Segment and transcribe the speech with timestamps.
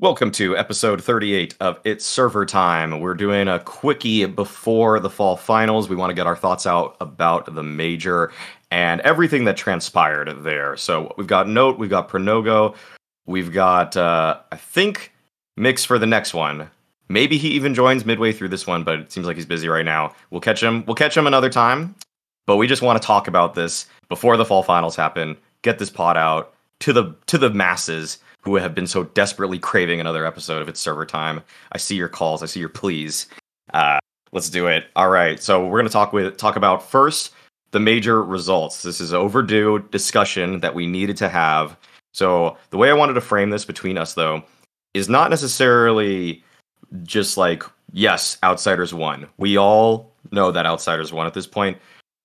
[0.00, 3.00] Welcome to episode 38 of It's Server Time.
[3.00, 5.88] We're doing a quickie before the fall finals.
[5.88, 8.30] We want to get our thoughts out about the major
[8.70, 10.76] and everything that transpired there.
[10.76, 12.76] So we've got Note, we've got Pronogo,
[13.26, 15.12] we've got, uh, I think,
[15.56, 16.70] Mix for the next one.
[17.08, 19.84] Maybe he even joins midway through this one, but it seems like he's busy right
[19.84, 20.14] now.
[20.30, 20.84] We'll catch him.
[20.86, 21.96] We'll catch him another time.
[22.46, 25.36] But we just want to talk about this before the fall finals happen.
[25.62, 30.00] Get this pod out to the to the masses who have been so desperately craving
[30.00, 31.42] another episode of It's Server Time.
[31.72, 32.42] I see your calls.
[32.42, 33.26] I see your pleas.
[33.74, 33.98] Uh,
[34.32, 34.86] let's do it.
[34.96, 35.42] All right.
[35.42, 37.32] So we're gonna talk with talk about first
[37.72, 38.82] the major results.
[38.82, 41.76] This is overdue discussion that we needed to have.
[42.14, 44.42] So the way I wanted to frame this between us though
[44.94, 46.42] is not necessarily
[47.02, 49.26] just like yes, outsiders won.
[49.36, 51.78] We all know that outsiders won at this point.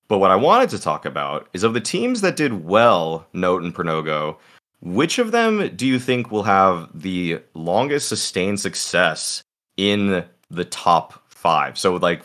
[0.08, 3.64] But what I wanted to talk about is of the teams that did well, Note
[3.64, 4.38] and Pronogo,
[4.84, 9.42] which of them do you think will have the longest sustained success
[9.78, 11.78] in the top five?
[11.78, 12.22] So like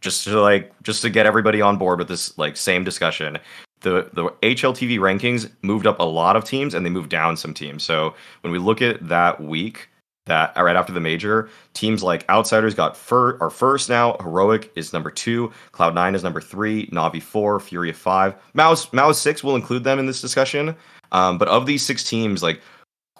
[0.00, 3.38] just to like just to get everybody on board with this like same discussion.
[3.80, 7.54] The the HLTV rankings moved up a lot of teams and they moved down some
[7.54, 7.82] teams.
[7.82, 9.88] So when we look at that week,
[10.26, 14.16] that uh, right after the major, teams like Outsiders got fir- are first now.
[14.20, 15.52] Heroic is number two.
[15.72, 16.86] Cloud Nine is number three.
[16.88, 17.60] Navi four.
[17.60, 18.34] Furia five.
[18.54, 19.42] MOUZ MOUZ six.
[19.42, 20.76] We'll include them in this discussion.
[21.14, 22.60] Um, but of these six teams, like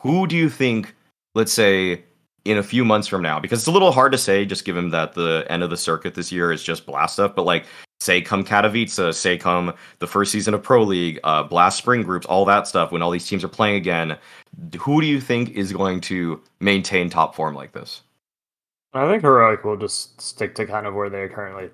[0.05, 0.95] who do you think?
[1.35, 2.05] Let's say
[2.45, 4.91] in a few months from now, because it's a little hard to say, just given
[4.91, 7.35] that the end of the circuit this year is just Blast stuff.
[7.35, 7.65] But like,
[8.01, 12.27] say come Katowice, say come the first season of Pro League, uh, Blast Spring groups,
[12.27, 12.93] all that stuff.
[12.93, 14.19] When all these teams are playing again,
[14.79, 18.03] who do you think is going to maintain top form like this?
[18.93, 21.71] I think Heroic will just stick to kind of where they're currently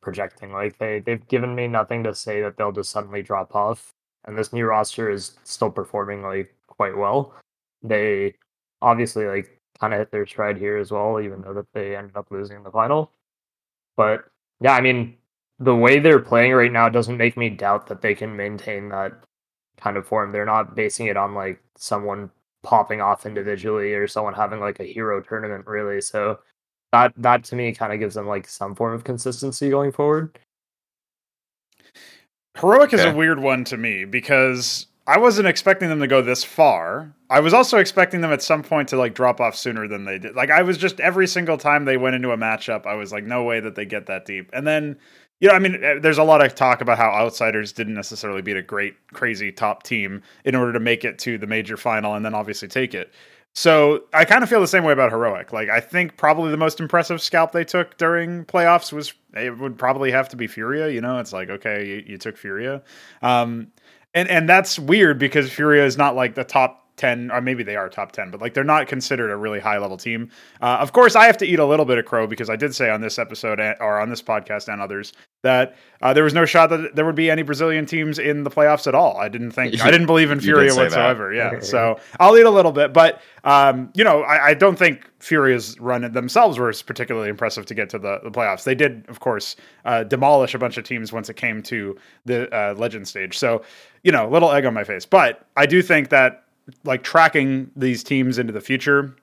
[0.00, 0.52] projecting.
[0.52, 3.92] Like they they've given me nothing to say that they'll just suddenly drop off.
[4.26, 7.34] And this new roster is still performing like quite well.
[7.82, 8.34] They
[8.82, 12.16] obviously like kind of hit their stride here as well, even though that they ended
[12.16, 13.12] up losing in the final.
[13.96, 14.24] But
[14.60, 15.16] yeah, I mean,
[15.58, 19.12] the way they're playing right now doesn't make me doubt that they can maintain that
[19.78, 20.32] kind of form.
[20.32, 22.30] They're not basing it on like someone
[22.62, 26.00] popping off individually or someone having like a hero tournament really.
[26.00, 26.40] So
[26.92, 30.38] that that to me kind of gives them like some form of consistency going forward.
[32.58, 36.42] Heroic is a weird one to me because I wasn't expecting them to go this
[36.42, 37.12] far.
[37.28, 40.18] I was also expecting them at some point to like drop off sooner than they
[40.18, 40.34] did.
[40.34, 43.24] Like I was just every single time they went into a matchup, I was like,
[43.24, 44.50] no way that they get that deep.
[44.52, 44.96] And then,
[45.40, 48.42] you know, I mean, eh, there's a lot of talk about how outsiders didn't necessarily
[48.42, 52.14] beat a great, crazy top team in order to make it to the major final
[52.14, 53.12] and then obviously take it.
[53.56, 55.50] So I kind of feel the same way about heroic.
[55.50, 59.78] Like I think probably the most impressive scalp they took during playoffs was it would
[59.78, 60.90] probably have to be Furia.
[60.90, 62.82] You know, it's like okay, you, you took Furia,
[63.22, 63.68] um,
[64.12, 67.76] and and that's weird because Furia is not like the top 10 or maybe they
[67.76, 70.30] are top 10 but like they're not considered a really high level team
[70.62, 72.74] uh, of course i have to eat a little bit of crow because i did
[72.74, 75.12] say on this episode or on this podcast and others
[75.42, 78.50] that uh, there was no shot that there would be any brazilian teams in the
[78.50, 79.16] playoffs at all.
[79.16, 81.52] I didn't think i didn't believe in furia whatsoever that.
[81.52, 81.60] yeah.
[81.60, 85.78] So i'll eat a little bit but um, you know I, I, don't think furia's
[85.78, 88.64] run themselves was particularly impressive to get to the, the playoffs.
[88.64, 92.52] They did of course uh, demolish a bunch of teams once it came to the
[92.54, 93.38] uh, legend stage.
[93.38, 93.62] So
[94.02, 95.06] you know little egg on my face.
[95.06, 96.44] But i do think that
[96.84, 99.14] like tracking these teams into the future.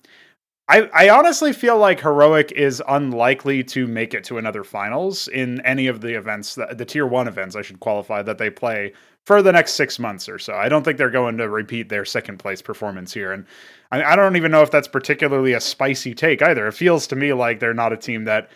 [0.73, 5.61] I, I honestly feel like heroic is unlikely to make it to another finals in
[5.61, 8.93] any of the events that the tier one events I should qualify that they play
[9.23, 10.55] for the next six months or so.
[10.55, 13.45] I don't think they're going to repeat their second place performance here, and
[13.91, 16.65] I, I don't even know if that's particularly a spicy take either.
[16.65, 18.49] It feels to me like they're not a team that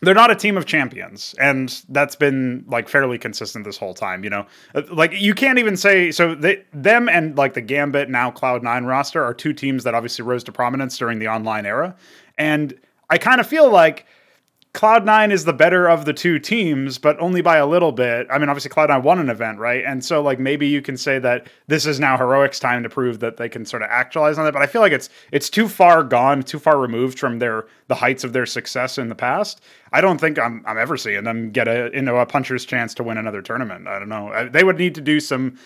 [0.00, 4.24] they're not a team of champions and that's been like fairly consistent this whole time
[4.24, 4.46] you know?
[4.74, 8.86] Uh, like you can't even say so they them and like the gambit now cloud9
[8.86, 11.94] roster are two teams that obviously rose to prominence during the online era
[12.38, 12.74] and
[13.10, 14.06] i kind of feel like
[14.74, 18.26] Cloud9 is the better of the two teams, but only by a little bit.
[18.28, 19.84] I mean, obviously Cloud9 won an event, right?
[19.84, 23.20] And so like maybe you can say that this is now Heroic's time to prove
[23.20, 25.68] that they can sort of actualize on that, but I feel like it's it's too
[25.68, 29.62] far gone, too far removed from their the heights of their success in the past.
[29.92, 33.04] I don't think I'm I'm ever seeing them get a into a puncher's chance to
[33.04, 33.86] win another tournament.
[33.86, 34.48] I don't know.
[34.52, 35.56] They would need to do some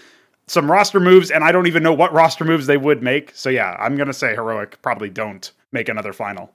[0.46, 3.34] some roster moves and I don't even know what roster moves they would make.
[3.34, 6.52] So yeah, I'm to say Heroic probably don't make another final.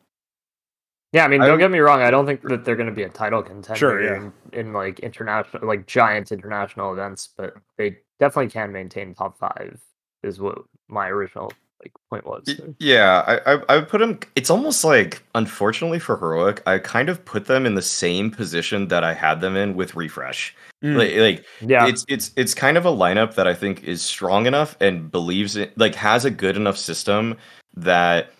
[1.14, 2.02] Yeah, I mean, don't I, get me wrong.
[2.02, 4.16] I don't think that they're going to be a title contender sure, yeah.
[4.18, 9.80] in, in, like international, like giant international events, but they definitely can maintain top five.
[10.24, 10.58] Is what
[10.88, 11.52] my original
[11.82, 12.60] like point was.
[12.80, 14.20] Yeah, I, I I would put them.
[14.36, 18.88] It's almost like, unfortunately for heroic, I kind of put them in the same position
[18.88, 20.52] that I had them in with refrezh.
[20.84, 20.98] Mm.
[20.98, 24.46] Like, like, yeah, it's it's it's kind of a lineup that I think is strong
[24.46, 27.38] enough and believes it, like has a good enough system
[27.76, 28.32] that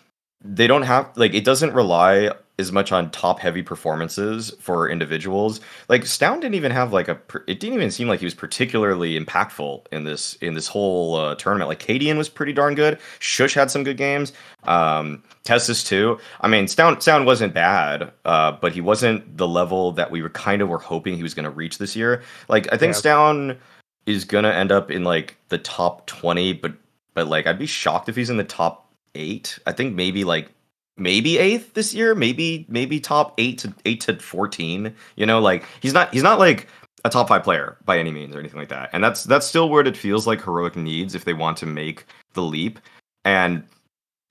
[0.42, 5.60] they don't have like it doesn't rely as much on top heavy performances for individuals.
[5.88, 7.18] Like stavn didn't even have like a
[7.48, 11.34] it didn't even seem like he was particularly impactful in this in this whole uh,
[11.34, 11.68] tournament.
[11.68, 12.98] Like Cadian was pretty darn good.
[13.18, 14.32] sjuush had some good games.
[14.64, 16.18] Um TeSeS too.
[16.42, 20.30] I mean stavn stavn wasn't bad, uh, but he wasn't the level that we were
[20.30, 22.22] kind of were hoping he was going to reach this year.
[22.48, 23.00] Like I think Yeah.
[23.00, 23.58] stavn
[24.06, 26.72] is going to end up in like the top 20, but
[27.14, 29.58] but like I'd be shocked if he's in the top 8.
[29.66, 30.50] I think maybe like
[30.96, 34.94] maybe eighth this year, maybe maybe top eight to eight to fourteen.
[35.16, 36.68] You know, like he's not he's not like
[37.04, 38.90] a top five player by any means or anything like that.
[38.92, 42.06] And that's that's still what it feels like heroic needs if they want to make
[42.32, 42.78] the leap.
[43.24, 43.64] And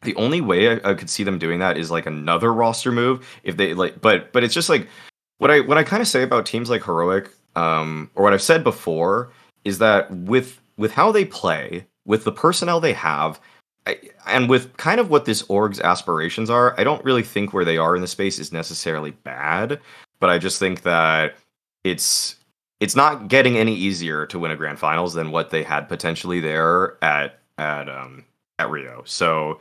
[0.04, 3.25] the only way I, I could see them doing that is like another roster move
[3.44, 4.88] if they like but but it's just like
[5.38, 8.42] what I what I kind of say about teams like heroic um or what I've
[8.42, 9.31] said before
[9.63, 13.39] is that with with how they play with the personnel they have
[13.86, 17.66] I, and with kind of what this org's aspirations are, I don't really think where
[17.66, 19.80] they are in the space is necessarily bad,
[20.20, 21.36] but I just think that
[21.84, 22.38] it's
[22.80, 26.40] it's not getting any easier to win a grand finals than what they had potentially
[26.40, 28.24] there at at um
[28.60, 29.04] at Rio.
[29.06, 29.60] So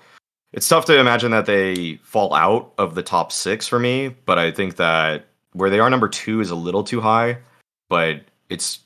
[0.53, 4.39] it's tough to imagine that they fall out of the top 6 for me, but
[4.39, 7.39] I think that where they are number 2 is a little too high,
[7.89, 8.21] but
[8.51, 8.81] it's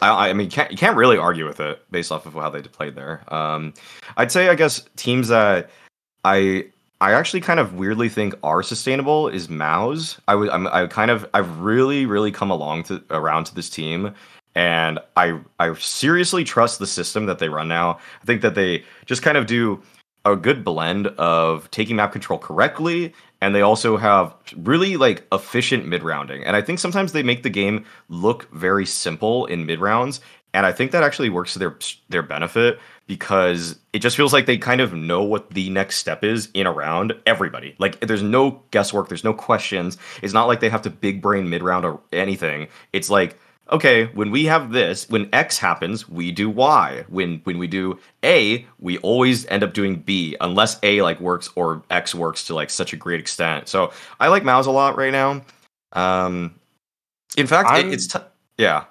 [0.00, 2.50] I, I mean, you can't, you can't really argue with it based off of how
[2.50, 3.22] they played there.
[3.32, 3.74] Um,
[4.16, 5.70] I'd say, I guess, teams that
[6.24, 6.66] I
[7.00, 10.18] I actually kind of weirdly think are sustainable is MOUZ.
[10.28, 13.70] I would I'm I kind of I've really really come along to around to this
[13.70, 14.14] team,
[14.54, 17.98] and I I seriously trust the system that they run now.
[18.22, 19.82] I think that they just kind of do
[20.26, 25.86] a good blend of taking map control correctly and they also have really like efficient
[25.86, 29.80] mid rounding and i think sometimes they make the game look very simple in mid
[29.80, 30.20] rounds
[30.54, 31.76] and i think that actually works to their
[32.08, 32.78] their benefit
[33.10, 36.64] because it just feels like they kind of know what the next step is in
[36.64, 37.74] a round everybody.
[37.80, 39.98] Like there's no guesswork there's no questions.
[40.22, 42.68] It's not like they have to big brain mid round or anything.
[42.92, 43.36] It's like
[43.72, 47.04] okay, when we have this, when X happens, we do Y.
[47.08, 51.48] When when we do A, we always end up doing B, unless A like works
[51.54, 53.68] or X works to like such a great extent.
[53.68, 55.42] So I like MOUZ a lot right now.
[55.92, 56.54] Um,
[57.36, 58.18] in fact, it, it's t-
[58.58, 58.84] yeah.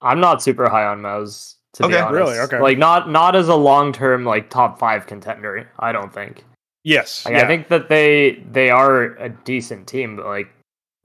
[0.00, 1.56] I'm not super high on MOUZ.
[1.74, 2.02] To be Okay.
[2.02, 2.14] honest.
[2.14, 2.38] Really?
[2.38, 2.60] Okay.
[2.60, 5.70] Like not not as a long term like top five contender.
[5.78, 6.44] I don't think.
[6.84, 7.24] Yes.
[7.24, 7.42] Like, yeah.
[7.42, 10.52] I think that they they are a decent team, but like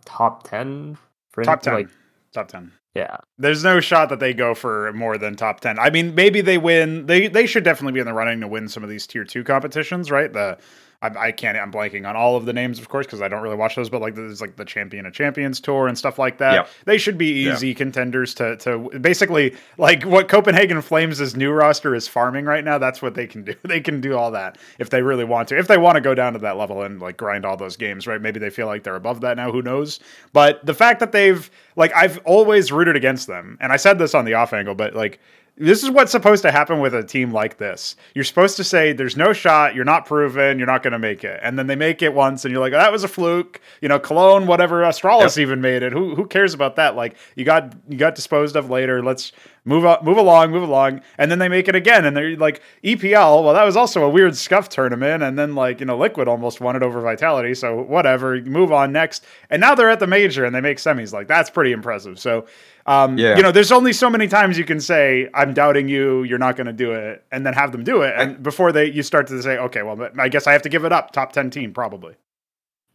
[0.04, 0.98] top ten
[1.32, 1.74] for top ten.
[1.74, 1.90] Like
[2.34, 2.72] top ten.
[2.98, 5.78] Yeah, There's no shot that they go for more than top ten.
[5.78, 7.06] I mean, maybe they win.
[7.06, 9.44] They they should definitely be in the running to win some of these tier two
[9.44, 10.34] competitions, right?
[10.34, 10.58] The
[11.00, 11.56] I, I can't.
[11.56, 13.88] I'm blanking on all of the names, of course, because I don't really watch those.
[13.88, 16.54] But like, there's like the Champion of Champions tour and stuff like that.
[16.54, 16.70] Yep.
[16.86, 22.08] They should be easy contenders to to basically like what Copenhagen Flames' new roster is
[22.08, 22.80] farming right now.
[22.80, 23.54] That's what they can do.
[23.68, 25.58] They can do all that if they really want to.
[25.58, 28.08] If they want to go down to that level and like grind all those games,
[28.08, 28.22] right?
[28.22, 29.52] Maybe they feel like they're above that now.
[29.52, 30.00] Who knows?
[30.32, 34.16] But the fact that they've like I've always rooted against them, and I said this
[34.16, 35.20] on the off angle, but like
[35.58, 37.96] this is what's supposed to happen with a team like this.
[38.14, 39.74] You're supposed to say, "There's no shot.
[39.76, 40.60] You're not proven.
[40.60, 42.74] You're not going to make it." And then they make it once, and you're like,
[42.74, 44.84] oh, "That was a fluke." You know, Cologne, whatever.
[44.84, 45.94] Astralis even made it.
[45.94, 46.96] Who who cares about that?
[46.96, 49.04] Like, you got you got disposed of later.
[49.04, 49.32] Let's
[49.68, 51.02] move up, move along, move along.
[51.18, 53.44] And then they make it again, and they're like EPL.
[53.44, 56.62] Well, that was also a weird scuff tournament, and then like you know, Liquid almost
[56.62, 57.54] won it over Vitality.
[57.54, 59.24] So whatever, move on next.
[59.50, 61.14] And now they're at the major, and they make semis.
[61.14, 62.20] Like that's pretty impressive.
[62.20, 62.48] So.
[62.86, 63.36] Um, Yeah.
[63.36, 66.24] You know, there's only so many times you can say, "I'm doubting you.
[66.24, 68.86] You're not going to do it," and then have them do it, and before they
[68.86, 71.34] you start to say, "Okay, well, I guess I have to give it up." Top
[71.34, 72.16] ten team, probably.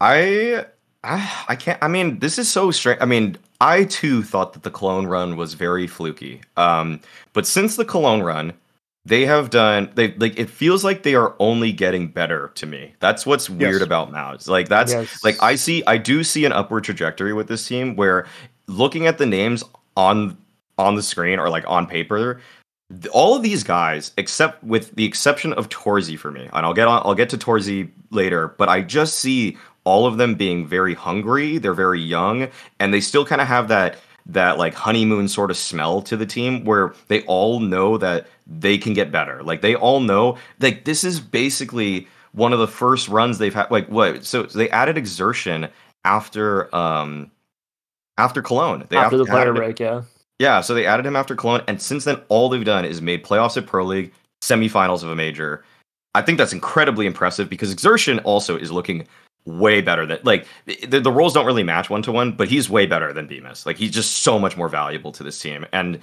[0.01, 0.65] I,
[1.05, 1.83] I I can't.
[1.83, 3.01] I mean, this is so strange.
[3.01, 6.41] I mean, I too thought that the Cologne run was very fluky.
[6.57, 7.01] Um,
[7.33, 8.53] but since the Cologne run,
[9.05, 9.91] they have done.
[9.95, 10.39] They like.
[10.39, 12.95] It feels like they are only getting better to me.
[13.01, 13.83] That's what's weird Yes.
[13.83, 14.49] about MOUZ.
[14.49, 15.25] Like that's Yes.
[15.25, 15.83] like I see.
[15.87, 17.97] I do see an upward trajectory with this team.
[17.97, 18.27] Where
[18.69, 19.65] looking at the names
[19.97, 20.37] on
[20.79, 22.41] on the screen or like on paper,
[22.91, 26.75] th- all of these guys, except with the exception of torzsi for me, and I'll
[26.75, 30.67] get on, I'll get to torzsi later, but I just see all of them being
[30.67, 31.59] very hungry.
[31.59, 32.49] They're very young,
[32.79, 36.27] and they still kind of have that that like honeymoon sort of smell to the
[36.27, 39.43] team where they all know that they can get better.
[39.43, 43.71] Like they all know like this is basically one of the first runs they've had.
[43.71, 44.25] Like what?
[44.25, 45.71] So they added xertioN
[46.05, 47.31] after um
[48.19, 48.87] after Cologne.
[48.89, 50.03] They after the added- player break, yeah.
[50.39, 53.25] yeah, so they added him after Cologne, and since then, all they've done is made
[53.25, 54.13] playoffs at Pro League,
[54.43, 55.65] semifinals of a major.
[56.15, 59.07] I think that's incredibly impressive because xertioN also is looking
[59.45, 62.71] way better than like the, the roles don't really match one to one, but he's
[62.71, 63.67] way better than Bymas.
[63.67, 65.99] Like he's just so much more valuable to this team, and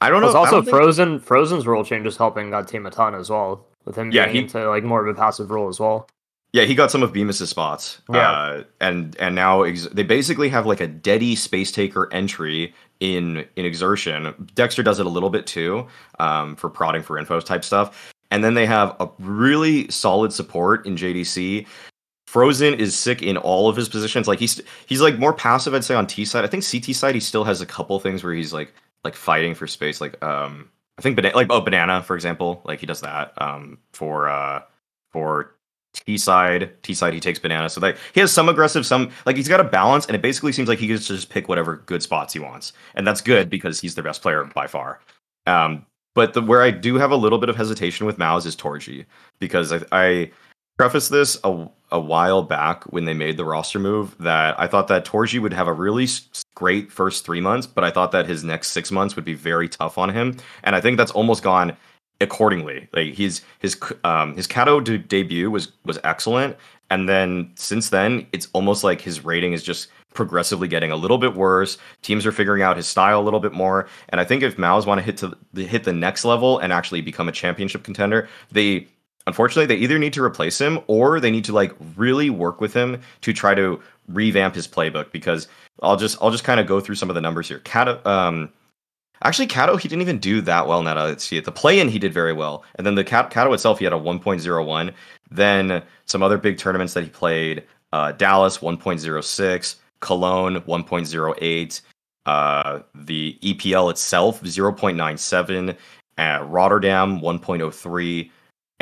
[0.00, 0.26] I don't know.
[0.30, 1.20] Plus, I also don't think- Frozen.
[1.20, 3.64] Frozen's role change is helping that team a ton as well.
[3.84, 6.08] With him Yeah, getting he- into like more of a passive role as well.
[6.52, 8.02] Yeah, he got some of Bymas's spots.
[8.12, 8.30] Yeah.
[8.30, 13.46] Uh, and and now ex- they basically have like a Deddy Space Taker entry in
[13.56, 14.52] in xertioN.
[14.54, 15.86] Dexter does it a little bit too,
[16.18, 18.12] um, for prodding for info type stuff.
[18.30, 21.66] And then they have a really solid support in JDC.
[22.32, 24.26] Frozen is sick in all of his positions.
[24.26, 26.46] Like he's he's like more passive, I'd say, on T side.
[26.46, 28.72] I think CT side he still has a couple things where he's like
[29.04, 30.00] like fighting for space.
[30.00, 32.62] Like um I think banana like oh banana, for example.
[32.64, 33.34] Like he does that.
[33.36, 34.62] Um for uh
[35.10, 35.56] for
[35.92, 37.68] T side, T side he takes banana.
[37.68, 40.52] So like he has some aggressive, some like he's got a balance, and it basically
[40.52, 42.72] seems like he gets to just pick whatever good spots he wants.
[42.94, 45.00] And that's good because he's the best player by far.
[45.46, 45.84] Um
[46.14, 49.04] but the where I do have a little bit of hesitation with MOUZ is torzsi
[49.38, 50.30] because I, I
[50.82, 54.88] preface this a, a while back when they made the roster move that I thought
[54.88, 56.08] that torzsi would have a really
[56.56, 59.68] great first three months, but I thought that his next six months would be very
[59.68, 61.76] tough on him, and I think that's almost gone
[62.20, 62.88] accordingly.
[62.92, 66.56] Like he's his um his Kato de- debut was was excellent,
[66.90, 71.16] and then since then it's almost like his rating is just progressively getting a little
[71.16, 71.78] bit worse.
[72.02, 74.84] Teams are figuring out his style a little bit more, and I think if MOUZ
[74.84, 78.28] want to hit to the, hit the next level and actually become a championship contender,
[78.50, 78.88] they
[79.26, 82.74] unfortunately they either need to replace him or they need to like really work with
[82.74, 85.48] him to try to revamp his playbook because
[85.82, 87.60] I'll just I'll just kind of go through some of the numbers here.
[87.60, 88.50] Kato um
[89.22, 91.44] actually Cato he didn't even do that well now I see it.
[91.44, 92.64] The play in he did very well.
[92.76, 94.92] And then the Cato itself he had a 1.01.
[95.30, 101.80] Then some other big tournaments that he played uh Dallas 1.06, Cologne 1.08,
[102.26, 105.76] uh the EPL itself 0.97,
[106.18, 108.30] uh, Rotterdam 1.03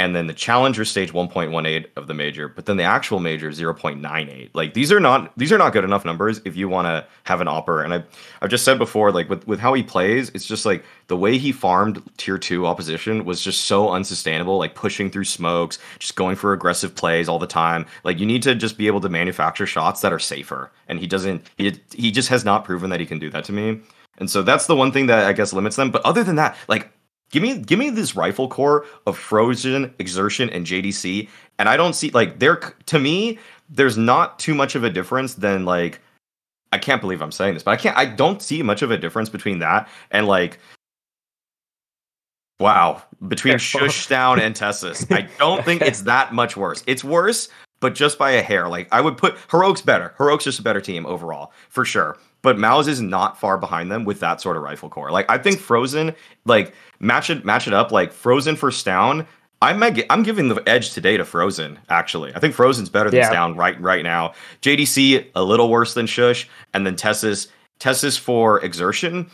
[0.00, 4.50] and then the challenger stage 1.18 of the major but then the actual major 0.98
[4.54, 7.40] like these are not these are not good enough numbers if you want to have
[7.40, 8.04] an opera and I,
[8.40, 11.38] i've just said before like with, with how he plays it's just like the way
[11.38, 16.36] he farmed tier 2 opposition was just so unsustainable like pushing through smokes just going
[16.36, 17.86] for aggressive plays all the time.
[18.04, 20.72] Like you need to just be able to manufacture shots that are safer.
[20.88, 23.52] And he doesn't he, he just has not proven that he can do that to
[23.52, 23.80] me.
[24.18, 25.90] And so that's the one thing that i guess limits them.
[25.90, 26.90] But other than that like
[27.30, 31.94] Give me give me this rifle core of Frozen, xertioN, and JDC, and I don't
[31.94, 33.38] see like there to me.
[33.68, 36.00] There's not too much of a difference than like
[36.72, 37.96] I can't believe I'm saying this, but I can't.
[37.96, 40.58] I don't see much of a difference between that and like
[42.58, 45.14] wow between sjuush Down and TeSeS.
[45.14, 46.82] I don't think it's that much worse.
[46.88, 48.68] It's worse, but just by a hair.
[48.68, 50.14] Like I would put Heroic's better.
[50.18, 54.04] Heroic's just a better team overall for sure but MOUZ is not far behind them
[54.04, 55.10] with that sort of rifle core.
[55.10, 59.26] Like I think Frozen, like match it match it up, like Frozen for stavn.
[59.62, 61.78] I'm I'm giving the edge today to Frozen.
[61.88, 63.30] Actually, I think Frozen's better than Yeah.
[63.32, 64.32] stavn right right now.
[64.62, 69.28] JDC a little worse than sjuush, and then TeSeS TeSeS for xertioN.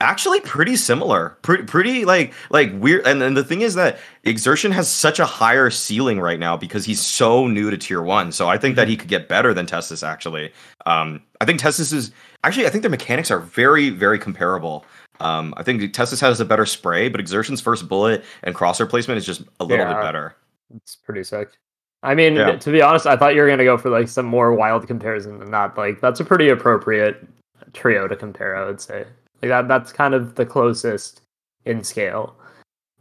[0.00, 1.36] Actually, pretty similar.
[1.42, 3.06] Pretty, pretty like like weird.
[3.06, 6.84] And then the thing is that xertioN has such a higher ceiling right now because
[6.84, 8.30] he's so new to Tier One.
[8.32, 10.06] So I think that he could get better than TeSeS.
[10.06, 10.52] Actually,
[10.86, 12.10] um, I think TeSeS is
[12.42, 12.66] actually.
[12.66, 14.84] I think their mechanics are very, very comparable.
[15.20, 19.18] Um, I think TeSeS has a better spray, but xertioN's first bullet and crosser placement
[19.18, 20.34] is just a little bit better.
[20.74, 21.50] It's pretty sick.
[22.02, 22.56] I mean, Yeah.
[22.56, 25.38] to be honest, I thought you were gonna go for like some more wild comparison
[25.38, 25.76] than that.
[25.78, 27.26] Like that's a pretty appropriate
[27.72, 29.06] trio to compare, I would say.
[29.40, 31.22] Like that that's kind of the closest
[31.64, 32.34] in scale.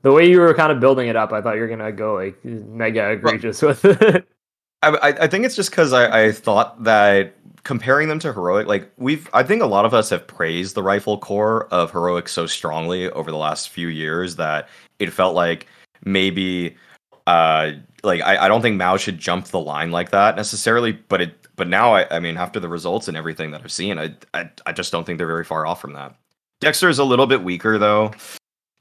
[0.04, 2.14] The way you were kind of building it up, I thought you were gonna go
[2.16, 4.26] like mega egregious with it.
[4.84, 8.68] I, I I think it's just because I, I thought that comparing them to heroic,
[8.68, 12.28] like we've, I think a lot of us have praised the rifle core of heroic
[12.28, 14.68] so strongly over the last few years that
[15.00, 15.68] it felt like
[16.04, 16.76] maybe,
[17.26, 17.72] uh,
[18.04, 21.48] like I, I don't think Mao should jump the line like that necessarily, but it,
[21.56, 24.50] but now I, I mean after the results and everything that I've seen, I, I,
[24.66, 26.16] I just don't think they're very far off from that.
[26.60, 28.12] Dexter is a little bit weaker though.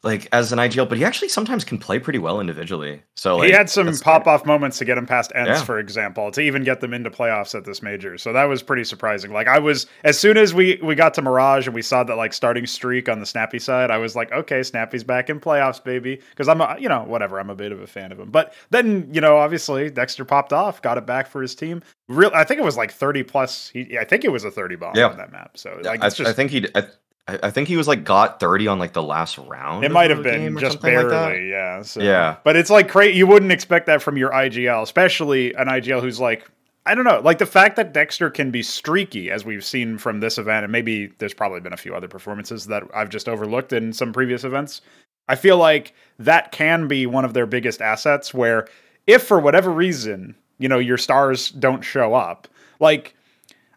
[0.04, 3.04] Like as an IGL, but he actually sometimes can play pretty well individually.
[3.14, 5.62] So like, he had some pop off moments to get him past ENCE, Yeah.
[5.64, 8.18] for example, to even get them into playoffs at this major.
[8.18, 9.32] So that was pretty surprising.
[9.32, 12.16] Like I was as soon as we we got to Mirage and we saw that
[12.16, 15.82] like starting streak on the Snappy side, I was like, okay, Snappi's back in playoffs,
[15.82, 16.20] baby.
[16.30, 18.30] Because I'm a, you know whatever, I'm a bit of a fan of him.
[18.32, 21.80] But then you know obviously Dexter popped off, got it back for his team.
[22.08, 23.68] Real, I think it was like 30 plus.
[23.68, 25.10] He, I think it was a 30 bomb Yeah.
[25.10, 25.56] on that map.
[25.56, 26.66] So like I, just I think he.
[26.74, 26.86] I,
[27.28, 29.84] I think he was like got thirty on like the last round.
[29.84, 31.82] It might have been just something like barely, yeah.
[31.82, 32.00] So.
[32.00, 32.36] Yeah.
[32.42, 33.16] but it's like crazy.
[33.16, 36.50] You wouldn't expect that from your IGL, especially an IGL who's like,
[36.84, 40.18] I don't know, like the fact that Dexter can be streaky, as we've seen from
[40.18, 43.72] this event, and maybe there's probably been a few other performances that I've just overlooked
[43.72, 44.80] in some previous events.
[45.28, 48.34] I feel like that can be one of their biggest assets.
[48.34, 48.66] Where
[49.06, 52.48] if for whatever reason, you know, your stars don't show up,
[52.80, 53.14] like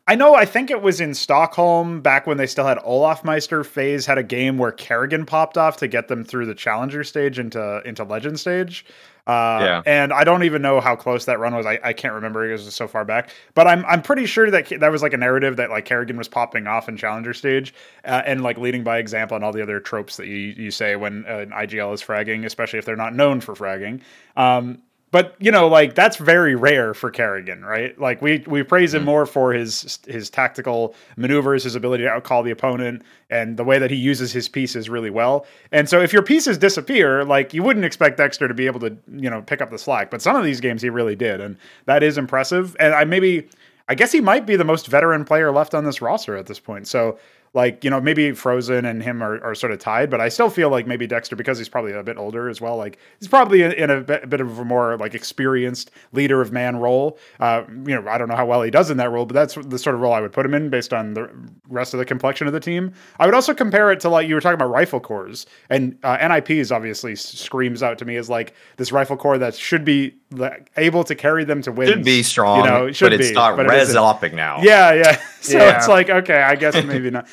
[0.07, 0.35] I know.
[0.35, 3.63] I think it was in Stockholm back when they still had Olaf Meister.
[3.63, 7.39] FaZe had a game where karrigan popped off to get them through the Challenger stage
[7.39, 8.85] into into Legend stage.
[9.25, 9.81] Uh, Yeah.
[9.87, 11.65] And I don't even know how close that run was.
[11.65, 12.47] I, I can't remember.
[12.47, 13.31] It was so far back.
[13.55, 16.27] But I'm I'm pretty sure that that was like a narrative that like karrigan was
[16.27, 19.79] popping off in Challenger stage uh, and like leading by example and all the other
[19.79, 23.15] tropes that you you say when uh, an IGL is fragging, especially if they're not
[23.15, 24.01] known for fragging.
[24.37, 24.83] Um,
[25.15, 27.97] but you know, like that's very rare for karrigan, right?
[27.97, 29.05] Like we we praise him mm.
[29.05, 33.79] more for his his tactical maneuvers, his ability to outcall the opponent, and the way
[33.79, 35.45] that he uses his pieces really well.
[35.71, 38.97] And so, if your pieces disappear, like you wouldn't expect Dexter to be able to,
[39.09, 40.11] you know, pick up the slack.
[40.11, 41.55] But some of these games he really did, and
[41.85, 42.75] that is impressive.
[42.77, 43.47] And I maybe,
[43.87, 46.59] I guess he might be the most veteran player left on this roster at this
[46.59, 46.89] point.
[46.89, 47.17] So
[47.55, 50.49] like you know maybe Frozen and him are, are sort of tied, but I still
[50.49, 52.75] feel like maybe Dexter because he's probably a bit older as well.
[52.75, 56.51] Like he's probably in, in a bit, bit of a more like experienced leader of
[56.51, 57.17] man role.
[57.39, 59.55] Uh, you know I don't know how well he does in that role, but that's
[59.55, 61.31] the sort of role I would put him in based on the
[61.69, 62.93] rest of the complexion of the team.
[63.19, 66.17] I would also compare it to like you were talking about rifle cores and uh,
[66.27, 70.71] NIPs obviously screams out to me as like this rifle core that should be like,
[70.77, 71.87] able to carry them to win.
[71.87, 74.33] Should be strong, you know, it should but it's be, not but it REZ opping
[74.33, 74.61] now.
[74.61, 75.21] Yeah, yeah.
[75.41, 75.77] So Yeah.
[75.77, 77.27] it's like, okay, I guess maybe not.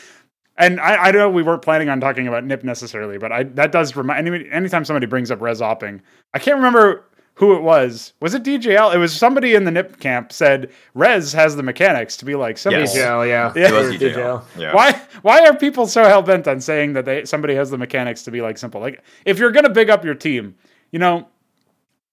[0.59, 3.73] And I, I know we weren't planning on talking about Nip necessarily, but I that
[3.73, 6.01] does remind any, anytime somebody brings up REZ opping,
[6.35, 7.07] I can't remember
[7.37, 8.13] who it was.
[8.21, 8.95] Was it DJL?
[8.95, 12.57] It was somebody in the Nip camp said REZ has the mechanics to be like
[12.57, 12.73] s1mple.
[12.73, 12.95] Yes.
[12.95, 13.53] DJL, yeah.
[13.57, 13.69] Yeah.
[13.69, 14.45] It was Or DJL.
[14.59, 14.75] Yeah.
[14.75, 18.23] Why why are people so hell bent on saying that they somebody has the mechanics
[18.25, 18.81] to be like s1mple?
[18.81, 20.55] Like if you're gonna big up your team,
[20.91, 21.27] you know,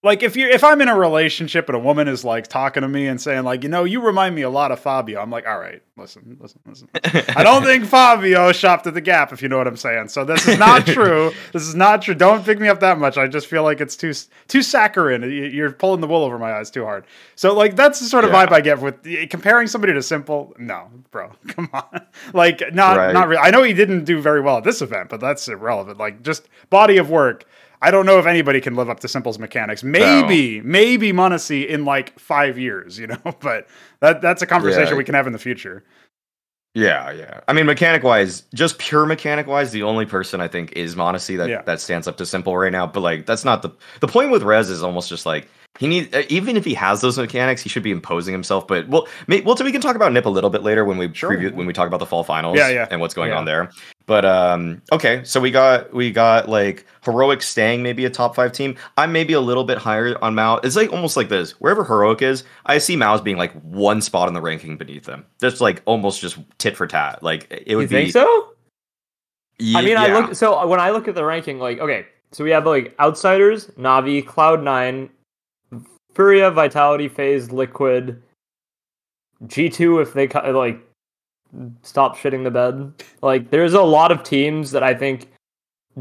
[0.02, 2.88] like if you if I'm in a relationship and a woman is like talking to
[2.88, 5.46] me and saying like, you know, you remind me a lot of Fabio, I'm like,
[5.46, 6.88] all right, listen, listen, listen.
[7.36, 10.08] I don't think Fabio shopped at the Gap, if you know what I'm saying.
[10.08, 11.32] So this is not true.
[11.52, 12.14] This is not true.
[12.14, 13.18] Don't pick me up that much.
[13.18, 14.12] I just feel like it's too
[14.48, 15.22] too saccharine.
[15.22, 17.04] You- You're pulling the wool over my eyes too hard.
[17.34, 18.46] So like that's the sort of Yeah.
[18.46, 20.58] vibe I get with eh, comparing somebody to s1mple.
[20.58, 22.06] No, bro, come on.
[22.32, 23.12] Like not Right.
[23.12, 23.42] not really.
[23.42, 25.98] I know he didn't do very well at this event, but that's irrelevant.
[25.98, 27.44] Like just body of work.
[27.82, 29.82] I don't know if anybody can live up to s1mple's mechanics.
[29.82, 33.16] Maybe, maybe m0NESY in like five years, you know.
[33.40, 33.66] But
[34.00, 34.98] that that's a conversation Yeah.
[34.98, 35.82] we can have in the future.
[36.74, 37.40] Yeah, yeah.
[37.48, 41.36] I mean, mechanic wise, just pure mechanic wise, the only person I think is m0NESY
[41.38, 41.62] that Yeah.
[41.62, 42.86] that stands up to s1mple right now.
[42.86, 46.14] But like, that's not the the point with Rez is almost just like he needs
[46.28, 48.66] even if he has those mechanics, he should be imposing himself.
[48.66, 51.12] But we'll may, well, we can talk about Nip a little bit later when we
[51.14, 51.30] Sure.
[51.30, 52.58] preview when we talk about the fall finals.
[52.58, 52.88] Yeah, yeah.
[52.90, 53.38] and what's going Yeah.
[53.38, 53.70] on there.
[54.06, 58.52] But um, okay, so we got we got like heroic staying maybe a top five
[58.52, 58.76] team.
[58.98, 60.56] I'm maybe a little bit higher on Mao.
[60.56, 61.52] It's like almost like this.
[61.60, 65.24] Wherever heroic is, I see MOUZ being like one spot in the ranking beneath them.
[65.38, 67.22] That's like almost just tit for tat.
[67.22, 68.02] Like it would You be.
[68.02, 68.48] think so?
[69.58, 72.42] Ye- I mean, I look so when I look at the ranking, like okay, so
[72.44, 75.08] we have like outsiders, Navi, Cloud Nine,
[76.14, 78.22] Furia, Vitality, FaZe, Liquid,
[79.46, 80.80] G two if they like
[81.82, 82.92] stop shitting the bed.
[83.22, 85.28] Like, there's a lot of teams that I think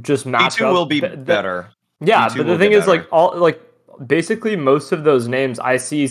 [0.01, 0.73] just match B2 up.
[0.73, 1.69] will be better.
[2.01, 3.59] Yeah, B2 but the thing is, like all like
[4.07, 6.09] basically most of those names, I see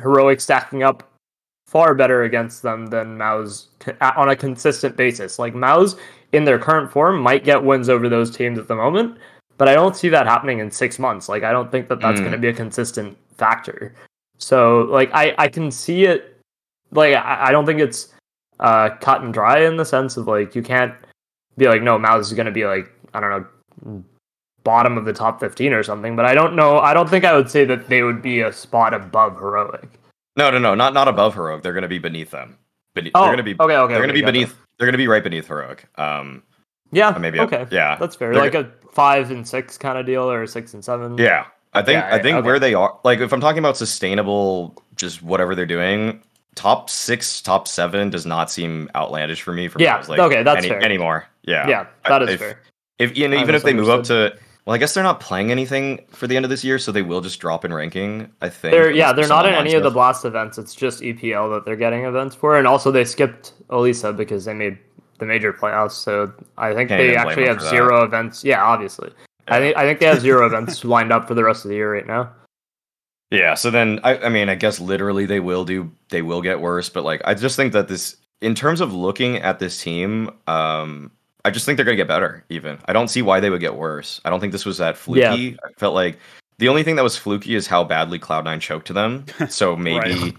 [0.00, 1.08] heroic stacking up
[1.66, 3.66] far better against them than MOUZ
[4.16, 5.38] on a consistent basis.
[5.38, 5.96] Like MOUZ
[6.32, 9.18] in their current form might get wins over those teams at the moment,
[9.58, 11.28] but I don't see that happening in six months.
[11.28, 12.24] Like I don't think that that's Mm.
[12.24, 13.94] going to be a consistent factor.
[14.36, 16.40] So like I I can see it.
[16.90, 18.14] Like I, I don't think it's
[18.60, 20.94] uh cut and dry in the sense of like you can't
[21.56, 24.04] be like no MOUZ is going to be like I don't know
[24.64, 27.34] bottom of the top 15 or something but i don't know i don't think i
[27.34, 29.88] would say that they would be a spot above heroic
[30.36, 31.62] No, no, no, not not above heroic.
[31.62, 32.58] They're going to be beneath them.
[32.94, 33.56] Beneath, oh they're going to be.
[33.58, 34.54] okay okay they're going to be beneath.
[34.78, 35.88] They're going to be right beneath heroic.
[35.96, 36.42] Um,
[36.92, 37.40] yeah maybe.
[37.40, 37.96] okay yeah.
[37.96, 40.84] that's fair They're like a five and six kind of deal or a six and
[40.84, 42.46] seven Yeah, I think Yeah, I think okay.
[42.46, 46.22] where they are, like if I'm talking about sustainable, just whatever they're doing,
[46.54, 49.68] top six, top seven does not seem outlandish for me.
[49.68, 50.82] For Yeah, like, okay, that's any, fair.
[50.82, 51.26] anymore.
[51.42, 52.60] Yeah, yeah that is if, fair
[52.98, 55.50] If you know, even if they move up to, well, I guess they're not playing
[55.50, 58.30] anything for the end of this year, so they will just drop in ranking.
[58.42, 58.72] I think.
[58.72, 61.76] they're yeah they're not in any of the blast events it's just epl that they're
[61.76, 64.78] getting events for and also they skipped elisa because they made
[65.18, 69.10] the major playoffs so i think Can't they actually have zero events yeah obviously
[69.50, 71.76] i think i think they have zero events lined up for the rest of the
[71.76, 72.30] year right now
[73.30, 76.60] Yeah, so then I, I mean, I guess literally they will do they will get
[76.60, 80.30] worse, but like I just think that this in terms of looking at this team,
[80.46, 81.10] um
[81.44, 82.78] I just think they're gonna get better even.
[82.86, 84.20] I don't see why they would get worse.
[84.24, 85.58] I don't think this was that fluky.
[85.62, 86.18] I felt like
[86.56, 89.26] the only thing that was fluky is how badly Cloud9 choked to them.
[89.48, 90.36] So maybe Right.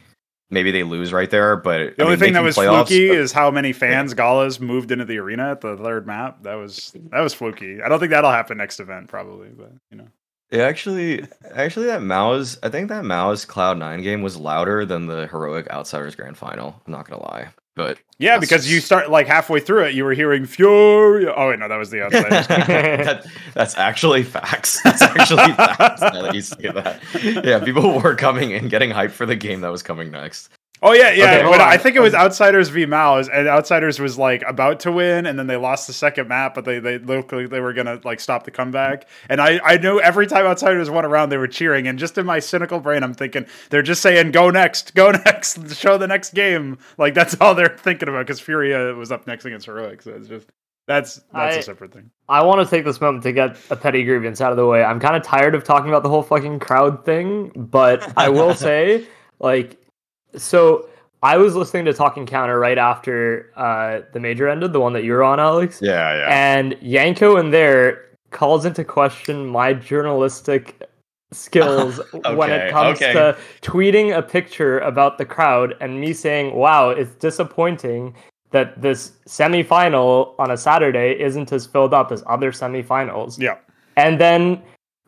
[0.52, 3.10] Maybe they lose right there, but The I only mean, thing that was playoffs- fluky
[3.10, 6.42] is how many fans Gaules moved into the arena at the third map.
[6.44, 7.82] That was that was fluky.
[7.84, 10.08] I don't think that'll happen next event, probably, but you know.
[10.52, 12.58] Yeah, actually, actually, that MOUZ.
[12.64, 16.82] I think that MOUZ Cloud Nine game was louder than the heroic Outsiders Grand Final.
[16.88, 17.50] I'm not gonna lie,
[17.80, 21.26] but Yeah, That's because you start like halfway through it, you were hearing Fury.
[21.34, 22.46] Oh wait, no, that was the outsiders.
[22.48, 24.82] that, that's actually facts.
[24.84, 26.02] That's actually facts.
[26.02, 27.02] Now that you say that,
[27.46, 30.50] yeah, people were coming in, getting hyped for the game that was coming next.
[30.82, 31.26] Oh yeah, yeah.
[31.26, 34.80] Okay, hold but I think it was Outsiders v MOUZ, and Outsiders was like about
[34.82, 37.60] to win, and then they lost the second map, but they they looked like they
[37.60, 39.08] were gonna like stop the comeback.
[39.28, 42.26] And I I know every time Outsiders went around, they were cheering, and just in
[42.26, 46.34] my cynical brain, I'm thinking they're just saying go next, go next, show the next
[46.34, 46.78] game.
[46.98, 50.30] Like that's all they're thinking about because Furia was up next against Heroic, so it's
[50.30, 50.48] just
[50.88, 52.10] that's that's I- a separate thing.
[52.30, 54.84] I want to take this moment to get a petty grievance out of the way.
[54.84, 58.54] I'm kind of tired of talking about the whole fucking crowd thing, but I will
[58.68, 59.06] say,
[59.40, 59.79] like,
[60.36, 60.90] so
[61.22, 65.04] I was listening to Talking Counter right after uh, the major ended, the one that
[65.04, 65.80] you were on, Alex.
[65.82, 66.28] Yeah, yeah.
[66.30, 70.82] And Janko in there calls into question my journalistic
[71.32, 72.00] skills
[72.34, 73.14] when it comes okay.
[73.14, 78.16] to tweeting a picture about the crowd and me saying, wow, it's disappointing
[78.52, 83.38] that this semifinal on a Saturday isn't as filled up as other semifinals.
[83.38, 83.58] Yeah.
[83.96, 84.62] And then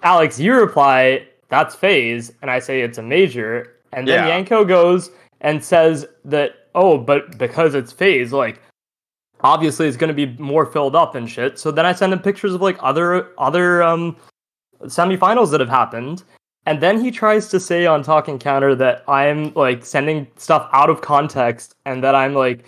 [0.03, 3.75] Alex, you reply, that's FaZe, and I say it's a major.
[3.93, 4.27] And then Yeah.
[4.27, 8.61] Janko goes and says that, oh, but because it's FaZe, like
[9.43, 11.59] obviously it's gonna be more filled up and shit.
[11.59, 14.15] So then I send him pictures of like other other um
[14.83, 16.23] semifinals that have happened.
[16.67, 20.89] And then he tries to say on Talking Counter that I'm like sending stuff out
[20.91, 22.65] of context and that I'm like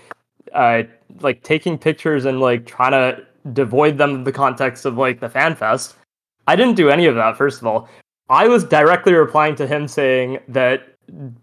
[0.53, 0.83] uh
[1.21, 5.29] like taking pictures and like trying to devoid them of the context of like the
[5.29, 5.95] fan fest.
[6.47, 7.87] I didn't do any of that, first of all.
[8.29, 10.92] I was directly replying to him saying that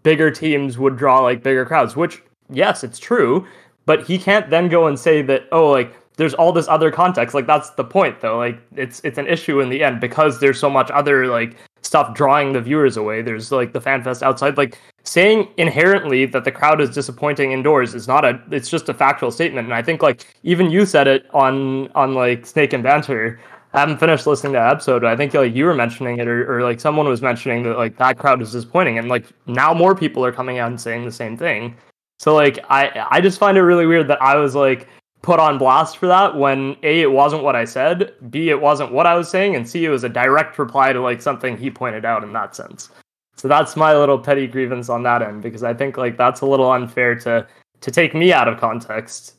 [0.03, 3.45] bigger teams would draw like bigger crowds, which yes, it's true,
[3.85, 7.33] but he can't then go and say that oh like there's all this other context.
[7.33, 8.37] Like that's the point though.
[8.37, 12.13] Like it's it's an issue in the end because there's so much other like stuff
[12.13, 13.21] drawing the viewers away.
[13.21, 14.57] There's like the fan fest outside.
[14.57, 18.93] Like saying inherently that the crowd is disappointing indoors is not a it's just a
[18.93, 19.65] factual statement.
[19.65, 23.39] And I think like even you said it on on like Snake and Banter.
[23.73, 25.01] I haven't finished listening to that episode.
[25.01, 27.77] But I think like you were mentioning it or, or like someone was mentioning that
[27.77, 31.05] like that crowd is disappointing and like now more people are coming out and saying
[31.05, 31.75] the same thing.
[32.19, 34.87] So like I I just find it really weird that I was like
[35.21, 38.91] put on blast for that when A it wasn't what I said, B it wasn't
[38.91, 41.69] what I was saying, and C it was a direct reply to like something he
[41.69, 42.89] pointed out in that sense.
[43.37, 46.45] So that's my little petty grievance on that end because I think like that's a
[46.45, 47.47] little unfair to
[47.81, 49.35] to take me out of context.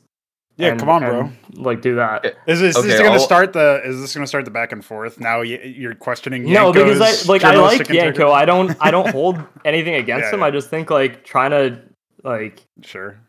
[0.57, 1.29] Yeah, and- come on, bro.
[1.53, 2.25] Like do that.
[2.47, 3.81] Is this, is Okay, this going to start the?
[3.85, 5.19] Is this going to start the back and forth?
[5.19, 6.43] Now you're questioning.
[6.51, 8.31] No, because I like I like Janko.
[8.31, 10.39] I don't I don't hold anything against Yeah, him.
[10.41, 10.45] yeah.
[10.47, 11.81] I just think like trying to
[12.23, 13.19] like Sure.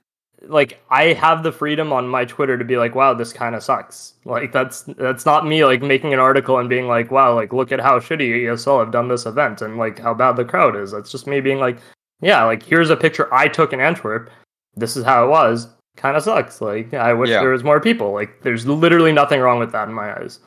[0.47, 3.63] like I have the freedom on my Twitter to be like, wow, this kind of
[3.63, 4.15] sucks.
[4.27, 7.73] Like that's that's not me like making an article and being like, wow, like look
[7.73, 10.93] at how shitty ESL have done this event and like how bad the crowd is.
[10.93, 11.79] That's just me being like,
[12.21, 14.31] yeah, like here's a picture I took in Antwerp.
[14.77, 15.69] This is how it was.
[15.97, 16.61] Kind of sucks.
[16.61, 17.41] Like I wish Yeah.
[17.41, 18.13] there was more people.
[18.13, 20.41] Like there's literally nothing wrong with that in my eyes.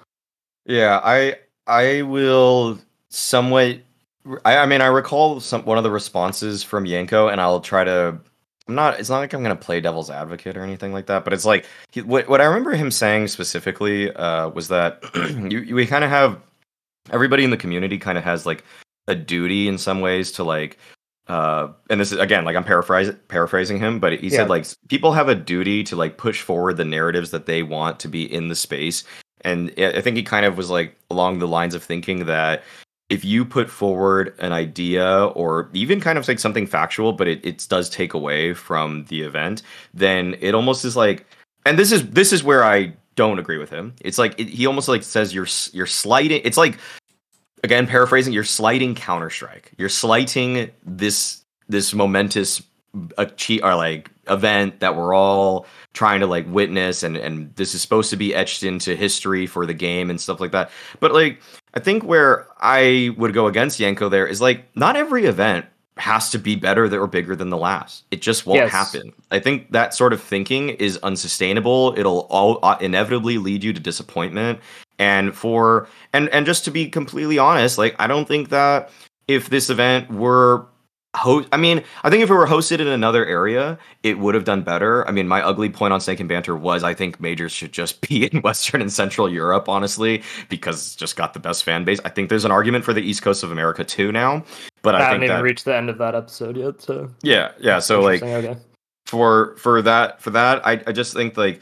[0.66, 1.36] Yeah, I
[1.68, 2.78] I will
[3.10, 3.80] somewhat.
[4.44, 7.84] I, I mean, I recall some one of the responses from Janko, and I'll try
[7.86, 8.20] to.
[8.68, 9.00] I'm not.
[9.00, 11.24] It's not like I'm gonna play devil's advocate or anything like that.
[11.24, 15.02] But it's like he, what what I remember him saying specifically uh, was that
[15.50, 16.38] you, you we kind of have
[17.12, 18.66] everybody in the community kind of has like
[19.08, 20.78] a duty in some ways to like
[21.30, 24.38] uh and this is again like i'm paraphrasing paraphrasing him but he Yeah.
[24.38, 28.00] said like people have a duty to like push forward the narratives that they want
[28.00, 29.04] to be in the space
[29.42, 32.63] and i think he kind of was like along the lines of thinking that
[33.10, 37.46] if you put forward an idea or even kind of like something factual but it,
[37.46, 39.62] it does take away from the event
[39.94, 41.26] then it almost is like
[41.66, 44.66] and this is this is where i don't agree with him it's like it, he
[44.66, 46.78] almost like says you're you're slighting it's like
[47.67, 52.62] again paraphrasing you're slighting counter strike you're slighting this this momentous
[52.95, 57.75] uh, achieve or like event that we're all trying to like witness and and this
[57.75, 60.71] is supposed to be etched into history for the game and stuff like that.
[61.01, 61.41] But like
[61.73, 65.65] i think where i would go against Janko there is like not every event
[66.00, 68.04] has to be better or bigger than the last.
[68.12, 68.72] It just won't Yes.
[68.72, 69.14] happen.
[69.32, 71.94] I think that sort of thinking is unsustainable.
[71.98, 74.60] It'll all uh, inevitably lead you to disappointment.
[75.00, 78.90] And for and and just to be completely honest like i don't think that
[79.28, 80.66] if this event were
[81.16, 84.44] host i mean i think if it were hosted in another area it would have
[84.44, 85.08] done better.
[85.08, 88.02] I mean my ugly point on snake and banter was i think majors should just
[88.10, 92.00] be in western and central europe honestly because it's just got the best fan base.
[92.04, 94.44] I think there's an argument for the east coast of america too now
[94.88, 96.82] but I, i, haven't even that reached the end of that episode yet.
[96.82, 98.56] So yeah yeah so like okay.
[99.06, 101.62] for for that for that I, I just think like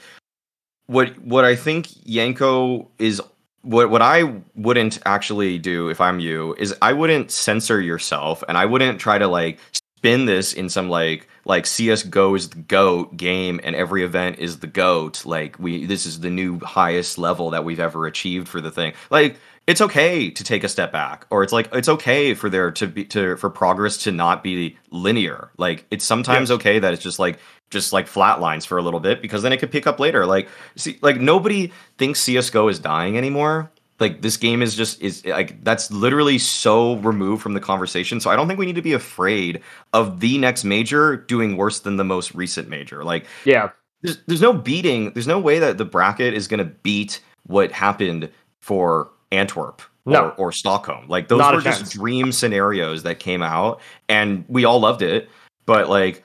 [0.85, 3.19] what what I think Janko is
[3.63, 8.57] what what I wouldn't actually do if I'm you is I wouldn't censor yourself and
[8.57, 13.17] I wouldn't try to like spin this in some like like CS:GO is the goat
[13.17, 15.25] game and every event is the goat.
[15.25, 18.93] Like we this is the new highest level that we've ever achieved for the thing.
[19.09, 22.71] Like it's okay to take a step back or it's like it's okay for there
[22.71, 25.49] to be to for progress to not be linear.
[25.57, 26.55] Like it's sometimes Yes.
[26.57, 27.39] okay that it's just like
[27.71, 30.25] just like flatlines for a little bit because then it could pick up later.
[30.25, 35.25] Like see like nobody thinks CS:GO is dying anymore like this game is just is
[35.25, 38.81] like that's literally so removed from the conversation so i don't think we need to
[38.81, 39.61] be afraid
[39.93, 43.69] of the next major doing worse than the most recent major like Yeah,
[44.01, 47.71] there's, there's no beating there's no way that the bracket is going to beat what
[47.71, 50.29] happened for antwerp or, No.
[50.37, 54.79] or stockholm like those Not were just dream scenarios that came out and we all
[54.79, 55.29] loved it
[55.65, 56.23] but like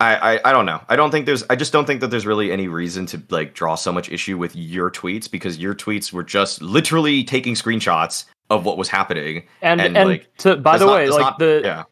[0.00, 0.80] I, I I don't know.
[0.88, 1.42] I don't think there's.
[1.50, 4.38] I just don't think that there's really any reason to like draw so much issue
[4.38, 9.48] with your tweets because your tweets were just literally taking screenshots of what was happening.
[9.60, 11.82] and And, and, like, to, by the not- way, like not- the yeah,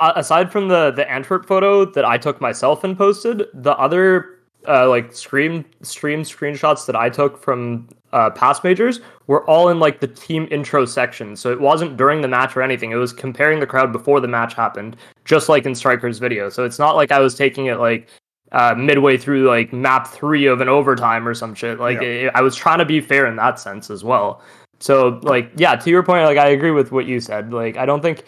[0.00, 4.40] uh, aside from the the Antwerp photo that I took myself and posted, the other
[4.66, 9.78] uh, like stream stream screenshots that I took from uh, past majors were all in
[9.80, 11.34] like the team intro section.
[11.36, 12.92] So it wasn't during the match or anything.
[12.92, 16.48] It was comparing the crowd before the match happened, just like in Striker's video.
[16.48, 18.08] So it's not like I was taking it like
[18.52, 21.80] uh, midway through like map three of an overtime or some shit.
[21.80, 22.08] Like Yeah.
[22.28, 24.40] it, I was trying to be fair in that sense as well.
[24.78, 27.52] So like yeah, to your point, like I agree with what you said.
[27.52, 28.24] Like I don't think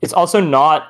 [0.00, 0.88] it's also not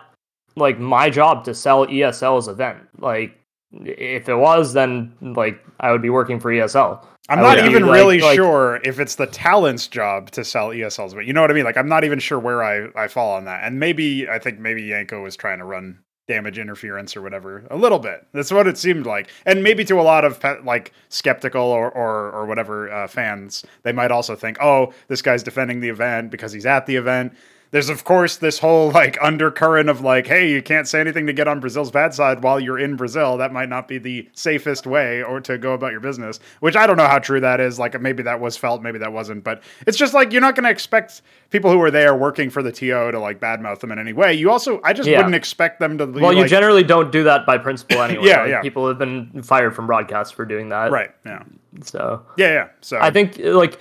[0.56, 2.78] like my job to sell ESL's event.
[2.98, 3.40] Like
[3.84, 7.04] if it was, then like I would be working for ESL.
[7.28, 10.44] I'm I not would even like- really like- sure if it's the talent's job to
[10.44, 11.64] sell ESLs, but you know what I mean?
[11.64, 13.64] Like, I'm not even sure where I, I fall on that.
[13.64, 17.76] And maybe, I think maybe Janko was trying to run damage interference or whatever a
[17.76, 18.26] little bit.
[18.32, 19.28] That's what it seemed like.
[19.46, 23.64] And maybe to a lot of pe- like skeptical or, or, or whatever uh, fans,
[23.82, 27.34] they might also think, oh, this guy's defending the event because he's at the event.
[27.74, 31.32] There's of course this whole like undercurrent of like, hey, you can't say anything to
[31.32, 33.36] get on Brazil's bad side while you're in Brazil.
[33.38, 36.38] That might not be the safest way or to go about your business.
[36.60, 37.76] Which I don't know how true that is.
[37.80, 39.42] Like maybe that was felt, maybe that wasn't.
[39.42, 42.62] But it's just like you're not going to expect people who are there working for
[42.62, 44.32] the TO to like badmouth them in any way.
[44.34, 45.16] You also, I just Yeah.
[45.16, 46.06] wouldn't expect them to.
[46.06, 48.24] Be, Well, you like, generally don't do that by principle anyway.
[48.28, 48.60] Yeah, Like, yeah.
[48.62, 50.92] People have been fired from broadcasts for doing that.
[50.92, 51.10] right?
[51.26, 51.42] Yeah,
[51.82, 52.68] So yeah, yeah.
[52.82, 53.80] So I think like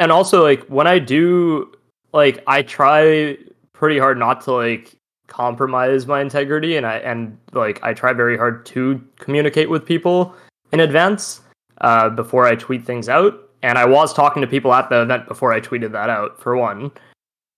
[0.00, 1.70] and also like when I do
[2.12, 3.36] like I try
[3.72, 4.94] pretty hard not to like
[5.26, 10.34] compromise my integrity and I and like I try very hard to communicate with people
[10.72, 11.42] in advance
[11.80, 13.38] uh, before I tweet things out.
[13.62, 16.56] And I was talking to people at the event before I tweeted that out for
[16.56, 16.90] one.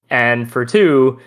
[0.08, 1.20] And for two,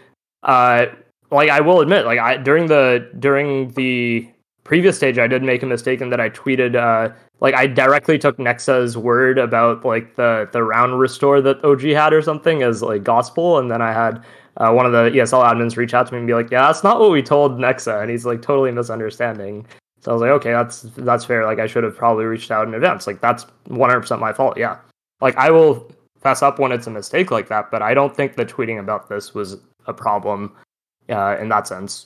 [0.43, 0.87] uh
[1.31, 4.29] like I will admit, like I during the during the
[4.63, 8.17] previous stage I did make a mistake in that I tweeted uh like I directly
[8.17, 12.81] took Nexa's word about like the the round restore that OG had or something as
[12.81, 14.23] like gospel, and then I had
[14.57, 16.85] uh, one of the ESL admins reach out to me and be like, "Yeah, that's
[16.85, 19.65] not what we told Nexa," and he's like totally misunderstanding.
[19.99, 21.45] So I was like, "Okay, that's that's fair.
[21.45, 23.07] Like I should have probably reached out in advance.
[23.07, 24.57] Like that's 100% my fault.
[24.57, 24.77] Yeah,
[25.19, 28.35] like I will fess up when it's a mistake like that, but I don't think
[28.35, 30.53] the tweeting about this was a problem
[31.09, 32.05] uh, in that sense.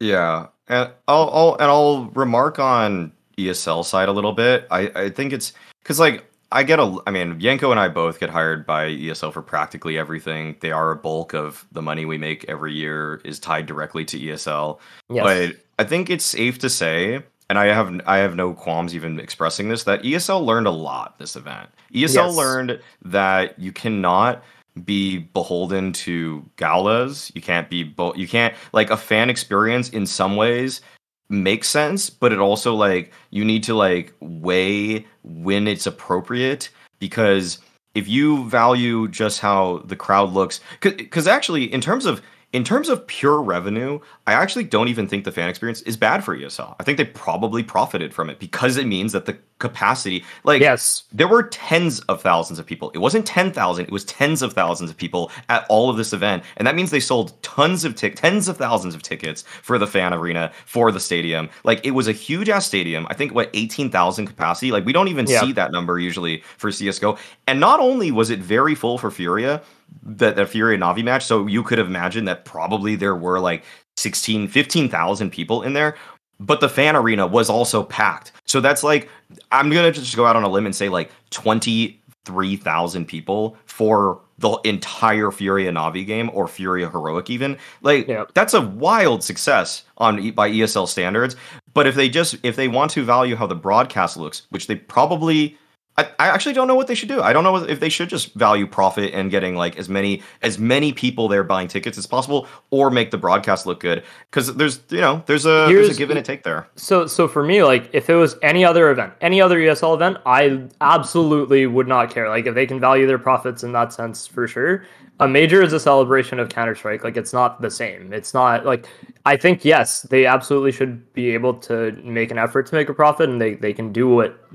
[0.00, 0.46] yeah.
[0.68, 4.66] And I'll, I'll and I'll remark on ESL side a little bit.
[4.70, 5.52] I I think it's
[5.82, 6.98] because like I get a.
[7.06, 10.56] I mean, Yanko and I both get hired by ESL for practically everything.
[10.60, 14.18] They are a bulk of the money we make every year is tied directly to
[14.18, 14.78] ESL.
[15.10, 15.24] Yes.
[15.24, 19.20] But I think it's safe to say, and I have I have no qualms even
[19.20, 21.68] expressing this, that ESL learned a lot this event.
[21.92, 22.36] ESL Yes.
[22.36, 24.42] learned that you cannot
[24.84, 27.32] be beholden to Gaules.
[27.34, 30.80] You can't be you can't like a fan experience in some ways
[31.28, 37.58] makes sense, but it also like you need to like weigh when it's appropriate because
[37.94, 42.88] if you value just how the crowd looks because actually in terms of in terms
[42.88, 46.74] of pure revenue i actually don't even think the fan experience is bad for esl
[46.80, 51.04] i think they probably profited from it because it means that the capacity like yes.
[51.12, 52.90] there were tens of thousands of people.
[52.94, 56.44] It wasn't 10,000, it was tens of thousands of people at all of this event.
[56.56, 59.86] And that means they sold tons of tic- tens of thousands of tickets for the
[59.86, 61.48] fan arena, for the stadium.
[61.64, 63.06] Like it was a huge ass stadium.
[63.10, 64.70] I think what 18,000 capacity.
[64.70, 65.40] Like we don't even Yeah.
[65.40, 67.18] see that number usually for CS:GO.
[67.46, 69.62] And not only was it very full for Furia,
[70.02, 73.64] that the and Navi match, so you could imagine that probably there were like
[73.96, 75.96] 16 15,000 people in there
[76.40, 78.32] but the fan arena was also packed.
[78.46, 79.08] So that's like
[79.50, 83.56] I'm gonna just go out on a limb and say like twenty three thousand people
[83.66, 87.56] for the entire Furia Navi game or Furia Heroic even.
[87.82, 88.24] Like Yeah.
[88.34, 91.34] that's a wild success on by ESL standards.
[91.74, 94.76] But if they just if they want to value how the broadcast looks, which they
[94.76, 95.58] probably
[95.98, 97.20] I, I actually don't know what they should do.
[97.20, 100.56] I don't know if they should just value profit and getting like as many as
[100.56, 104.04] many people there buying tickets as possible, or make the broadcast look good.
[104.30, 106.68] Because there's you know there's a there's a give and a take there.
[106.76, 110.18] So, so for me, like, if it was any other event, any other ESL event,
[110.24, 112.28] I absolutely would not care.
[112.28, 114.84] Like, if they can value their profits in that sense, for sure.
[115.20, 117.02] A major is a celebration of Counter Strike.
[117.02, 118.12] Like, it's not the same.
[118.12, 118.86] It's not like
[119.26, 122.94] I think yes, they absolutely should be able to make an effort to make a
[122.94, 124.47] profit, and they they can do what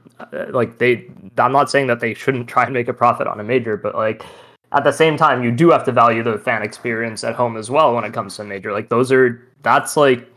[0.49, 1.09] like they.
[1.37, 3.95] I'm not saying that they shouldn't try and make a profit on a major, but
[3.95, 4.23] like
[4.73, 7.69] at the same time, you do have to value the fan experience at home as
[7.69, 8.71] well when it comes to a major.
[8.71, 10.27] Like those are that's like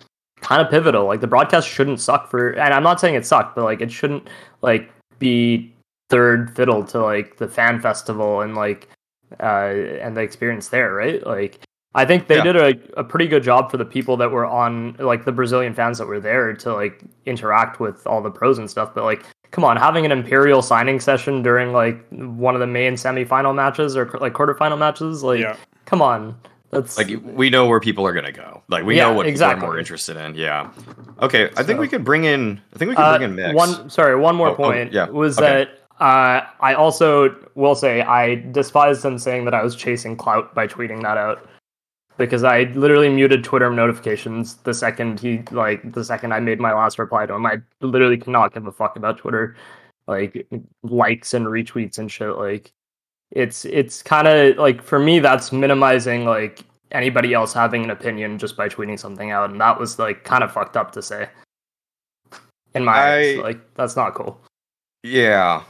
[0.41, 1.07] kind of pivotal.
[1.07, 3.91] Like the broadcast shouldn't suck for, and I'm not saying it sucked, but like it
[3.91, 4.29] shouldn't
[4.63, 5.73] like be
[6.11, 8.89] third fiddle to like the fan festival and like
[9.41, 11.27] uh and the experience there, right?
[11.27, 11.61] Like
[11.97, 12.43] I think they Yeah.
[12.45, 15.73] did a, a pretty good job for the people that were on like the Brazilian
[15.75, 18.95] fans that were there to like interact with all the pros and stuff.
[18.95, 22.95] But like, come on, having an Imperial signing session during like one of the main
[22.95, 25.57] semifinal matches or like quarterfinal matches, like, Yeah.
[25.87, 26.37] come on,
[26.71, 28.63] that's Like we know where people are gonna go.
[28.69, 29.57] Like we Yeah, know what exactly.
[29.57, 30.35] people are more interested in.
[30.35, 30.69] Yeah.
[31.23, 31.49] Okay.
[31.57, 32.61] I think we could bring in.
[32.75, 33.55] I think we could Uh, bring in mix.
[33.55, 35.47] One, sorry, one more Oh, oh, point yeah, was okay.
[35.65, 40.55] that uh, I also will say I despise them saying that I was chasing clout
[40.55, 41.49] by tweeting that out
[42.19, 46.73] because I literally muted Twitter notifications the second he like the second I made my
[46.73, 47.47] last reply to him.
[47.47, 49.57] I literally cannot give a fuck about Twitter,
[50.07, 50.47] like
[50.83, 52.37] likes and retweets and shit.
[52.37, 52.73] Like
[53.31, 56.61] it's it's kind of like for me that's minimizing like
[56.93, 60.45] anybody else having an opinion just by tweeting something out, and that was like kind
[60.45, 61.29] of fucked up to say.
[62.75, 64.41] In my eyes, like that's not cool.
[65.03, 65.63] Yeah,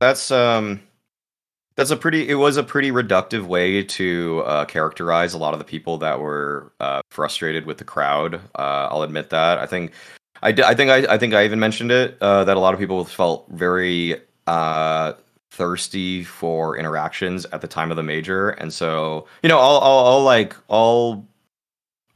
[0.00, 0.80] that's um,
[1.78, 2.28] that's a pretty.
[2.28, 6.18] It was a pretty reductive way to uh, characterize a lot of the people that
[6.18, 8.34] were uh, frustrated with the crowd.
[8.58, 9.58] Uh, I'll admit that.
[9.58, 9.92] I think,
[10.42, 12.80] I, I think I, I think I even mentioned it uh, that a lot of
[12.80, 15.12] people felt very uh,
[15.52, 20.06] thirsty for interactions at the time of the major, and so you know, I'll, I'll,
[20.06, 21.24] I'll like, I'll.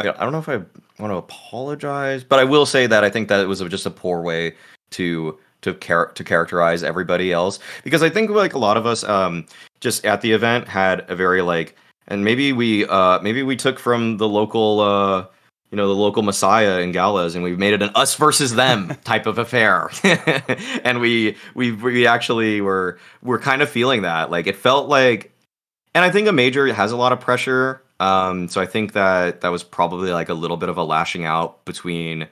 [0.01, 0.57] I, I don't know if I
[0.99, 3.93] want to apologize, but I will say that I think that it was just a
[3.93, 4.57] poor way
[4.91, 7.59] to to char- to characterize everybody else.
[7.83, 9.47] Because I think like a lot of us um
[9.81, 11.77] just at the event had a very like
[12.09, 15.27] and maybe we uh maybe we took from the local uh
[15.71, 18.95] you know the local messiah in Gaules and we've made it an us versus them
[19.05, 19.91] type of affair.
[20.85, 24.31] And we we we actually were were kind of feeling that.
[24.31, 25.33] Like it felt like
[25.95, 29.43] and I think a major has a lot of pressure um so I think that
[29.43, 32.29] that was probably like a little bit of a lashing out between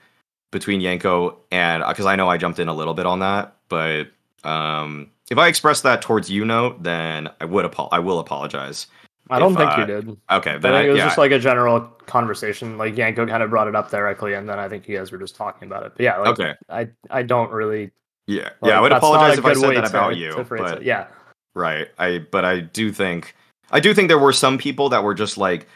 [0.51, 4.09] between Janko and because I know I jumped in a little bit on that, but
[4.45, 8.87] um, if I express that towards you, note, then I would apo- I will apologize.
[9.31, 10.17] I don't If, think uh, you did.
[10.31, 12.77] Okay, then I, think it was yeah, just like a general conversation.
[12.77, 15.19] Like Janko kind of brought it up directly, and then I think you guys were
[15.19, 15.93] just talking about it.
[15.97, 17.93] But yeah, like, okay, I I don't really.
[18.27, 18.79] yeah, like, yeah.
[18.79, 21.07] I would apologize if I said that to- about to you, phrase but yeah,
[21.55, 23.37] right, I but I do think
[23.71, 25.69] I do think there were some people that were just like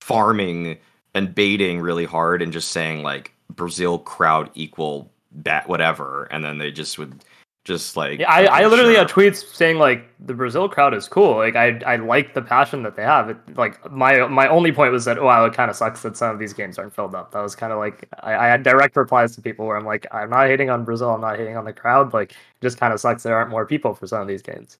[0.00, 0.78] farming
[1.14, 6.58] and baiting really hard and just saying like Brazil crowd equal bat whatever, and then
[6.58, 7.24] they just would
[7.64, 9.02] just like Yeah, I, I literally sure.
[9.02, 11.36] had tweets saying like the Brazil crowd is cool.
[11.36, 13.30] Like I I like the passion that they have.
[13.30, 16.32] It, like my my only point was that wow, it kind of sucks that some
[16.32, 17.30] of these games aren't filled up.
[17.32, 20.06] That was kind of like I, I had direct replies to people where I'm like
[20.12, 21.10] I'm not hating on Brazil.
[21.10, 22.12] I'm not hating on the crowd.
[22.12, 24.78] Like it just kind of sucks there aren't more people for some of these games.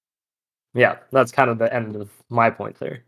[0.74, 3.04] Yeah, that's kind of the end of my point there.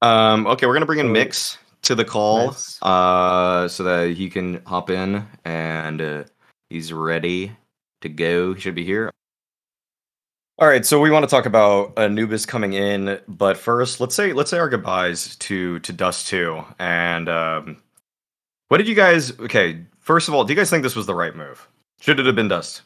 [0.00, 2.78] Um, okay, we're gonna bring in Mix to the call, Nice.
[2.82, 6.24] uh, so that he can hop in and uh,
[6.70, 7.52] he's ready
[8.02, 8.54] to go.
[8.54, 9.10] He should be here.
[10.58, 14.32] All right, so we want to talk about Anubis coming in, but first, let's say
[14.32, 16.62] let's say our goodbyes to to Dust Two.
[16.78, 17.82] And um,
[18.68, 19.36] what did you guys?
[19.40, 21.66] Okay, first of all, do you guys think this was the right move?
[22.00, 22.82] Should it have been Dust?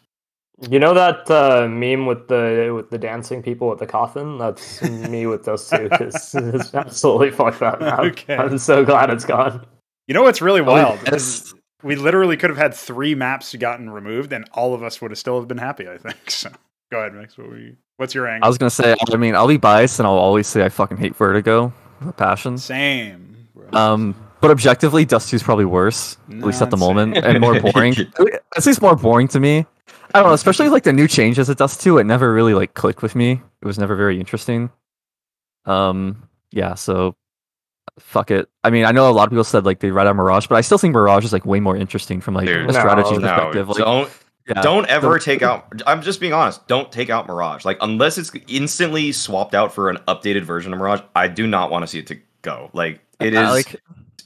[0.62, 4.38] You know that uh, meme with the with the dancing people with the coffin?
[4.38, 5.88] That's me with those two.
[5.90, 6.34] it's
[6.74, 8.00] absolutely fucked that map.
[8.00, 8.36] Okay.
[8.36, 9.66] I'm so glad it's gone.
[10.06, 10.98] You know what's really wild?
[11.04, 11.14] yes.
[11.14, 15.10] is we literally could have had three maps gotten removed, and all of us would
[15.10, 15.88] have still have been happy.
[15.88, 16.16] I think.
[16.30, 16.50] So
[16.90, 17.36] go ahead, Mix.
[17.36, 18.46] What were you, what's your angle?
[18.46, 18.94] I was gonna say.
[19.12, 22.56] I mean, I'll be biased, and I'll always say I fucking hate Vertigo with passion.
[22.56, 23.48] Same.
[23.54, 23.68] bro.
[23.78, 27.58] Um, but objectively, Dust 2 is probably worse, at least at the moment, and more
[27.72, 27.94] boring.
[28.56, 29.66] at least more boring to me.
[30.16, 31.98] I don't know, especially like the new changes it does 2.
[31.98, 33.40] It never really like clicked with me.
[33.60, 34.70] It was never very interesting.
[35.64, 36.74] Um, yeah.
[36.74, 37.16] So,
[37.98, 38.48] fuck it.
[38.64, 40.56] I mean, I know a lot of people said like they read out Mirage, but
[40.56, 43.18] I still think Mirage is like way more interesting from like Dude, a strategy no,
[43.18, 43.68] No, perspective.
[43.68, 44.10] Like, don't
[44.48, 44.62] yeah.
[44.62, 48.16] don't ever Don't- take out i'm just being honest don't take out mirage like unless
[48.16, 51.88] it's instantly swapped out for an updated version of mirage i do not want to
[51.88, 53.74] see it to go like it is I like.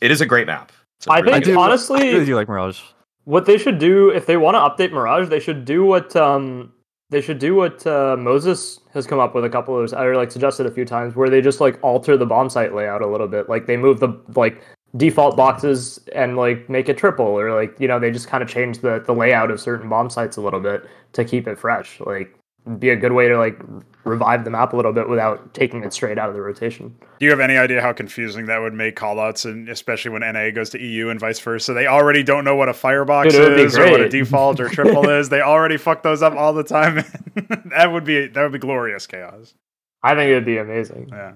[0.03, 2.26] it is a great map It's a I really think good- do- honestly- I really
[2.26, 2.80] do like Mirage.
[3.25, 6.73] What they should do if they want to update Mirage, they should do what um
[7.11, 10.31] They should do what uh, Moses has come up with a couple of, or like
[10.31, 13.27] suggested a few times, where they just like alter the bomb site layout a little
[13.27, 13.49] bit.
[13.49, 14.62] Like they move the like
[14.97, 18.49] default boxes and like make it triple, or like you know they just kind of
[18.49, 21.99] change the the layout of certain bomb sites a little bit to keep it fresh.
[22.01, 22.33] Like
[22.79, 23.59] be a good way to like
[24.05, 26.95] revive the map a little bit without taking it straight out of the rotation.
[27.19, 30.51] Do you have any idea how confusing that would make callouts, and especially when NA
[30.51, 31.73] goes to EU and vice versa?
[31.75, 34.09] They already don't know what a firebox Dude, it would be is or what a
[34.09, 35.29] default or triple is.
[35.29, 37.05] They already fuck those up all the time.
[37.67, 39.55] that would be that would be glorious chaos.
[40.03, 41.09] I think it'd be amazing.
[41.11, 41.33] Yeah,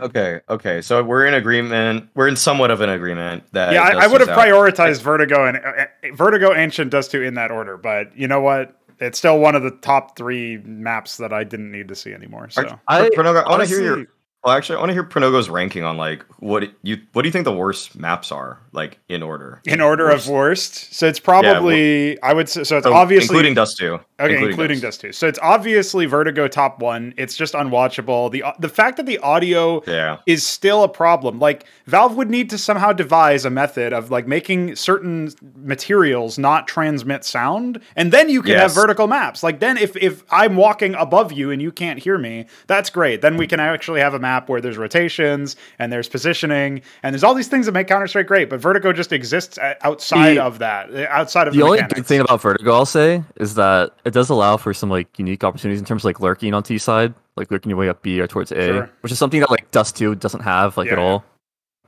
[0.00, 0.80] Okay, okay.
[0.80, 2.08] So we're in agreement.
[2.14, 3.72] We're in somewhat of an agreement that.
[3.72, 3.82] yeah.
[3.82, 4.38] I, I would have out.
[4.38, 8.40] prioritized Vertigo and uh, uh, Vertigo, Ancient, Dust Two in that order, but you know
[8.40, 8.74] what?
[9.02, 12.48] It's still one of the top three maps that I didn't need to see anymore.
[12.50, 14.06] So Are- I Pranogo, I want to hear your.
[14.44, 17.32] Well, actually, I want to hear Pranogo's ranking on like what you what do you
[17.32, 19.60] think the worst maps are like in order?
[19.66, 20.26] in order Worst.
[20.26, 22.78] of worst, so it's probably I would say so.
[22.78, 24.00] It's So, obviously including Dust Two.
[24.22, 25.12] Okay, including, Dust 2.
[25.12, 27.12] So it's obviously Vertigo top one.
[27.16, 28.30] It's just unwatchable.
[28.30, 30.18] The the fact that the audio Yeah.
[30.26, 31.38] is still a problem.
[31.38, 36.66] Like Valve would need to somehow devise a method of like making certain materials not
[36.68, 39.42] transmit sound, and then you can have vertical maps.
[39.42, 43.22] Like then if if I'm walking above you and you can't hear me, that's great.
[43.22, 47.24] Then we can actually have a map where there's rotations and there's positioning and there's
[47.24, 48.50] all these things that make Counter Strike great.
[48.50, 51.94] But Vertigo just exists outside The- of that, uh, outside of the the, only mechanics.
[51.94, 55.42] good thing about Vertigo, I'll say, is that it does allow for some like unique
[55.42, 58.20] opportunities in terms of like lurking on T side, like lurking your way up B
[58.20, 58.90] or towards A, Sure.
[59.00, 61.04] which is something that like Dust 2 doesn't have like at Yeah.
[61.04, 61.24] all.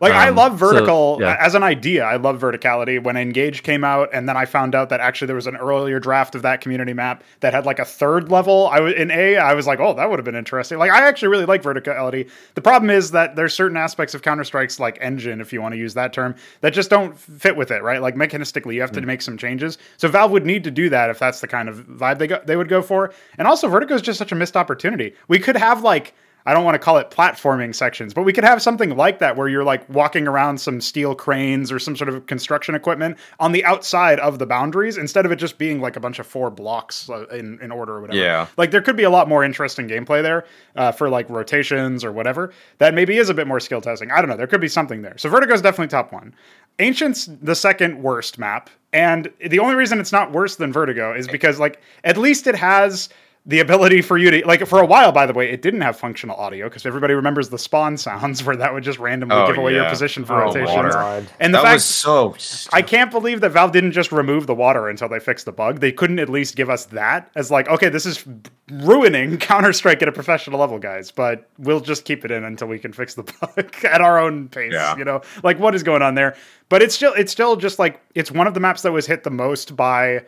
[0.01, 1.37] Like I Um, love so, vertical yeah.
[1.39, 2.03] as an idea.
[2.05, 3.01] I love verticality.
[3.01, 6.01] When Engage came out, and then I found out that actually there was an earlier
[6.01, 8.69] draft of that community map that had like a third level.
[8.73, 9.37] I was in A.
[9.37, 10.79] I was like, oh, that would have been interesting.
[10.79, 12.29] Like I actually really like verticality.
[12.55, 15.75] The problem is that there's certain aspects of Counter Strike's like engine, if you want
[15.75, 17.81] to use that term, that just don't fit with it.
[17.81, 18.03] Right?
[18.03, 19.07] Like mechanistically, you have to Hmm.
[19.07, 19.79] make some changes.
[19.97, 22.41] So Valve would need to do that if that's the kind of vibe they go
[22.45, 23.13] they would go for.
[23.39, 25.15] And also, Vertigo is just such a missed opportunity.
[25.29, 26.15] We could have like
[26.47, 29.37] I don't want to call it platforming sections, but we could have something like that
[29.37, 33.53] where you're like walking around some steel cranes or some sort of construction equipment on
[33.53, 36.51] the outside of the boundaries instead of it just being like a bunch of four
[36.51, 38.19] blocks uh, in, in order or whatever.
[38.19, 38.47] Yeah.
[38.57, 40.45] Like there could be a lot more interesting gameplay there
[40.77, 44.11] uh, for like rotations or whatever that maybe is a bit more skill testing.
[44.11, 44.37] I don't know.
[44.37, 45.17] There could be something there.
[45.17, 46.35] So Vertigo is definitely top one.
[46.79, 48.69] Ancient's the second worst map.
[48.93, 52.55] And the only reason it's not worse than Vertigo is because like at least it
[52.55, 53.09] has
[53.47, 55.99] the ability for you to like for a while by the way it didn't have
[55.99, 59.59] functional audio because everybody remembers the spawn sounds where that would just randomly Oh, give
[59.59, 60.89] away your position for Oh, rotations water.
[60.91, 61.27] God.
[61.41, 62.37] and the that fact was so.
[62.73, 65.81] I can't believe that Valve didn't just remove the water until they fixed the bug.
[65.81, 68.25] They couldn't at least give us that as like, okay, this is
[68.71, 71.11] ruining Counter Strike at a professional level, guys.
[71.11, 73.23] But we'll just keep it in until we can fix the
[73.57, 74.73] bug at our own pace.
[74.73, 74.97] Yeah.
[74.97, 76.35] You know, like what is going on there?
[76.71, 79.23] But it's still, it's still just like it's one of the maps that was hit
[79.23, 80.25] the most by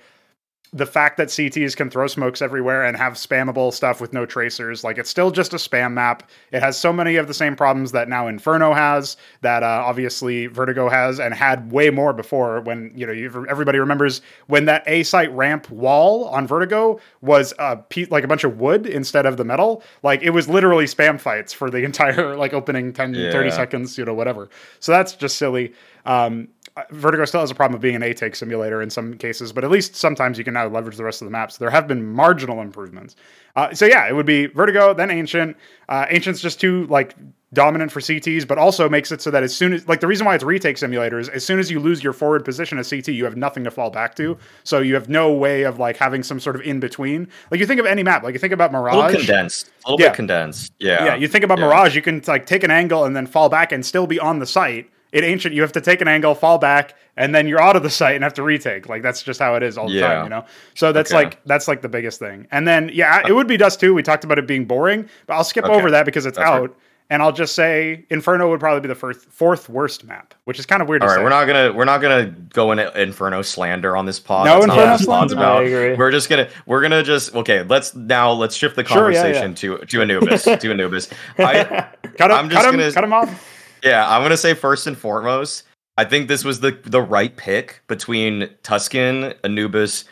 [0.77, 4.85] the fact that CTs can throw smokes everywhere and have spammable stuff with no tracers,
[4.85, 6.29] like it's still just a spam map.
[6.53, 10.49] It has so many of the same problems that now Inferno has, that uh, obviously
[10.49, 12.61] Vertigo has, and had way more before.
[12.61, 17.79] When you know everybody remembers when that A site ramp wall on Vertigo was a
[17.79, 19.83] pe- like a bunch of wood instead of the metal.
[20.03, 24.05] Like it was literally spam fights for the entire like opening 10, 30 seconds, you
[24.05, 24.51] know, whatever.
[24.81, 25.73] So that's just silly.
[26.05, 26.49] Um,
[26.91, 29.71] Vertigo still has a problem of being an A-take simulator in some cases, but at
[29.71, 31.57] least sometimes you can now leverage the rest of the maps.
[31.57, 33.17] There have been marginal improvements.
[33.55, 35.57] Uh, so yeah, it would be Vertigo, then Ancient.
[35.89, 37.15] Uh, Ancient's just too like
[37.55, 40.27] dominant for CTs, but also makes it so that as soon as like the reason
[40.27, 43.09] why it's retake simulator is as soon as you lose your forward position as CT,
[43.09, 44.37] you have nothing to fall back to.
[44.65, 47.29] So you have no way of like having some sort of in between.
[47.51, 49.71] Like you think of any map, like you think about Mirage, a little condensed.
[49.87, 50.11] A little Yeah.
[50.11, 50.75] bit condensed.
[50.79, 51.05] Yeah.
[51.07, 51.69] Yeah, you think about Yeah.
[51.69, 54.41] Mirage, you can like take an angle and then fall back and still be on
[54.41, 54.91] the site.
[55.17, 57.83] In Ancient, you have to take an angle, fall back, and then you're out of
[57.83, 58.89] the site and have to retake.
[58.89, 60.07] Like that's just how it is all the Yeah.
[60.15, 60.45] time, you know.
[60.75, 61.25] So that's Okay.
[61.25, 62.47] like that's like the biggest thing.
[62.51, 63.95] And then yeah, it would be Dust 2.
[63.95, 65.75] We talked about it being boring, but I'll skip Okay.
[65.75, 66.63] over that because it's That's fair.
[66.65, 66.77] out.
[67.09, 70.67] And I'll just say Inferno would probably be the first, fourth worst map, which is
[70.67, 71.23] kind of weird All to right, say.
[71.23, 74.47] we're not gonna we're not gonna go into Inferno slander on this pod.
[74.47, 75.35] No That's Inferno what this pod's slander?
[75.37, 75.63] about.
[75.63, 75.95] I agree.
[75.95, 77.63] We're just gonna we're gonna just okay.
[77.63, 81.09] Let's now let's shift the Sure, yeah, conversation to to Anubis to Anubis.
[81.39, 81.63] I,
[82.19, 83.53] cut him, I'm just cut gonna- cut him off.
[83.87, 85.63] Yeah, I'm gonna say first and foremost,
[85.97, 90.05] I think this was the the right pick between Tuscan, Anubis,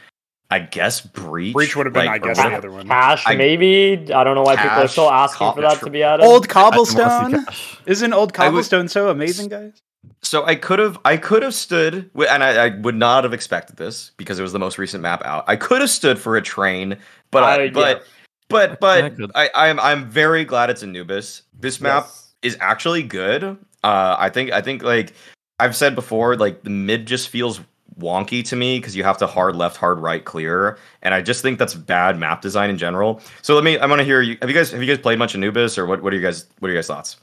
[0.51, 1.53] I guess Breach.
[1.55, 2.87] Breach would have been, like, I guess, the other one.
[2.87, 3.95] Cache, I- maybe.
[4.13, 6.25] I don't know why people are still asking for that to be added.
[6.25, 7.47] Old I wanna see cobblestone.
[7.87, 9.81] Isn't old I would- cobblestone so amazing, guys?
[10.23, 13.77] So I could have I could have stood and I, I would not have expected
[13.77, 15.45] this because it was the most recent map out.
[15.49, 16.97] I could have stood for a train,
[17.31, 17.71] but Uh, I, yeah.
[17.73, 18.07] but
[18.49, 19.31] but but good.
[19.35, 21.43] I, I'm I'm very glad it's Anubis.
[21.59, 22.24] This map Yes.
[22.45, 23.43] Is actually good.
[23.83, 25.13] Uh I think I think like
[25.59, 27.61] I've said before, like the mid just feels
[27.99, 31.43] wonky to me because you have to hard left, hard right clear, and I just
[31.43, 33.21] think that's bad map design in general.
[33.43, 33.79] So let me.
[33.79, 34.37] I want to hear you.
[34.41, 36.03] Have you guys have you guys played much Anubis or what?
[36.03, 36.47] What are you guys?
[36.59, 37.17] What are your guys thoughts?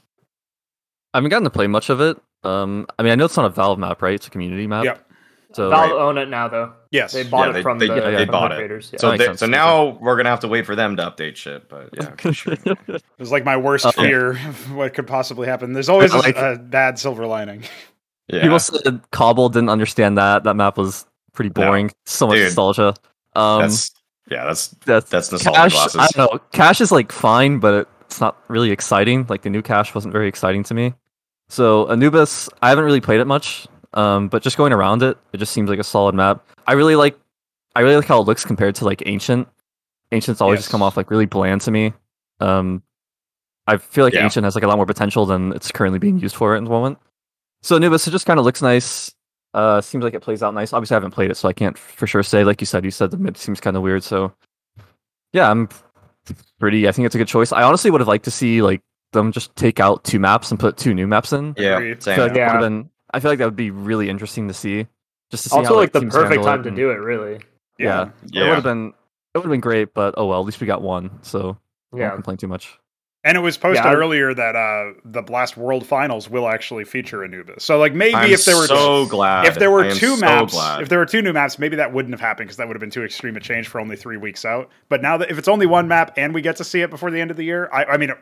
[1.14, 2.18] I haven't gotten to play much of it.
[2.42, 4.14] Um, I mean, I know it's not a Valve map, right?
[4.14, 4.84] It's a community map.
[4.84, 5.11] Yep.
[5.54, 5.98] So Valve Right.
[6.00, 6.72] own it now, though.
[6.90, 7.12] Yes.
[7.12, 8.58] They bought Yeah, it they- from they- the, yeah, they from bought the it.
[8.58, 8.90] creators.
[8.92, 8.98] Yeah.
[9.00, 9.40] So makes they, sense.
[9.40, 11.68] so now we're gonna have to wait for them to update shit.
[11.68, 15.72] But yeah, It was like my worst Uh, fear of what could possibly happen.
[15.72, 17.64] There's always like- a bad silver lining.
[18.28, 18.42] yeah.
[18.42, 20.44] People said Cobble didn't understand that.
[20.44, 21.66] That map was pretty No.
[21.66, 21.90] boring.
[22.06, 22.94] So much Dude, nostalgia.
[23.34, 23.90] Um, that's
[24.30, 25.72] yeah, that's that's that's nostalgia Cache.
[25.72, 25.96] glasses.
[26.00, 26.40] I don't know.
[26.52, 29.26] Cache is like fine, but it's not really exciting.
[29.28, 30.94] Like the new Cache wasn't very exciting to me.
[31.48, 33.66] So Anubis, I haven't really played it much.
[33.94, 36.44] Um, but just going around it, it just seems like a solid map.
[36.66, 37.18] I really like,
[37.76, 39.48] I really like how it looks compared to like Ancient.
[40.12, 41.92] Ancient's always just come off like really bland to me.
[42.40, 42.82] Um,
[43.66, 44.24] I feel like Yeah.
[44.24, 46.68] Ancient has like a lot more potential than it's currently being used for at the
[46.70, 46.98] moment.
[47.62, 49.14] So Anubis, it just kind of looks nice.
[49.54, 50.72] Uh, seems like it plays out nice.
[50.72, 52.42] Obviously, I haven't played it, so I can't for sure say.
[52.44, 54.02] Like you said, you said the mid seems kind of weird.
[54.02, 54.32] So,
[55.32, 55.68] yeah, I'm
[56.58, 56.88] pretty.
[56.88, 57.52] I think it's a good choice.
[57.52, 58.80] I honestly would have liked to see like
[59.12, 61.54] them just take out two maps and put two new maps in.
[61.58, 62.02] yeah, Agreed.
[62.02, 62.16] Same.
[62.16, 62.46] feel like Yeah.
[62.56, 62.90] would've been.
[63.12, 64.86] I feel like that would be really interesting to see.
[65.30, 67.40] Just to see also, how, like the perfect time to and- do it, really.
[67.78, 68.44] Yeah, it yeah.
[68.48, 68.88] would have been.
[69.34, 70.40] It would have been great, but oh well.
[70.40, 71.56] At least we got one, so
[71.94, 72.02] Yeah.
[72.02, 72.78] won't complain too much.
[73.24, 77.24] And it was posted Yeah, earlier that uh, the Blast World Finals will actually feature
[77.24, 77.62] Anubis.
[77.62, 79.46] So like maybe I'm if there were so glad.
[79.46, 80.82] if there were I two so maps, glad.
[80.82, 82.80] if there were two new maps, maybe that wouldn't have happened because that would have
[82.80, 84.70] been too extreme a change for only three weeks out.
[84.88, 87.10] But now that if it's only one map and we get to see it before
[87.12, 88.12] the end of the year, I, I mean,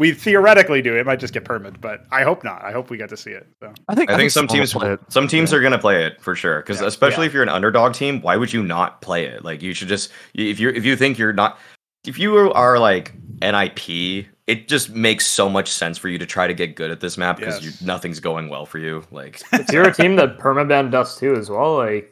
[0.00, 0.96] we theoretically do.
[0.96, 2.64] It might just get permanent, but I hope not.
[2.64, 3.46] I hope we get to see it.
[3.60, 4.10] So I think.
[4.10, 5.00] I think some someone will teams play it.
[5.12, 5.58] some teams Yeah.
[5.58, 6.86] are going to play it for sure because Yeah.
[6.88, 7.28] especially Yeah.
[7.28, 10.10] if you're an underdog team why would you not play it like you should just
[10.34, 11.58] if you if you think you're not
[12.06, 16.46] if you are like NIP it just makes so much sense for you to try
[16.46, 17.82] to get good at this map because Yes.
[17.82, 21.50] nothing's going well for you like if you're a team that permaban dust 2 as
[21.50, 22.10] well, like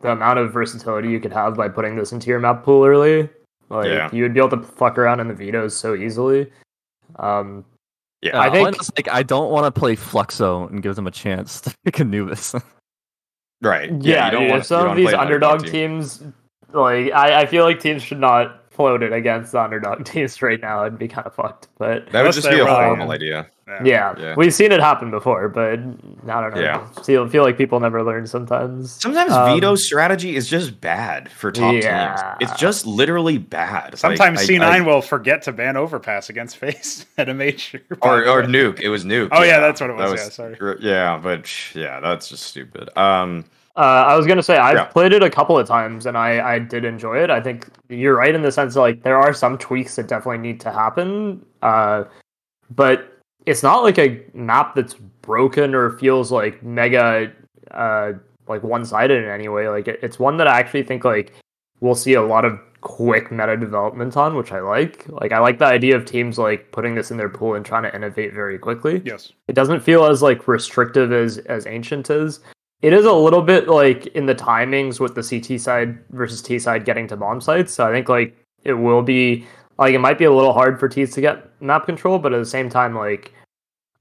[0.00, 3.28] the amount of versatility you could have by putting this into your map pool early,
[3.68, 4.08] like Yeah.
[4.12, 6.50] you would be able to fuck around in the vetoes so easily.
[7.18, 7.64] Um,
[8.22, 11.06] yeah I I think- think like I don't want to play Fluxo and give them
[11.06, 12.54] a chance to pick right Anubis.
[13.62, 16.22] yeah, yeah, you don't dude, want if some of these underdog teams,
[16.72, 20.60] like I, I feel like teams should not float it against the underdog teams right
[20.60, 20.84] now.
[20.84, 23.46] It'd be kind of fucked, but that would just be a really- horrible idea
[23.84, 24.34] yeah, Yeah.
[24.36, 25.48] we've seen it happen before.
[25.48, 26.60] But I don't know.
[26.60, 26.86] Yeah.
[27.04, 28.92] feel feel like people never learn sometimes.
[28.92, 32.14] sometimes Um, veto strategy is just bad for top Yeah.
[32.38, 36.28] teams it's just literally bad Like, sometimes I- C9 I- will forget to ban overpass
[36.30, 37.80] against FaZe at a major.
[38.02, 40.76] or or nuke it was nuke Oh, yeah, that's what it was, yeah, sorry.
[40.80, 43.44] yeah but yeah that's just stupid um
[43.76, 44.84] Uh, I was gonna say I've Yeah.
[44.84, 47.28] played it a couple of times and I, I did enjoy it.
[47.30, 50.38] I think you're right in the sense that, like there are some tweaks that definitely
[50.38, 51.44] need to happen.
[51.60, 52.04] Uh,
[52.74, 53.15] but
[53.46, 57.32] it's not like a map that's broken or feels like mega
[57.70, 58.12] uh,
[58.48, 59.68] like one sided in any way.
[59.68, 61.32] Like it, it's one that I actually think like
[61.80, 65.06] we'll see a lot of quick meta development on, which I like.
[65.08, 67.82] Like I like the idea of teams like putting this in their pool and trying
[67.84, 69.32] to innovate very quickly Yes.
[69.48, 72.40] it doesn't feel as like restrictive as as ancient is
[72.82, 76.58] it is a little bit like in the timings with the ct side versus t
[76.58, 79.44] side getting to bomb sites so i think like it will be
[79.78, 82.38] like it might be a little hard for teams to get map control but at
[82.38, 83.32] the same time like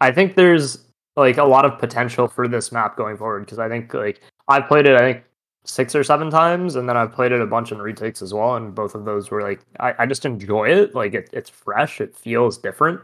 [0.01, 3.67] i think there's like a lot of potential for this map going forward because i
[3.67, 5.23] think like i've played it i think
[5.67, 8.55] six or seven times and then i've played it a bunch in retakes as well
[8.55, 10.95] and both of those were like i, I just enjoy it.
[10.95, 12.01] Like it, it's fresh.
[12.01, 13.01] It feels different.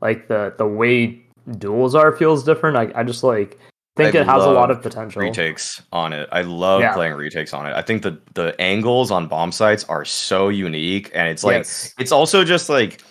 [0.00, 1.22] Like the the way
[1.58, 2.76] duels are feels different.
[2.76, 3.58] I, I just like
[3.96, 6.28] think I it has a lot of potential retakes on it.
[6.32, 6.94] I love Yeah.
[6.94, 7.74] playing retakes on it.
[7.74, 11.92] I think the the angles on bomb sites are so unique, and it's like Yes.
[11.98, 13.02] it's also just like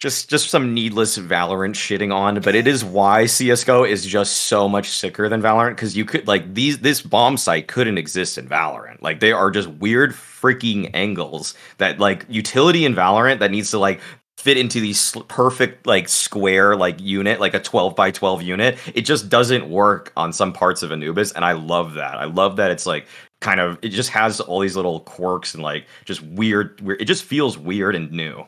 [0.00, 2.40] just just some needless Valorant shitting on.
[2.40, 6.26] But it is why CS:GO is just so much sicker than Valorant because you could
[6.26, 9.00] like these this bomb site couldn't exist in Valorant.
[9.02, 13.78] Like they are just weird freaking angles that like utility in Valorant that needs to
[13.78, 14.00] like
[14.36, 19.02] fit into these perfect like square like unit like a 12 by 12 unit it
[19.02, 22.16] just doesn't work on some parts of anubis and i love that.
[22.16, 23.06] I love that it's like
[23.40, 27.04] kind of it just has all these little quirks and like just weird weird it
[27.04, 28.44] just feels weird and new.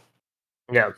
[0.72, 0.92] Yeah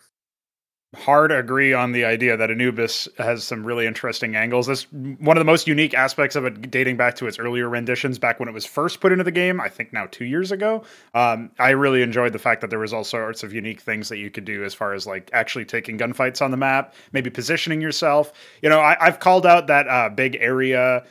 [0.97, 4.67] hard agree on the idea that Anubis has some really interesting angles.
[4.67, 8.19] That's one of the most unique aspects of it, dating back to its earlier renditions,
[8.19, 9.61] back when it was first put into the game.
[9.61, 10.85] I think now two years ago.
[11.13, 14.17] Um, I really enjoyed the fact that there was all sorts of unique things that
[14.17, 17.83] you could do as far as like actually taking gunfights on the map, maybe positioning
[17.83, 18.33] yourself.
[18.63, 21.05] You know, I, I've called out that uh, big area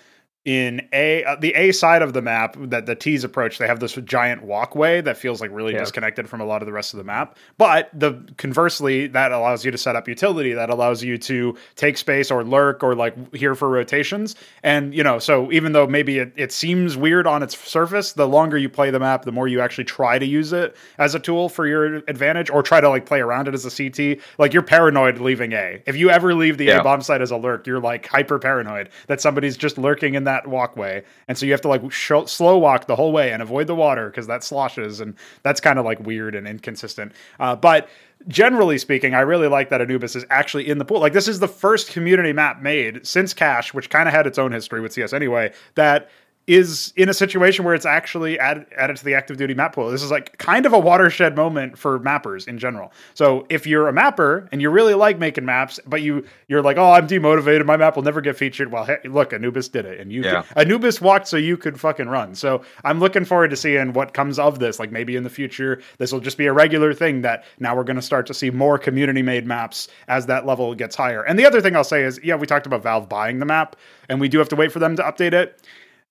[0.47, 3.81] in a uh, the A side of the map that the T's approach, they have
[3.81, 5.79] this giant walkway that feels like really Yeah.
[5.79, 7.37] disconnected from a lot of the rest of the map.
[7.57, 11.97] But the conversely, that allows you to set up utility that allows you to take
[11.97, 14.37] space or lurk or like hear for rotations.
[14.63, 18.25] And you know, so even though maybe it, it seems weird on its surface, the
[18.27, 21.19] longer you play the map, the more you actually try to use it as a
[21.19, 24.21] tool for your advantage or try to like play around it as a CT.
[24.37, 25.81] Like you're paranoid leaving A.
[25.85, 26.79] If you ever leave the Yeah.
[26.79, 30.23] A bomb site as a lurk, you're like hyper paranoid that somebody's just lurking in
[30.23, 33.41] that walkway, and so you have to like sh- slow walk the whole way and
[33.41, 37.13] avoid the water because that sloshes, and that's kind of like weird and inconsistent.
[37.39, 37.89] Uh, but
[38.27, 40.99] generally speaking, I really like that Anubis is actually in the pool.
[40.99, 44.37] Like this is the first community map made since Cache, which kind of had its
[44.37, 46.09] own history with CS anyway, that
[46.47, 49.91] is in a situation where it's actually added, added to the active duty map pool.
[49.91, 52.93] This is like kind of a watershed moment for mappers in general.
[53.13, 56.77] So if you're a mapper and you really like making maps, but you you're like,
[56.77, 58.71] oh, I'm demotivated, my map will never get featured.
[58.71, 60.43] Well, hey, look, Anubis did it, and you Yeah.
[60.55, 62.33] Anubis walked so you could fucking run.
[62.33, 64.79] So I'm looking forward to seeing what comes of this.
[64.79, 67.83] Like maybe in the future, this will just be a regular thing that now we're
[67.83, 71.23] going to start to see more community made maps as that level gets higher.
[71.23, 73.75] And the other thing I'll say is, yeah, we talked about Valve buying the map,
[74.07, 75.61] and we do have to wait for them to update it.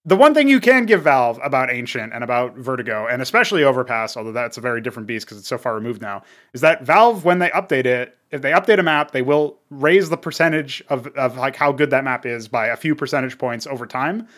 [0.07, 4.17] The one thing you can give Valve about Ancient and about Vertigo, and especially Overpass,
[4.17, 7.25] although that's a very different beast because it's so far removed now, is that Valve,
[7.25, 11.09] when they update it, if they update a map, they will raise the percentage of,
[11.09, 14.29] of like how good that map is by a few percentage points over time.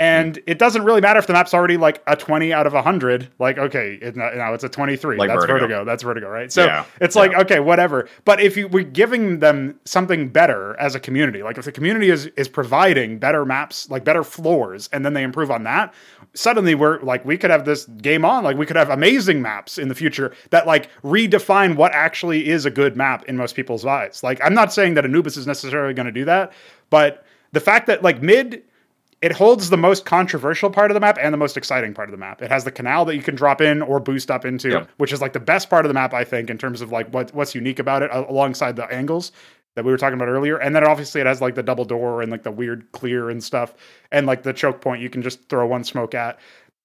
[0.00, 3.28] And it doesn't really matter if the map's already like a 20 out of 100.
[3.38, 5.18] Like, okay, it, now it's a 23.
[5.18, 5.58] Like That's Vertigo.
[5.58, 5.84] Vertigo.
[5.84, 6.50] That's Vertigo, right?
[6.50, 6.86] So Yeah.
[7.02, 8.08] it's like, okay, whatever.
[8.24, 12.08] But if you we're giving them something better as a community, like if the community
[12.08, 15.92] is is providing better maps, like better floors, and then they improve on that,
[16.32, 18.42] suddenly we're like we could have this game on.
[18.42, 22.64] Like we could have amazing maps in the future that like redefine what actually is
[22.64, 24.22] a good map in most people's eyes.
[24.22, 26.52] Like I'm not saying that Anubis is necessarily going to do that,
[26.88, 28.62] but the fact that like mid
[29.22, 32.12] it holds the most controversial part of the map and the most exciting part of
[32.12, 32.40] the map.
[32.40, 34.88] It has the canal that you can drop in or boost up into, Yep.
[34.96, 37.12] which is like the best part of the map, I think, in terms of like
[37.12, 39.32] what what's unique about it, alongside the angles
[39.76, 40.56] that we were talking about earlier.
[40.56, 43.42] And then obviously it has like the double door and like the weird clear and
[43.44, 43.74] stuff,
[44.10, 46.38] and like the choke point you can just throw one smoke at.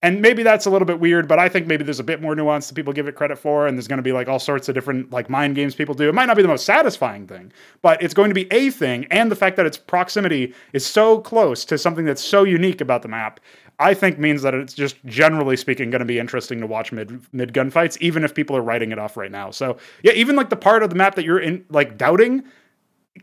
[0.06, 2.36] And maybe that's a little bit weird, but I think maybe there's a bit more
[2.36, 4.70] nuance that people give it credit for, and there's going to be like all sorts
[4.70, 6.08] of different like mind games people do.
[6.08, 7.52] It might not be the most satisfying thing,
[7.82, 11.20] but it's going to be a thing, and the fact that its proximity is so
[11.22, 13.40] close to something that's so unique about the map,
[13.80, 17.26] I think means that it's just generally speaking going to be interesting to watch mid
[17.34, 19.50] mid gunfights, even if people are writing it off right now.
[19.50, 22.44] So yeah, even like the part of the map that you're in like doubting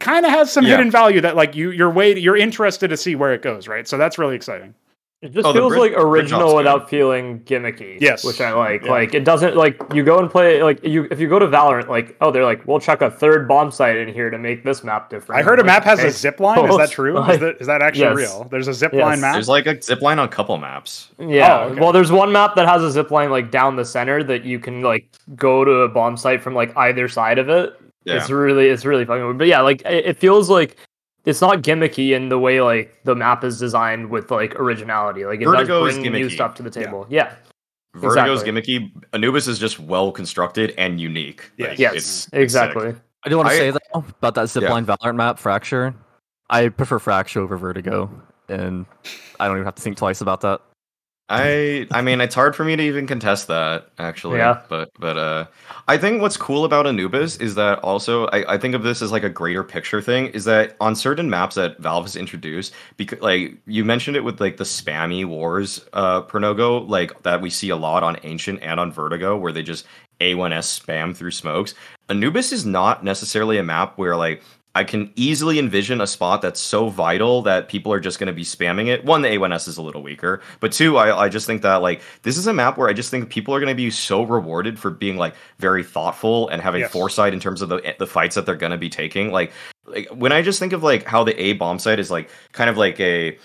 [0.00, 0.72] kind of has some Yeah.
[0.72, 3.86] hidden value that like you you're wait you're interested to see where it goes, right?
[3.86, 4.74] So that's really exciting.
[5.22, 7.96] It just Oh, feels bridge- like original without feeling gimmicky.
[8.00, 8.24] Yes.
[8.24, 8.84] which I like.
[8.84, 8.90] Yeah.
[8.90, 11.86] Like it doesn't like you go and play like you if you go to Valorant
[11.88, 14.82] like oh they're like we'll chuck a third bomb site in here to make this
[14.82, 15.40] map different.
[15.40, 16.58] I heard a Like, map has a zip line.
[16.58, 16.90] Is that Close.
[16.90, 17.22] true?
[17.30, 18.16] Is that, is that actually yes.
[18.16, 18.48] real?
[18.50, 19.00] There's a zip Yes.
[19.02, 19.34] line map.
[19.34, 21.10] There's like a zip line on a couple maps.
[21.20, 21.60] Yeah.
[21.60, 21.80] Oh, okay.
[21.80, 24.58] Well, there's one map that has a zip line like down the center that you
[24.58, 25.06] can like
[25.36, 27.74] go to a bomb site from like either side of it.
[28.04, 28.16] Yeah.
[28.16, 29.38] It's really it's really fucking weird.
[29.38, 30.76] But yeah, like it, it feels like
[31.24, 35.24] it's not gimmicky in the way like the map is designed with like originality.
[35.24, 36.32] Like it Vertigo does bring new gimmicky.
[36.32, 37.06] stuff to the table.
[37.08, 37.34] Yeah.
[37.94, 38.78] Vertigo's Exactly.
[38.78, 39.04] gimmicky.
[39.12, 41.50] Anubis is just well constructed and unique.
[41.58, 41.68] Yeah.
[41.68, 41.92] Like, Yes.
[41.92, 42.94] it's- it's exactly.
[43.24, 43.78] I do want to I- say though
[44.18, 44.68] about that Yeah.
[44.68, 45.94] zipline Valorant map, Fracture.
[46.50, 48.10] I prefer Fracture over Vertigo,
[48.48, 48.84] and
[49.38, 50.60] I don't even have to think twice about that.
[51.28, 54.38] I I mean it's hard for me to even contest that actually.
[54.38, 54.60] Yeah.
[54.68, 55.46] But but uh
[55.88, 59.12] I think what's cool about Anubis is that also I, I think of this as
[59.12, 63.20] like a greater picture thing, is that on certain maps that Valve has introduced, because
[63.20, 67.70] like you mentioned it with like the spammy wars uh Pernogo, like that we see
[67.70, 69.86] a lot on Ancient and on Vertigo, where they just
[70.20, 71.74] A1S spam through smokes.
[72.08, 74.42] Anubis is not necessarily a map where like
[74.74, 78.32] I can easily envision a spot that's so vital that people are just going to
[78.32, 79.04] be spamming it.
[79.04, 82.00] One, the A1S is a little weaker, but two, I, I just think that like
[82.22, 84.78] this is a map where I just think people are going to be so rewarded
[84.78, 86.90] for being like very thoughtful and having Yes.
[86.90, 89.30] foresight in terms of the the fights that they're going to be taking.
[89.30, 89.52] Like,
[89.84, 92.70] like when I just think of like how the A bomb site is like kind
[92.70, 93.36] of like a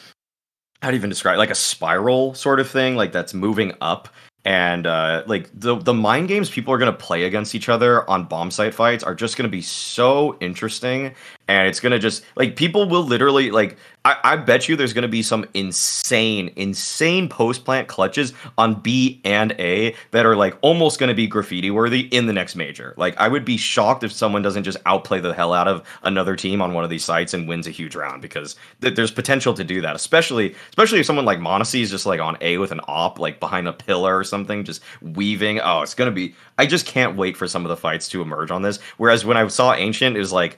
[0.82, 1.40] how do you even describe it?
[1.40, 4.08] like a spiral sort of thing, like that's moving up.
[4.48, 8.24] And uh, like the the mind games people are gonna play against each other on
[8.24, 11.14] bomb site fights are just gonna be so interesting,
[11.50, 13.76] and it's gonna just like people will literally like
[14.08, 19.20] I, I bet you there's gonna be some insane insane post plant clutches on B
[19.26, 22.94] and A that are like almost gonna be graffiti worthy in the next major.
[22.96, 26.38] Like I would be shocked if someone doesn't just outplay the hell out of another
[26.38, 29.54] team on one of these sites and wins a huge round because th- there's potential
[29.54, 32.72] to do that, especially especially if someone like m0NESY is just like on A with
[32.72, 35.60] an op like behind a pillar or something, just weaving.
[35.60, 36.34] Oh, it's gonna be.
[36.58, 38.80] I just can't wait for some of the fights to emerge on this.
[38.96, 40.58] Whereas when I saw Ancient, it was like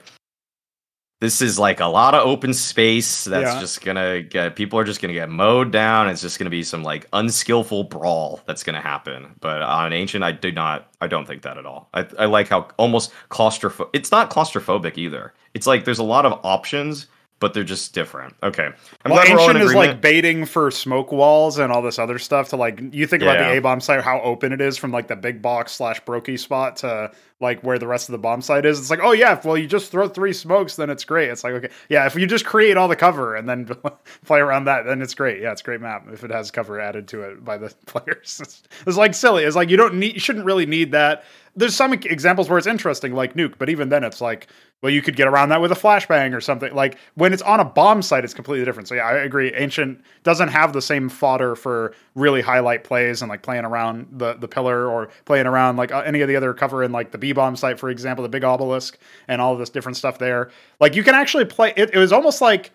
[1.20, 3.60] this is like a lot of open space that's Yeah.
[3.60, 6.08] just gonna get people are just gonna get mowed down.
[6.08, 9.34] It's just gonna be some like unskillful brawl that's gonna happen.
[9.40, 11.88] But on ancient, I do not, I don't think that at all.
[11.94, 13.90] I, I like how almost claustrophobic.
[13.92, 15.34] It's not claustrophobic either.
[15.54, 17.06] It's like there's a lot of options,
[17.40, 18.34] but they're just different.
[18.42, 18.66] Okay,
[19.04, 21.82] I'm well, glad we're all in ancient is like baiting for smoke walls and all
[21.82, 22.50] this other stuff.
[22.50, 23.50] To like, you think about Yeah.
[23.52, 26.38] the A bomb site, how open it is from like the big box slash brokey
[26.38, 27.10] spot to
[27.40, 28.78] like where the rest of the bomb site is.
[28.78, 31.30] It's like, oh yeah, well you just throw three smokes, then it's great.
[31.30, 33.64] It's like okay, yeah, if you just create all the cover and then
[34.26, 35.40] play around that, then it's great.
[35.40, 38.38] Yeah, it's a great map if it has cover added to it by the players.
[38.42, 39.44] It's, it's like silly.
[39.44, 41.24] It's like you don't need, you shouldn't really need that.
[41.56, 44.46] There's some examples where it's interesting, like nuke, but even then, it's like,
[44.82, 46.74] well, you could get around that with a flashbang or something.
[46.74, 48.88] Like when it's on a bomb site, it's completely different.
[48.88, 49.52] So yeah, I agree.
[49.54, 54.34] Ancient doesn't have the same fodder for really highlight plays and like playing around the
[54.34, 57.18] the pillar or playing around like uh, any of the other cover in like the
[57.18, 58.98] B bomb site, for example, the big obelisk
[59.28, 60.50] and all this different stuff there.
[60.78, 61.74] Like you can actually play.
[61.76, 62.72] It, it was almost like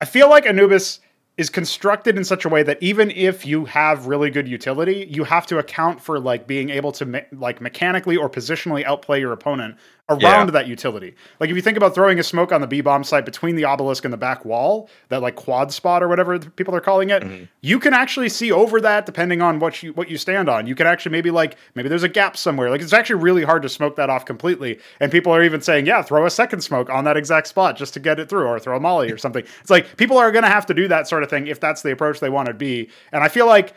[0.00, 1.00] I feel like Anubis
[1.42, 5.24] is constructed in such a way that even if you have really good utility, you
[5.24, 9.32] have to account for like being able to me- like mechanically or positionally outplay your
[9.32, 9.76] opponent
[10.12, 10.50] around Yeah.
[10.52, 11.14] that utility.
[11.40, 13.64] Like if you think about throwing a smoke on the B bomb site between the
[13.64, 17.22] obelisk and the back wall, that like quad spot or whatever people are calling it,
[17.22, 17.48] Mhm.
[17.60, 20.66] you can actually see over that depending on what you what you stand on.
[20.66, 22.70] You can actually maybe like maybe there's a gap somewhere.
[22.70, 24.78] Like it's actually really hard to smoke that off completely.
[25.00, 27.94] And people are even saying, yeah, throw a second smoke on that exact spot just
[27.94, 29.44] to get it through, or throw a molly or something.
[29.60, 31.82] It's like people are going to have to do that sort of thing if that's
[31.82, 32.88] the approach they want to be.
[33.12, 33.72] And I feel like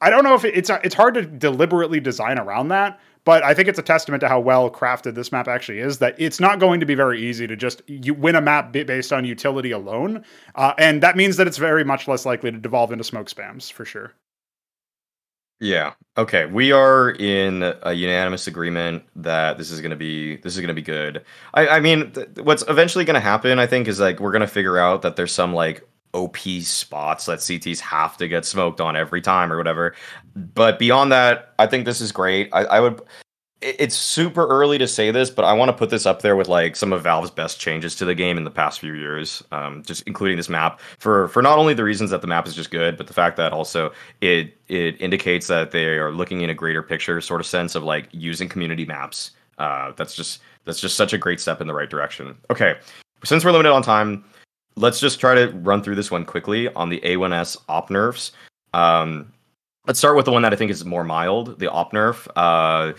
[0.00, 3.68] I don't know if it's it's hard to deliberately design around that, but I think
[3.68, 5.98] it's a testament to how well crafted this map actually is.
[5.98, 9.12] That it's not going to be very easy to just you win a map based
[9.12, 12.92] on utility alone, uh, and that means that it's very much less likely to devolve
[12.92, 14.12] into smoke spams for sure.
[15.62, 15.92] Yeah.
[16.18, 16.46] Okay.
[16.46, 20.68] We are in a unanimous agreement that this is going to be this is going
[20.68, 21.24] to be good.
[21.54, 24.40] I I mean, th- what's eventually going to happen, I think, is like we're going
[24.40, 28.80] to figure out that there's some like OP spots that CTs have to get smoked
[28.80, 29.94] on every time or whatever.
[30.34, 32.48] But beyond that, I think this is great.
[32.52, 33.00] I, I would.
[33.60, 36.48] It's super early to say this, but I want to put this up there with
[36.48, 39.84] like some of Valve's best changes to the game in the past few years, um,
[39.84, 42.72] just including this map for for not only the reasons that the map is just
[42.72, 46.54] good, but the fact that also it it indicates that they are looking in a
[46.54, 49.30] greater picture sort of sense of like using community maps.
[49.58, 52.36] Uh, that's just that's just such a great step in the right direction.
[52.50, 52.76] Okay,
[53.24, 54.24] since we're limited on time,
[54.76, 58.32] let's just try to run through this one quickly on the A1S op nerfs.
[58.74, 59.32] Um,
[59.86, 62.28] let's start with the one that I think is more mild, the op nerf.
[62.36, 62.96] Uh,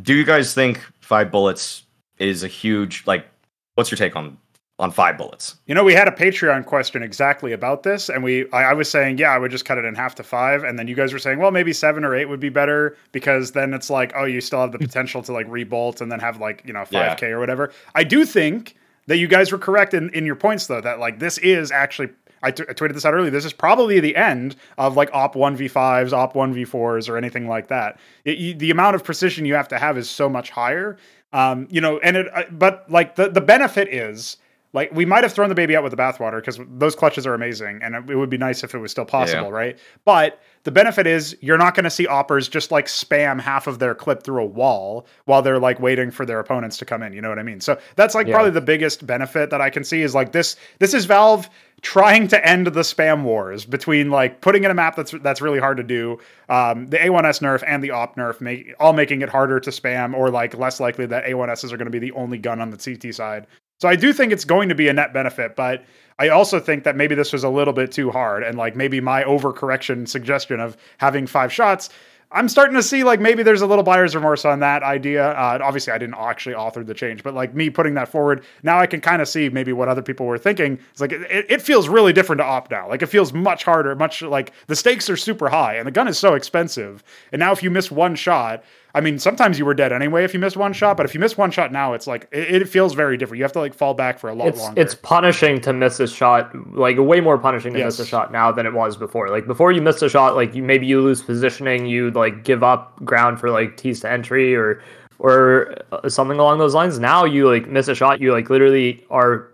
[0.00, 1.84] do you guys think five bullets
[2.18, 3.26] is a huge like?
[3.74, 4.36] What's your take on
[4.78, 5.56] on five bullets?
[5.66, 8.90] You know, we had a Patreon question exactly about this, and we I, I was
[8.90, 11.12] saying, yeah, I would just cut it in half to five, and then you guys
[11.12, 14.24] were saying, well, maybe seven or eight would be better because then it's like, oh,
[14.24, 17.18] you still have the potential to like rebolt and then have like you know five
[17.18, 17.72] k or whatever.
[17.94, 18.76] I do think
[19.06, 22.10] that you guys were correct in in your points though that like this is actually.
[22.44, 23.30] I, t- I tweeted this out earlier.
[23.30, 27.08] This is probably the end of like op one v fives, op one v fours,
[27.08, 28.00] or anything like that.
[28.24, 30.96] It, you, the amount of precision you have to have is so much higher.
[31.32, 34.38] Um, you know, and it, uh, but like the the benefit is
[34.74, 37.34] like we might have thrown the baby out with the bathwater because those clutches are
[37.34, 39.50] amazing and it would be nice if it was still possible Yeah.
[39.50, 43.66] right but the benefit is you're not going to see oppers just like spam half
[43.66, 47.02] of their clip through a wall while they're like waiting for their opponents to come
[47.02, 48.34] in you know what i mean so that's like Yeah.
[48.34, 51.48] probably the biggest benefit that i can see is like this this is valve
[51.82, 55.58] trying to end the spam wars between like putting in a map that's that's really
[55.58, 56.16] hard to do
[56.48, 60.14] um, the a1s nerf and the op nerf make all making it harder to spam
[60.14, 62.76] or like less likely that a1ss are going to be the only gun on the
[62.76, 63.46] ct side
[63.82, 65.84] so I do think it's going to be a net benefit, but
[66.16, 69.00] I also think that maybe this was a little bit too hard and like maybe
[69.00, 71.90] my overcorrection suggestion of having five shots.
[72.30, 75.32] I'm starting to see like maybe there's a little buyer's remorse on that idea.
[75.32, 78.78] Uh, obviously, I didn't actually author the change, but like me putting that forward, now
[78.78, 80.78] I can kind of see maybe what other people were thinking.
[80.92, 82.88] It's like it, it feels really different to opt now.
[82.88, 86.06] Like it feels much harder, much like the stakes are super high and the gun
[86.06, 87.02] is so expensive.
[87.32, 88.62] And now if you miss one shot,
[88.94, 91.20] I mean, sometimes you were dead anyway if you missed one shot, but if you
[91.20, 93.38] miss one shot now, it's like it, it feels very different.
[93.38, 94.80] You have to like fall back for a lot it's longer.
[94.80, 98.52] it's punishing to miss a shot, like way more punishing to miss a shot now
[98.52, 99.28] than it was before.
[99.30, 102.62] Like before, you missed a shot, like you maybe you lose positioning, you like give
[102.62, 104.82] up ground for like tees to entry or
[105.18, 106.98] or uh, something along those lines.
[106.98, 109.48] Now you like miss a shot, you like literally are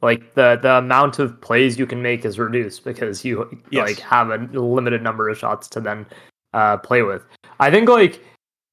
[0.00, 3.86] like the the amount of plays you can make is reduced because you Yes.
[3.88, 6.04] like have a limited number of shots to then
[6.52, 7.22] uh, play with.
[7.60, 8.20] I think like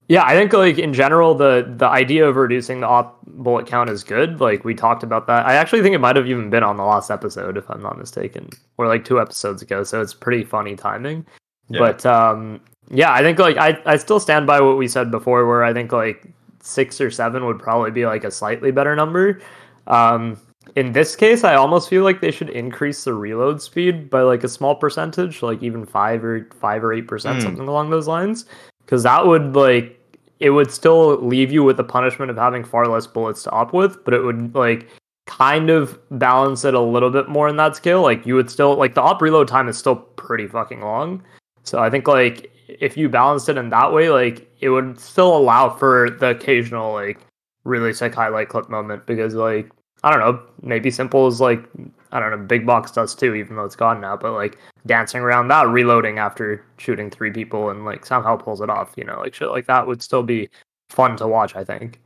[0.10, 3.90] yeah, I think like in general the the idea of reducing the op bullet count
[3.90, 4.42] is good.
[4.42, 5.46] Like we talked about that.
[5.46, 7.98] I actually think it might have even been on the last episode if I'm not
[7.98, 9.84] mistaken, or like two episodes ago.
[9.84, 11.26] So it's pretty funny timing.
[11.70, 11.80] Yeah.
[11.80, 15.46] But um yeah, I think like I I still stand by what we said before
[15.48, 16.26] where I think like
[16.62, 19.40] 6 or 7 would probably be like a slightly better number.
[19.88, 20.38] Um
[20.76, 24.44] in this case, I almost feel like they should increase the reload speed by like
[24.44, 27.44] a small percentage, like even five or five or eight percent, Hmm.
[27.44, 28.46] something along those lines.
[28.86, 29.99] Because that would like
[30.40, 33.74] it would still leave you with the punishment of having far less bullets to op
[33.74, 34.88] with, but it would like
[35.26, 38.02] kind of balance it a little bit more in that scale.
[38.02, 41.24] Like you would still like the op reload time is still pretty fucking long.
[41.64, 45.36] So I think like if you balanced it in that way, like it would still
[45.36, 47.20] allow for the occasional like
[47.66, 49.70] really sick highlight clip moment because like
[50.04, 51.64] I don't know, maybe simple as like
[52.12, 55.22] I don't know, big box Dust 2, even though it's gone now, but like dancing
[55.22, 59.20] around that, reloading after shooting three people and like somehow pulls it off, you know,
[59.20, 60.50] like shit like that would still be
[60.90, 62.00] fun to watch, I think.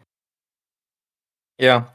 [1.58, 1.86] Yeah.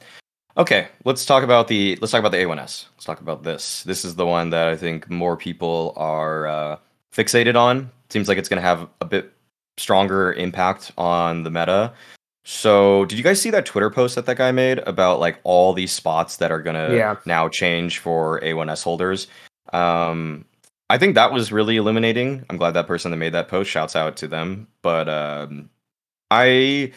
[0.56, 2.86] Okay, let's talk about the let's talk about the A1S.
[2.94, 3.84] Let's talk about this.
[3.84, 6.76] This is the one that I think more people are uh,
[7.14, 7.90] fixated on.
[8.10, 9.32] Seems like it's going to have a bit
[9.76, 11.92] stronger impact on the meta.
[12.50, 15.74] So, did you guys see that Twitter post that that guy made about like all
[15.74, 17.16] these spots that are to Yeah.
[17.26, 19.26] now change for A1S holders?
[19.74, 20.46] Um,
[20.88, 22.46] I think that was really illuminating.
[22.48, 24.66] I'm glad that person that made that post shouts out to them.
[24.80, 25.68] But um,
[26.30, 26.90] I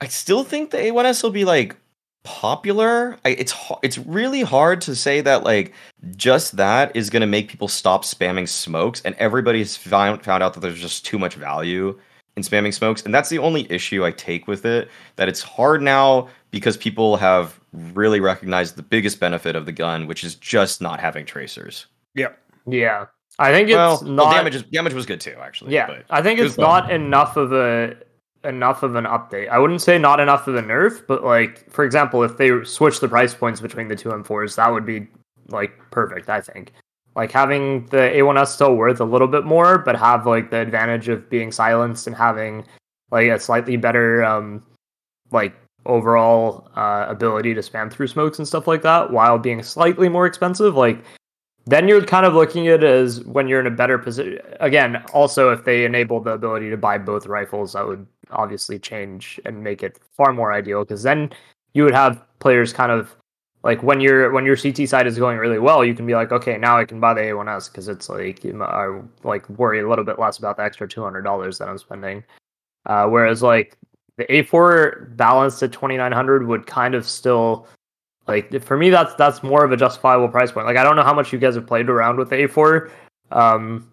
[0.00, 1.76] I still think the A1S will be like
[2.24, 3.18] popular.
[3.22, 5.74] I, it's it's really hard to say that like
[6.16, 10.60] just that is to make people stop spamming smokes and everybody's found found out that
[10.60, 11.98] there's just too much value
[12.36, 15.82] in spamming smokes and that's the only issue I take with it that it's hard
[15.82, 20.80] now because people have really recognized the biggest benefit of the gun which is just
[20.80, 21.86] not having tracers.
[22.14, 22.38] Yep.
[22.66, 23.06] Yeah.
[23.38, 25.72] I think it's well, not well, damage is, damage was good too actually.
[25.72, 26.84] Yeah, but- I think it it's was fun.
[26.84, 27.96] not enough of a
[28.44, 29.48] enough of an update.
[29.48, 33.00] I wouldn't say not enough of a nerf, but like for example, if they switch
[33.00, 35.06] the price points between the two M4s, that would be
[35.48, 36.28] like perfect.
[36.28, 36.72] I think
[37.16, 41.08] like having the A1S still worth a little bit more, but have like the advantage
[41.08, 42.64] of being silenced and having
[43.10, 44.62] like a slightly better um
[45.32, 45.54] like
[45.86, 50.26] overall uh, ability to spam through smokes and stuff like that, while being slightly more
[50.26, 50.74] expensive.
[50.74, 51.02] Like
[51.66, 54.38] then you're kind of looking at it as when you're in a better position.
[54.60, 59.40] Again, also if they enable the ability to buy both rifles, that would obviously change
[59.44, 61.30] and make it far more ideal because then
[61.74, 63.14] you would have players kind of
[63.62, 66.32] like when your when your CT side is going really well, you can be like,
[66.32, 70.04] okay, now I can buy the A1S because it's like I like worry a little
[70.04, 72.24] bit less about the extra two hundred dollars that I'm spending.
[72.86, 73.76] Uh, whereas like
[74.16, 77.66] the A4 balanced at twenty nine hundred would kind of still
[78.26, 80.66] like for me that's that's more of a justifiable price point.
[80.66, 82.90] Like I don't know how much you guys have played around with the A4
[83.30, 83.90] um,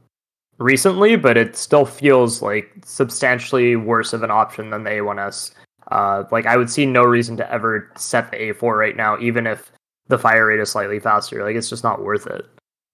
[0.59, 5.51] recently, but it still feels like substantially worse of an option than the A1S.
[5.91, 9.47] Uh, like I would see no reason to ever set the A4 right now, even
[9.47, 9.71] if
[10.07, 11.43] the fire rate is slightly faster.
[11.43, 12.45] Like it's just not worth it.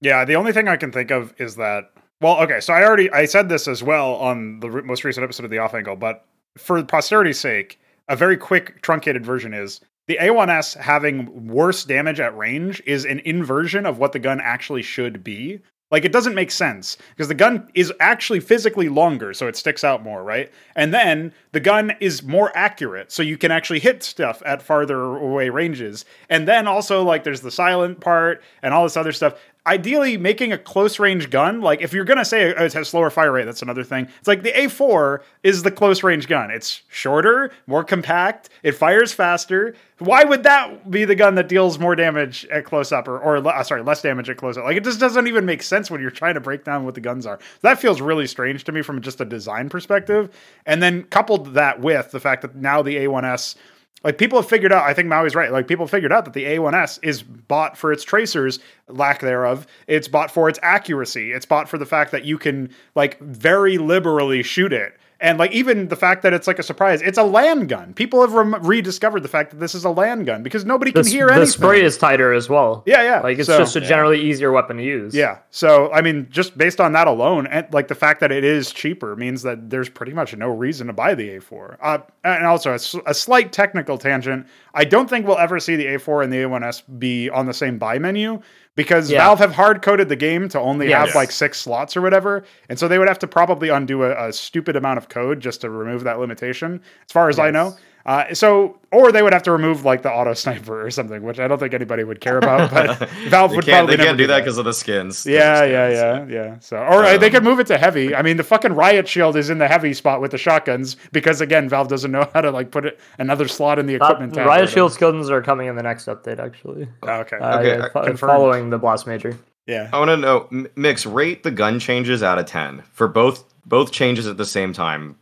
[0.02, 1.92] Yeah, the only thing I can think of is that.
[2.22, 5.24] Well, okay, so I already I said this as well on the re- most recent
[5.24, 6.26] episode of the Off Angle, but
[6.58, 12.38] for posterity's sake, a very quick truncated version is the A1S having worse damage at
[12.38, 15.62] range is an inversion of what the gun actually should be.
[15.94, 19.84] Like it doesn't make sense because the gun is actually physically longer, so it sticks
[19.84, 20.52] out more, right?
[20.76, 25.00] And then the gun is more accurate, so you can actually hit stuff at farther
[25.00, 26.04] away ranges.
[26.32, 29.40] And then also like there's the silent part and all this other stuff.
[29.66, 33.32] Ideally, making a close range gun, like if you're gonna say it has slower fire
[33.32, 34.10] rate, that's another thing.
[34.20, 36.52] It's like the A4 is the close range gun.
[36.52, 39.74] It's shorter, more compact, it fires faster.
[40.00, 43.38] Why would that be the gun that deals more damage at close up, or, or
[43.38, 44.66] uh, sorry, less damage at close up?
[44.66, 47.02] Like it just doesn't even make sense when you're trying to break down what the
[47.02, 47.40] guns are.
[47.62, 50.30] That feels really strange to me from just a design perspective.
[50.66, 53.56] And then coupled that with the fact that now the A1S
[54.04, 55.52] like people have figured out, I think Maui's right.
[55.52, 59.66] Like people figured out that the A1S is bought for its tracers, lack thereof.
[59.88, 61.32] It's bought for its accuracy.
[61.32, 64.98] It's bought for the fact that you can like very liberally shoot it.
[65.24, 67.94] And like even the fact that it's like a surprise, it's a land gun.
[67.94, 71.02] People have rem- rediscovered the fact that this is a land gun because nobody The,
[71.02, 71.50] can hear the anything.
[71.50, 72.84] spray is tighter as well.
[72.86, 73.22] yeah, yeah.
[73.22, 75.16] Like it's So- just a generally easier weapon to use.
[75.16, 75.38] yeah.
[75.50, 78.72] So, I mean, just based on that alone, and like the fact that it is
[78.72, 81.78] cheaper means that there's pretty much no reason to buy the A4.
[81.82, 84.46] Uh, and also, a slight technical tangent.
[84.74, 87.78] I don't think we'll ever see the A4 and the A1S be on the same
[87.78, 88.42] buy menu
[88.76, 89.20] because Yeah.
[89.20, 91.08] Valve have hard coded the game to only Yes.
[91.08, 92.44] have like six slots or whatever.
[92.70, 95.62] And so they would have to probably undo a, a stupid amount of code just
[95.62, 97.76] to remove that limitation, as far as I know.
[98.06, 101.40] Uh, so, or they would have to remove like the auto sniper or something, which
[101.40, 102.70] I don't think anybody would care about.
[102.70, 102.98] But
[103.30, 105.26] Valve would can't, probably they can't do that because of the skins.
[105.26, 106.60] yeah, Those yeah, skins, yeah, yeah.
[106.60, 108.14] So, or uh, they could Um, move it to heavy.
[108.14, 111.40] I mean, the fucking riot shield is in the heavy spot with the shotguns because
[111.40, 114.34] again, Valve doesn't know how to like put it another slot in the equipment.
[114.34, 114.70] tab or Riot.
[114.70, 116.90] Shield skins are coming in the next update, actually.
[117.04, 117.38] Oh, okay.
[117.38, 119.38] Uh, Okay, yeah, uh, fo- following the Blast Major.
[119.66, 119.90] yeah.
[119.94, 123.46] I want to know, M- Mix, rate the gun changes out of ten for both
[123.66, 125.16] both changes at the same time.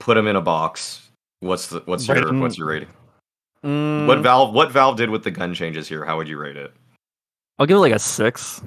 [0.00, 1.00] Put them in a box.
[1.44, 2.88] What's the what's your Rating- what's your rating?
[3.64, 6.04] Mm, What Valve what Valve did with the gun changes here?
[6.04, 6.72] How would you rate it?
[7.58, 8.62] I'll give it like a six.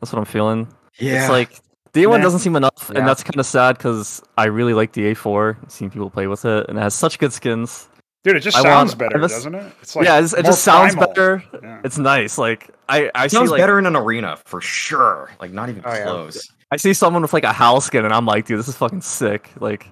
[0.00, 0.68] That's what I'm feeling.
[0.98, 1.50] Yeah, It's like
[1.92, 2.98] the A1 doesn't seem enough, Yeah.
[2.98, 5.56] and that's kind of sad because I really like the A4.
[5.62, 7.88] I've seen people play with it, and it has such good skins.
[8.24, 9.72] Dude, it just I sounds want- better, I miss- doesn't it?
[9.82, 11.42] It's like yeah, it's, it more just sounds better.
[11.62, 11.80] Yeah.
[11.84, 12.38] It's nice.
[12.38, 15.30] Like I, I it see sounds like better in an arena for sure.
[15.40, 16.02] Like not even Oh, yeah.
[16.04, 16.48] close.
[16.70, 19.02] I see someone with like a Howl skin, and I'm like, dude, this is fucking
[19.02, 19.50] sick.
[19.60, 19.88] Like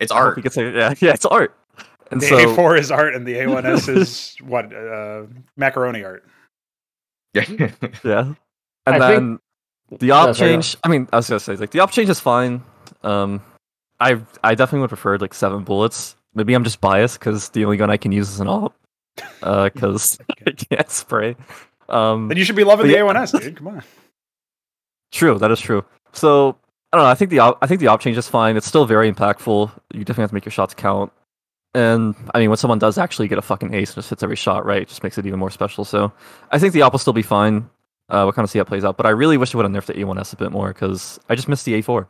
[0.00, 0.36] It's art.
[0.36, 1.56] he gets a, yeah, yeah, it's art.
[2.10, 5.26] And The so A4 is art and the A1S is what uh,
[5.56, 6.24] macaroni art.
[7.34, 7.44] Yeah.
[7.48, 8.34] yeah,
[8.86, 9.38] I and think- then
[9.98, 10.76] the op Yeah, change.
[10.82, 12.62] I mean, I was gonna say like the op change is fine.
[13.02, 13.40] Um,
[14.00, 16.16] I I definitely would prefer like seven bullets.
[16.34, 18.74] Maybe I'm just biased because the only gun I can use is an op.
[19.42, 21.36] Uh, because I can't spray.
[21.88, 23.00] Um, Then you should be loving the yeah.
[23.00, 23.56] A1S, dude.
[23.56, 23.82] Come on.
[25.12, 25.84] True, that is true.
[26.12, 26.56] So
[26.92, 27.10] I don't know.
[27.10, 28.56] I think the op, I think the op change is fine.
[28.56, 29.70] It's still very impactful.
[29.94, 31.12] You definitely have to make your shots count.
[31.72, 34.34] And I mean, when someone does actually get a fucking ace and just hits every
[34.34, 35.84] shot right, it just makes it even more special.
[35.84, 36.12] So
[36.50, 37.70] I think the op will still be fine.
[38.08, 38.96] Uh, we'll kind of see how it plays out.
[38.96, 41.36] But I really wish it would have nerfed the A1S a bit more because I
[41.36, 42.08] just missed the A4.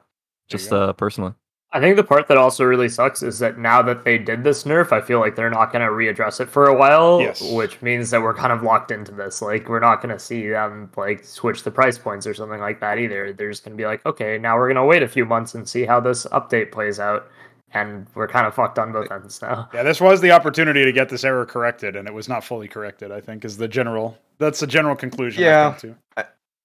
[0.48, 1.34] Just uh, personally.
[1.72, 4.64] I think the part that also really sucks is that now that they did this
[4.64, 7.40] nerf, I feel like they're not going to readdress it for a while, Yes.
[7.52, 9.40] which means that we're kind of locked into this.
[9.40, 12.80] Like, we're not going to see them like switch the price points or something like
[12.80, 13.32] that either.
[13.32, 15.54] They're just going to be like, okay, now we're going to wait a few months
[15.54, 17.28] and see how this update plays out,
[17.72, 19.68] and we're kind of fucked on both ends now.
[19.72, 22.66] Yeah, this was the opportunity to get this error corrected, and it was not fully
[22.66, 23.12] corrected.
[23.12, 24.18] I think is the general.
[24.38, 25.44] That's the general conclusion.
[25.44, 25.68] Yeah.
[25.68, 25.80] I think,
[26.16, 26.22] too.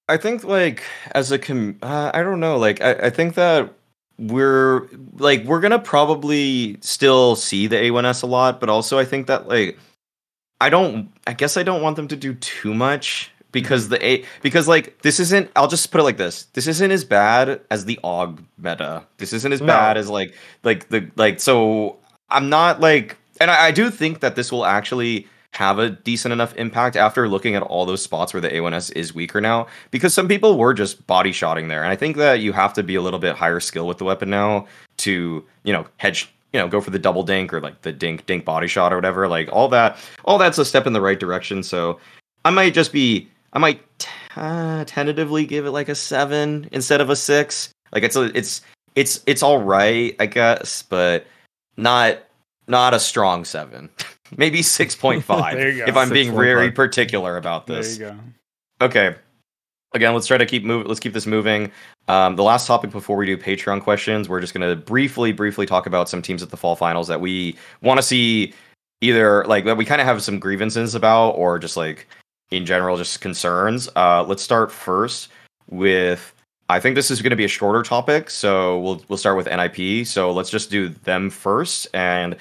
[0.09, 0.81] I think like
[1.11, 3.71] as a com- uh, I don't know like I, I think that
[4.17, 4.87] we're
[5.17, 9.47] like we're gonna probably still see the A1S a lot, but also I think that
[9.47, 9.77] like
[10.61, 13.93] I don't I guess I don't want them to do too much because mm-hmm.
[13.93, 16.43] the A because like this isn't I'll just put it like this.
[16.53, 19.05] This isn't as bad as the AUG meta.
[19.17, 19.67] This isn't as No.
[19.67, 21.97] bad as like like the like so
[22.29, 26.33] I'm not like and I, I do think that this will actually have a decent
[26.33, 30.13] enough impact after looking at all those spots where the A1S is weaker now because
[30.13, 31.81] some people were just body shotting there.
[31.81, 34.03] And I think that you have to be a little bit higher skill with the
[34.03, 37.81] weapon now to you know hedge you know go for the double dink or like
[37.83, 39.29] the dink dink body shot or whatever.
[39.29, 41.63] Like all that all that's a step in the right direction.
[41.63, 41.99] So
[42.43, 46.99] I might just be I might t- uh, tentatively give it like a 7 instead
[46.99, 48.61] of a 6 like it's a, it's
[48.95, 51.25] it's it's all right I guess but
[51.77, 52.17] not
[52.67, 53.89] not a strong 7
[54.37, 55.89] maybe 6.5 There you go.
[55.89, 56.35] if I'm being 6.5.
[56.35, 58.17] very particular about There this you go.
[58.81, 59.15] Okay.
[59.93, 60.87] Again, let's try to keep moving.
[60.87, 61.71] Let's keep this moving.
[62.09, 65.65] Um, the last topic before we do Patreon questions, we're just going to briefly, briefly
[65.65, 68.53] talk about some teams at the fall finals that we want to see
[69.01, 72.07] either like that we kind of have some grievances about, or just like
[72.51, 73.87] in general, just concerns.
[73.95, 75.29] Uh, let's start first
[75.69, 76.33] with.
[76.67, 79.45] I think this is going to be a shorter topic, so we'll we'll start with
[79.47, 80.05] NIP.
[80.07, 82.35] So let's just do them first, and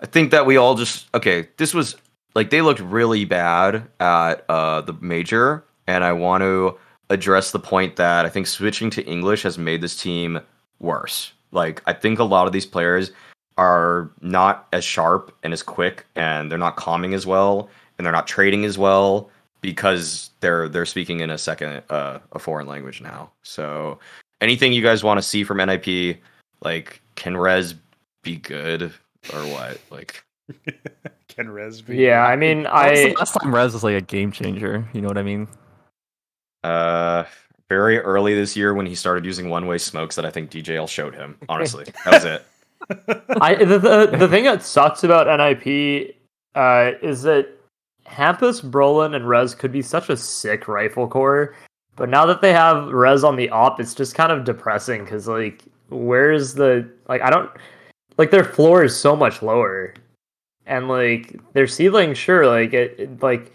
[0.00, 1.48] I think that we all just okay.
[1.56, 1.96] This was
[2.34, 6.76] like they looked really bad at uh, the major, and I want to
[7.08, 10.40] address the point that I think switching to English has made this team
[10.80, 11.32] worse.
[11.52, 13.10] Like I think a lot of these players
[13.56, 18.12] are not as sharp and as quick, and they're not calming as well, and they're
[18.12, 19.30] not trading as well
[19.62, 23.30] because they're they're speaking in a second uh, a foreign language now.
[23.42, 23.98] So
[24.42, 26.18] anything you guys want to see from NIP,
[26.60, 27.74] like can REZ
[28.22, 28.92] be good
[29.32, 29.80] or what?
[29.90, 30.24] Like
[31.28, 31.98] Ken Resby.
[31.98, 34.88] Yeah, I mean, I the last time REZ was like a game changer.
[34.92, 35.48] You know what I mean?
[36.64, 37.24] Uh,
[37.68, 41.14] very early this year when he started using one-way smokes that I think DJL showed
[41.14, 41.36] him.
[41.48, 42.46] Honestly, that was it.
[43.40, 46.16] I the, the the thing that sucks about NIP
[46.54, 47.48] uh, is that
[48.06, 51.56] Hampus, Brollan, and Rez could be such a sick rifle core,
[51.96, 55.26] but now that they have Rez on the op, it's just kind of depressing because
[55.26, 57.22] like, where's the like?
[57.22, 57.50] I don't
[58.18, 59.94] like their floor is so much lower,
[60.66, 63.52] and like their ceiling, sure, like it, it- like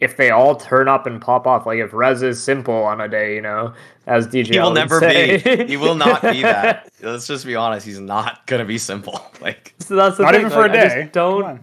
[0.00, 3.08] if they all turn up and pop off, like if Rez is s1mple on a
[3.08, 3.74] day, you know,
[4.06, 5.36] as DJ He will never say.
[5.36, 5.66] be.
[5.66, 6.88] He will not be that.
[7.02, 7.84] Let's just be honest.
[7.84, 9.20] He's not gonna be s1mple.
[9.42, 11.08] Like So that's the Not thing, even for like, a I just day.
[11.12, 11.60] Don't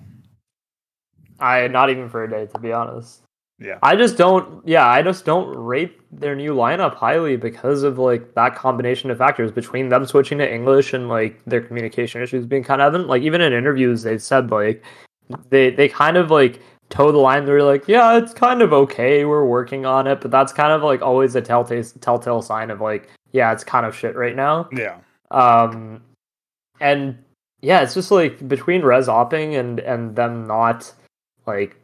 [1.39, 3.21] I not even for a day, to be honest.
[3.60, 3.80] Yeah.
[3.82, 4.66] I just don't.
[4.68, 9.18] Yeah, I just don't rate their new lineup highly because of like that combination of
[9.18, 13.10] factors between them switching to English and like their communication issues being kind of evident.
[13.10, 14.84] Like even in interviews, they've said like
[15.49, 17.45] they they kind of like toe the line.
[17.45, 19.26] They're like, yeah, it's kind of okay.
[19.26, 22.80] We're working on it, but that's kind of like always a telltale telltale sign of
[22.80, 24.70] like, yeah, it's kind of shit right now.
[24.72, 24.97] Yeah.
[25.32, 26.03] Um,
[26.80, 27.18] and
[27.62, 30.93] yeah, it's just like between res opping and and them not
[31.47, 31.76] like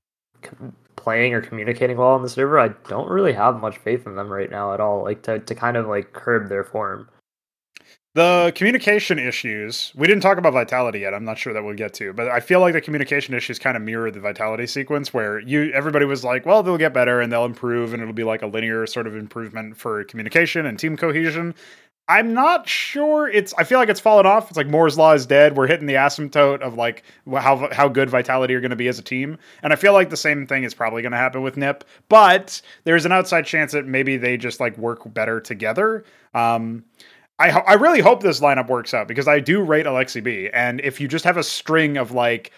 [1.04, 4.32] playing or communicating well on the server, I don't really have much faith in them
[4.32, 5.04] right now at all.
[5.04, 7.10] Like to to kind of like curb their form.
[8.16, 11.16] The communication issues, we didn't talk about vitality yet.
[11.16, 13.76] I'm not sure that we'll get to, but I feel like the communication issues kind
[13.76, 17.32] of mirror the vitality sequence where you everybody was like, well, they'll get better and
[17.32, 20.95] they'll improve and it'll be like a linear sort of improvement for communication and team
[20.95, 21.56] cohesion.
[22.10, 24.49] I'm not sure it's I feel like it's fallen off.
[24.49, 25.56] It's like Moore's law is dead.
[25.56, 28.99] We're hitting the asymptote of like how how good vitality are going to be as
[28.99, 29.38] a team.
[29.62, 32.62] And I feel like the same thing is probably going to happen with Nip, but
[32.84, 36.04] there's an outside chance that maybe they just like work better together.
[36.34, 36.84] Um
[37.39, 40.51] I, I really hope this lineup works out because I do rate Aleksib.
[40.54, 42.51] And if you just have a string of like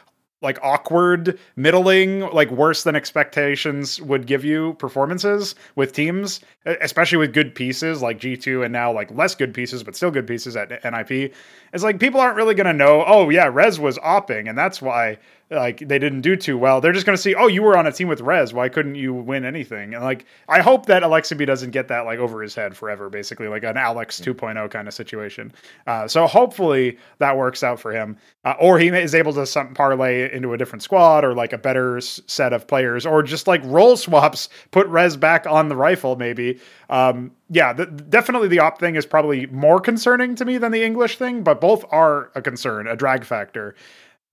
[0.45, 7.33] like awkward, middling, like worse than expectations would give you performances with teams, especially with
[7.33, 10.69] good pieces like G2 and now like less good pieces, but still good pieces at
[10.69, 11.33] NIP.
[11.73, 14.81] It's like people aren't really going to know, oh, yeah, Rez was opping, and that's
[14.81, 15.17] why
[15.51, 16.81] like they didn't do too well.
[16.81, 18.51] They're just going to see, oh, you were on a team with Rez.
[18.51, 19.93] Why couldn't you win anything?
[19.93, 23.47] And like, I hope that Aleksib doesn't get that like over his head forever, basically
[23.47, 25.53] like an Alex 2.0 kind of situation.
[25.85, 29.75] Uh, so hopefully that works out for him, uh, or he is able to some
[29.75, 33.45] parlay into a different squad or like a better s- set of players, or just
[33.47, 36.59] like role swaps, put Rez back on the rifle maybe.
[36.89, 40.83] Um, yeah, the, definitely the op thing is probably more concerning to me than the
[40.83, 43.75] English thing, but both are a concern, a drag factor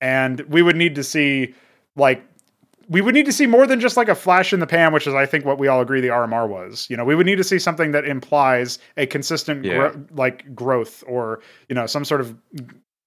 [0.03, 1.55] and we would need to see
[1.95, 2.21] like
[2.89, 5.07] we would need to see more than just like a flash in the pan, which
[5.07, 6.85] is I think what we all agree the RMR was.
[6.89, 9.77] You know, we would need to see something that implies a consistent Yeah.
[9.77, 11.39] gro- like growth or
[11.69, 12.35] you know some sort of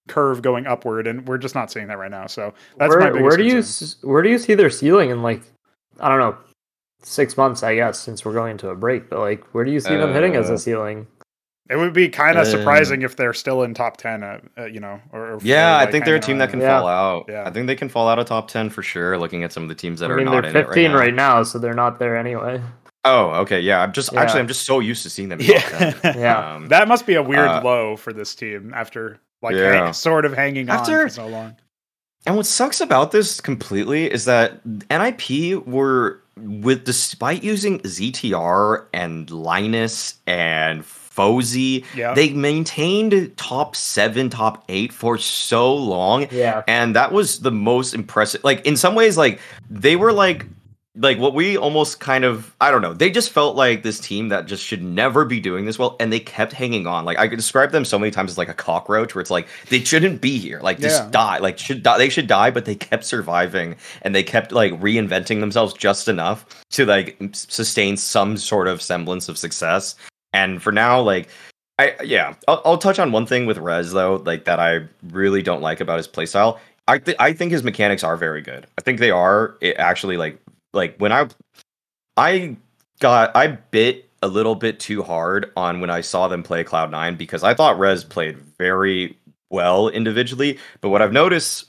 [0.08, 2.26] curve going upward, and we're just not seeing that right now.
[2.26, 3.86] So that's my where, biggest where do you concern.
[3.86, 5.42] s- where do you see their ceiling in like
[6.00, 6.36] I don't know
[7.02, 9.80] six months I guess since we're going into a break, but like where do you
[9.80, 11.06] see them hitting as Uh, a ceiling?
[11.68, 14.22] It would be kind of Uh, surprising if they're still in top ten.
[14.22, 16.60] Uh, uh, you know, or, or Yeah, they're, I think they're a team that can
[16.60, 16.78] Yeah.
[16.78, 17.24] fall out.
[17.28, 17.44] Yeah.
[17.46, 19.68] I think they can fall out of top 10 for sure, looking at some of
[19.68, 21.36] the teams that I are mean not they're in it 15 right right now.
[21.38, 22.60] now, so they're not there anyway.
[23.04, 23.60] Oh, okay.
[23.60, 23.80] Yeah.
[23.82, 24.20] I'm just, Yeah.
[24.22, 25.94] actually, I'm just so used to seeing them in top 10.
[26.04, 26.54] Yeah, Yeah.
[26.54, 29.84] Um, that must be a weird uh, low for this team after like Yeah.
[29.86, 31.56] hang- sort of hanging on for so long.
[32.26, 34.60] And what sucks about this completely is that
[34.90, 40.84] NIP were with despite using ZTR and Linus and
[41.16, 42.14] Fozy, Yeah.
[42.14, 46.26] they maintained top seven, top eight for so long.
[46.30, 46.62] Yeah.
[46.68, 48.44] And that was the most impressive.
[48.44, 49.40] Like in some ways, like
[49.70, 50.46] they were like
[50.98, 52.94] like what we almost kind of I don't know.
[52.94, 56.10] They just felt like this team that just should never be doing this well, and
[56.10, 57.04] they kept hanging on.
[57.04, 59.46] Like I could describe them so many times as like a cockroach, where it's like
[59.68, 60.58] they shouldn't be here.
[60.62, 61.10] Like just Yeah.
[61.10, 61.38] die.
[61.38, 61.98] Like should die.
[61.98, 66.46] They should die, but they kept surviving, and they kept like reinventing themselves just enough
[66.70, 69.96] to like sustain some sort of semblance of success.
[70.36, 71.28] And for now, like
[71.78, 75.42] I yeah, I'll, I'll touch on one thing with Rez though, like that I really
[75.42, 76.58] don't like about his playstyle.
[76.86, 78.66] I th- I think his mechanics are very good.
[78.78, 80.38] I think they are it actually like
[80.74, 81.28] like when I
[82.18, 82.56] I
[83.00, 86.90] got I bit a little bit too hard on when I saw them play Cloud
[86.90, 89.16] Nine because I thought Rez played very
[89.48, 91.66] well individually, but what I've noticed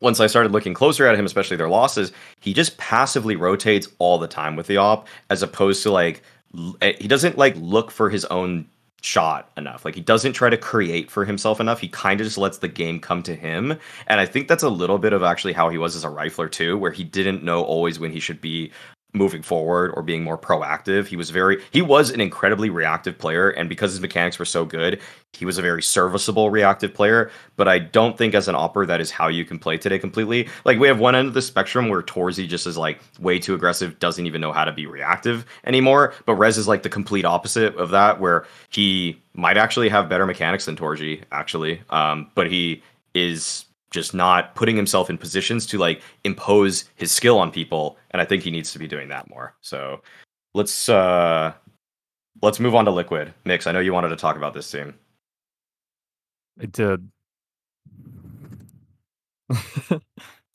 [0.00, 4.18] once I started looking closer at him, especially their losses, he just passively rotates all
[4.18, 6.22] the time with the op, as opposed to like
[6.80, 8.68] Eh, he doesn't like look for his own
[9.02, 9.84] shot enough.
[9.84, 11.80] Like he doesn't try to create for himself enough.
[11.80, 13.78] He kind of just lets the game come to him.
[14.06, 16.50] And I think that's a little bit of actually how he was as a rifler
[16.50, 18.72] too, where he didn't know always when he should be
[19.14, 21.06] moving forward or being more proactive.
[21.06, 24.66] He was very he was an incredibly reactive player and because his mechanics were so
[24.66, 25.00] good,
[25.32, 29.00] he was a very serviceable reactive player, but I don't think as an opper that
[29.00, 30.48] is how you can play today completely.
[30.66, 33.54] Like we have one end of the spectrum where torzsi just is like way too
[33.54, 37.24] aggressive, doesn't even know how to be reactive anymore, but Rez is like the complete
[37.24, 41.80] opposite of that where he might actually have better mechanics than torzsi actually.
[41.88, 42.82] Um but he
[43.14, 48.20] is just not putting himself in positions to like impose his skill on people and
[48.20, 50.00] i think he needs to be doing that more so
[50.54, 51.52] let's uh
[52.42, 54.94] let's move on to liquid mix i know you wanted to talk about this team
[56.60, 57.08] I did.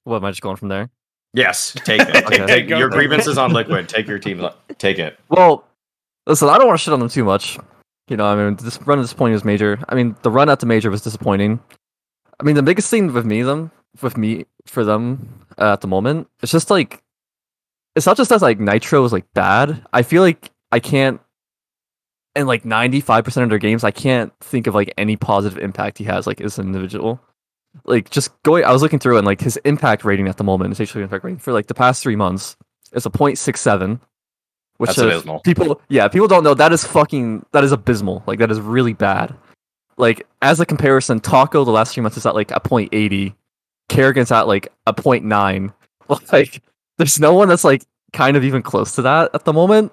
[0.03, 0.89] what am I just going from there?
[1.33, 2.45] yes take it Okay.
[2.45, 2.91] take your it.
[2.91, 4.45] grievances on liquid take your team
[4.77, 5.65] take it Well,
[6.27, 7.57] listen, I don't want to shit on them too much.
[8.09, 9.79] You know, I mean, this run at this point was major.
[9.87, 11.59] I mean, the run at the major was disappointing.
[12.39, 15.87] I mean, the biggest thing with me, them, with me, for them uh, at the
[15.87, 17.01] moment, it's just like,
[17.95, 19.85] it's not just that like nitr0 is like bad.
[19.93, 21.21] I feel like I can't,
[22.35, 25.59] in like ninety five percent of their games, I can't think of like any positive
[25.59, 27.21] impact he has like as an individual.
[27.85, 30.71] Like just going, I was looking through and like his impact rating at the moment,
[30.71, 32.55] his actually impact rating for like the past three months
[32.93, 33.99] is a 0.67
[34.77, 35.39] which That's is- abysmal.
[35.41, 38.93] people yeah people don't know that is fucking that is abysmal like that is really
[38.93, 39.35] bad
[39.97, 43.33] like as a comparison taco the last few months is at like a 0.80
[43.89, 45.73] karrigan's at like a 0.9
[46.31, 46.61] like
[46.97, 49.91] there's no one that's like kind of even close to that at the moment.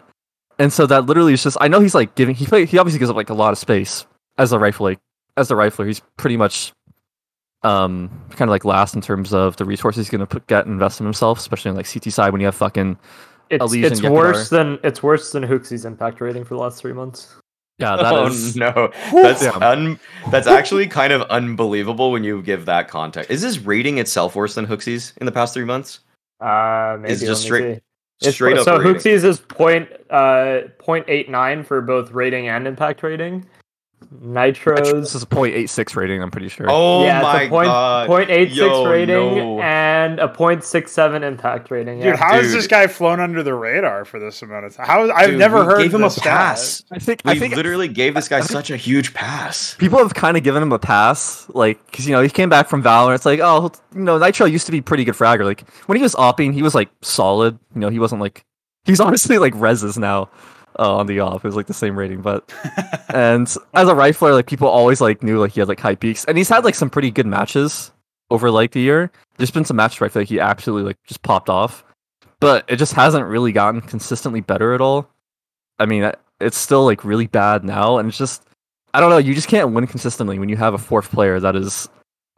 [0.58, 2.98] And so that literally is just i know he's like giving he play, he obviously
[2.98, 4.04] gives up like a lot of space
[4.36, 4.98] as a rifle like
[5.36, 6.72] as a rifler, he's pretty much
[7.62, 10.72] um kind of like last in terms of the resources he's gonna put get and
[10.74, 12.96] invest in himself, especially on like CT side when you have fucking
[13.48, 17.39] It's, it's worse than it's worse than hooxi's impact rating for the last three months.
[17.80, 19.98] Yeah that oh is no, that's un-
[20.30, 23.30] that's actually kind of unbelievable when you give that context.
[23.30, 26.00] Is his rating itself worse than hooxi's in the past three months?
[26.40, 27.82] Uh, maybe It's just let me straight-
[28.20, 28.64] It's- Straight up.
[28.64, 28.94] So rating.
[28.94, 33.46] hooxi's is point uh point eight nine for both rating and impact rating.
[34.20, 36.66] Nitro's this is a 0.86 rating, I'm pretty sure.
[36.68, 38.06] Oh yeah, my it's a point, god!
[38.06, 39.60] point eight six Yo, rating no.
[39.60, 41.98] and a point six seven impact rating.
[41.98, 42.16] Dude, Yeah.
[42.16, 44.86] how has this guy flown under the radar for this amount of time?
[44.86, 46.24] How I've Dude, never heard gave him a this stat.
[46.24, 46.82] pass.
[46.90, 49.74] I think We I think literally gave this guy I think- such a huge pass.
[49.78, 52.68] people have kind of given him a pass, like because you know he came back
[52.68, 53.14] from Valorant.
[53.14, 55.44] It's like, oh, you know, nitr0 used to be pretty good fragger.
[55.44, 57.58] Like when he was opping, he was like solid.
[57.74, 58.44] You know, he wasn't like
[58.84, 60.28] he's honestly like Rez's now
[60.78, 61.44] uh, on the off.
[61.44, 62.52] It was like the same rating, but
[63.14, 66.24] and as a rifler, like people always like knew like he had like high peaks,
[66.24, 67.92] and he's had like some pretty good matches
[68.30, 69.10] over like the year.
[69.36, 71.84] There's been some matches where I feel like he absolutely like just popped off,
[72.40, 75.08] but it just hasn't really gotten consistently better at all.
[75.78, 76.10] I mean,
[76.40, 78.44] it's still like really bad now, and it's just
[78.94, 79.18] I don't know.
[79.18, 81.88] You just can't win consistently when you have a fourth player that is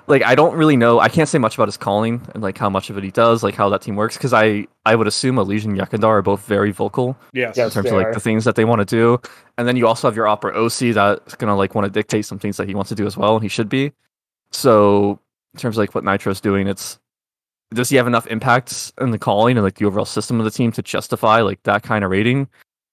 [0.06, 0.98] like I don't really know.
[1.00, 3.42] I can't say much about his calling and like how much of it he does,
[3.42, 6.44] like how that team works, because I I would assume EliGE and YEKINDAR are both
[6.46, 7.56] very vocal Yes.
[7.56, 7.68] Yes.
[7.68, 8.14] in terms of like are.
[8.14, 9.20] the things that they want to do,
[9.58, 12.38] and then you also have your opera oSee that's gonna like want to dictate some
[12.38, 13.92] things that he wants to do as well, and he should be.
[14.50, 15.18] So
[15.54, 16.98] in terms of like what nitr0's doing, it's
[17.72, 20.50] does he have enough impact in the calling and like the overall system of the
[20.50, 22.48] team to justify like that kind of rating?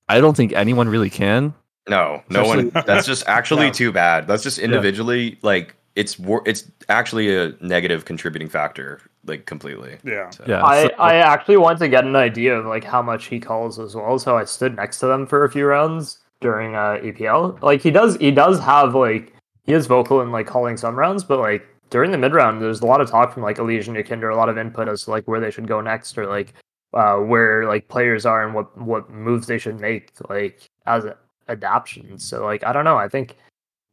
[0.07, 1.53] I don't think anyone really can.
[1.87, 2.69] No, no one.
[2.69, 3.73] That's just actually No.
[3.73, 4.27] too bad.
[4.27, 9.97] That's just individually like it's wor- it's actually a negative contributing factor, like completely.
[10.05, 10.29] Yeah.
[10.29, 13.39] So- Yeah, I, I actually want to get an idea of like how much he
[13.39, 14.17] calls as well.
[14.17, 17.61] So I stood next to them for a few rounds during uh, EPL.
[17.61, 19.33] Like he does, he does have like
[19.65, 22.81] he is vocal in like calling some rounds, but like during the mid round, there's
[22.81, 25.25] a lot of talk from like EliGE kinder a lot of input as to like
[25.27, 26.53] where they should go next or like
[26.93, 31.03] uh, where like players are and what what moves they should make like as
[31.49, 32.23] adaptions.
[32.23, 32.97] So like I don't know.
[32.97, 33.35] I think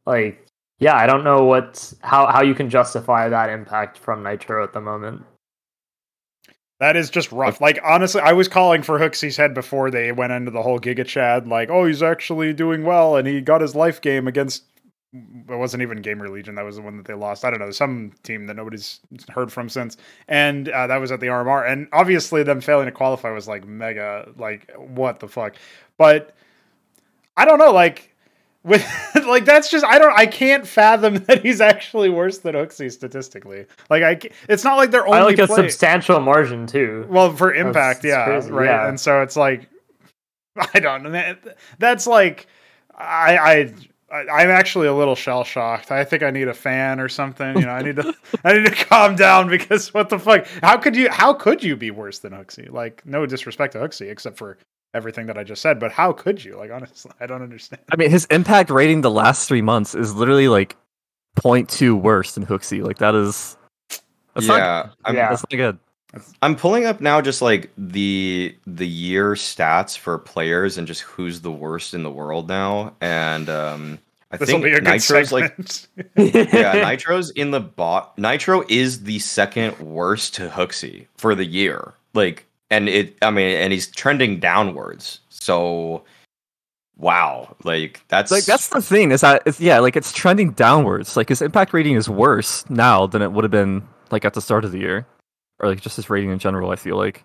[0.05, 0.46] like
[0.79, 4.73] yeah, I don't know what how how you can justify that impact from nitr0 at
[4.73, 5.23] the moment.
[6.79, 7.59] That is just rough.
[7.59, 11.05] Like honestly, I was calling for hooxi's head before they went into the whole Giga
[11.05, 11.47] Chad.
[11.47, 14.63] Like, oh, he's actually doing well, and he got his life game against.
[15.13, 16.55] It wasn't even GamerLegion.
[16.55, 17.43] That was the one that they lost.
[17.43, 18.99] I don't know, some team that nobody's
[19.29, 19.97] heard from since,
[20.27, 21.67] and uh, that was at the RMR.
[21.67, 24.31] And obviously, them failing to qualify was like mega.
[24.37, 25.55] Like, what the fuck?
[25.97, 26.35] But
[27.35, 27.71] I don't know.
[27.71, 28.13] Like.
[28.63, 28.85] With
[29.27, 33.65] like that's just I don't I can't fathom that he's actually worse than hooxi statistically.
[33.89, 34.19] Like I,
[34.49, 37.05] it's not like they're only I like a play- substantial margin too.
[37.09, 38.65] well, for impact, That's yeah, crazy, right.
[38.65, 38.87] yeah.
[38.89, 39.69] And so it's like,
[40.73, 41.35] I don't know.
[41.79, 42.47] That's like,
[42.97, 43.73] I, I,
[44.11, 45.91] I- I'm actually a little shell shocked.
[45.91, 47.57] I think I need a fan or something.
[47.57, 48.13] You know, I need to,
[48.43, 50.47] I need to calm down because what the fuck?
[50.63, 51.09] How could you?
[51.09, 52.71] How could you be worse than hooxi?
[52.71, 54.57] Like, no disrespect to hooxi, except for
[54.97, 55.79] everything that I just said.
[55.79, 56.57] But how could you?
[56.57, 57.81] Like, honestly, I don't understand.
[57.91, 60.75] I mean, his impact rating the last three months is literally like
[61.37, 62.83] 0.2 worse than hooxi.
[62.83, 63.55] Like that is
[64.33, 65.29] that's not yeah, I'm, Yeah.
[65.29, 65.79] that's not good.
[66.41, 71.41] I'm pulling up now just like the the year stats for players and just who's
[71.41, 73.99] the worst in the world now, and um,
[74.31, 75.53] I This will think be a nitr0's like
[76.33, 78.15] yeah, nitr0's in the bot.
[78.17, 81.93] nitr0 is the second worst to hooxi for the year.
[82.13, 85.19] Like, and it, I mean, and he's trending downwards.
[85.29, 86.03] So,
[86.97, 91.15] wow, like that's Like that's the thing is that it's yeah, like it's trending downwards.
[91.15, 94.41] Like his impact rating is worse now than it would have been like at the
[94.41, 95.05] start of the year,
[95.59, 96.71] or like just his rating in general.
[96.71, 97.23] I feel like,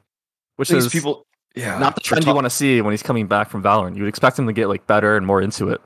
[0.56, 1.26] which is people.
[1.54, 3.94] Yeah, not the for trend you want to see when he's coming back from Valorant.
[3.94, 5.82] You would expect him to get like better and more into it.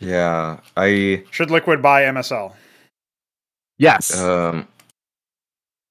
[0.00, 2.52] Yeah, I Should Liquid buy MSL?
[3.78, 4.18] Yes.
[4.18, 4.66] um.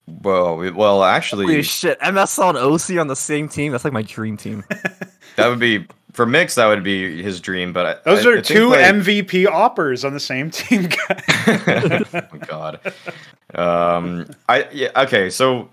[0.07, 1.99] Well, we- well, actually, Holy shit!
[1.99, 3.72] MSL and oSee on the same team.
[3.72, 4.64] That's like my dream team.
[5.36, 6.56] that would be for Mix.
[6.56, 7.73] That would be his dream.
[7.73, 10.90] But I, Those I- are I two like- MVP oppers on the same team.
[11.48, 12.80] oh my god.
[13.53, 15.69] Um I yeah, okay, so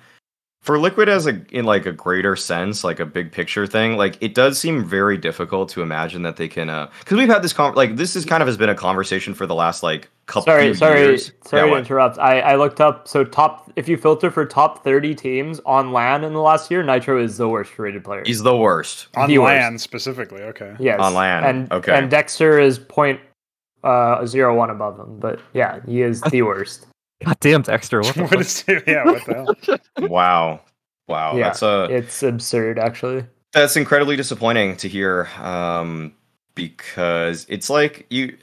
[0.63, 4.17] for Liquid as a in like a greater sense, like a big picture thing, like
[4.21, 7.53] it does seem very difficult to imagine that they can uh cuz we've had this
[7.53, 10.45] con- like this is kind of has been a conversation for the last like couple
[10.45, 11.33] sorry, sorry, years.
[11.45, 12.17] sorry Yeah, to interrupt.
[12.19, 16.23] I, I looked up so top if you filter for top thirty teams on LAN
[16.23, 18.23] in the last year, nitr0 is the worst rated player.
[18.25, 19.09] He's the worst.
[19.17, 19.47] on The worst.
[19.49, 20.43] land specifically.
[20.43, 20.75] Okay.
[20.79, 21.01] yes.
[21.01, 21.93] on LAN, And okay.
[21.93, 23.19] and Dexter is point
[23.83, 25.19] uh zero one above him.
[25.19, 26.87] But yeah, he is the worst.
[27.25, 28.01] God damn, Dexter.
[28.01, 28.41] What the What fuck?
[28.41, 29.05] is yeah?
[29.05, 29.79] What the hell?
[30.09, 30.61] Wow.
[31.09, 31.37] Wow.
[31.37, 33.25] Yeah, That's uh It's absurd actually.
[33.53, 36.15] That's incredibly disappointing to hear, um,
[36.55, 38.37] because it's like you,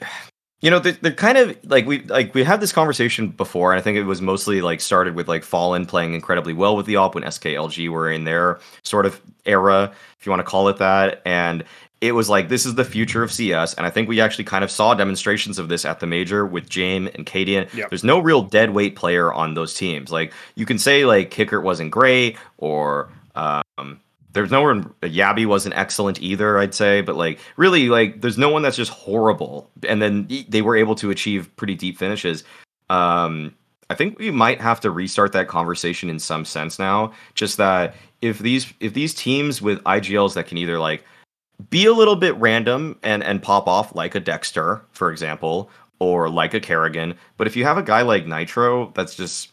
[0.60, 3.78] you know they're, they're kind of like we like we had this conversation before and
[3.78, 6.96] i think it was mostly like started with like fallen playing incredibly well with the
[6.96, 10.76] op when sklg were in their sort of era if you want to call it
[10.78, 11.64] that and
[12.00, 14.64] it was like this is the future of cs and i think we actually kind
[14.64, 17.72] of saw demonstrations of this at the major with jame and cadiaN.
[17.74, 17.90] Yep.
[17.90, 21.62] there's no real dead weight player on those teams like you can say like qikert
[21.62, 24.00] wasn't great or um
[24.32, 28.48] there's no one jabbi wasn't excellent either, I'd say, but like really like there's no
[28.48, 29.70] one that's just horrible.
[29.88, 32.44] And then they were able to achieve pretty deep finishes.
[32.88, 33.54] Um
[33.88, 37.12] I think we might have to restart that conversation in some sense now.
[37.34, 41.04] Just that if these if these teams with IGLs that can either like
[41.68, 46.28] be a little bit random and and pop off like a Dexter, for example, or
[46.28, 49.50] like a karrigan, but if you have a guy like nitr0 that's just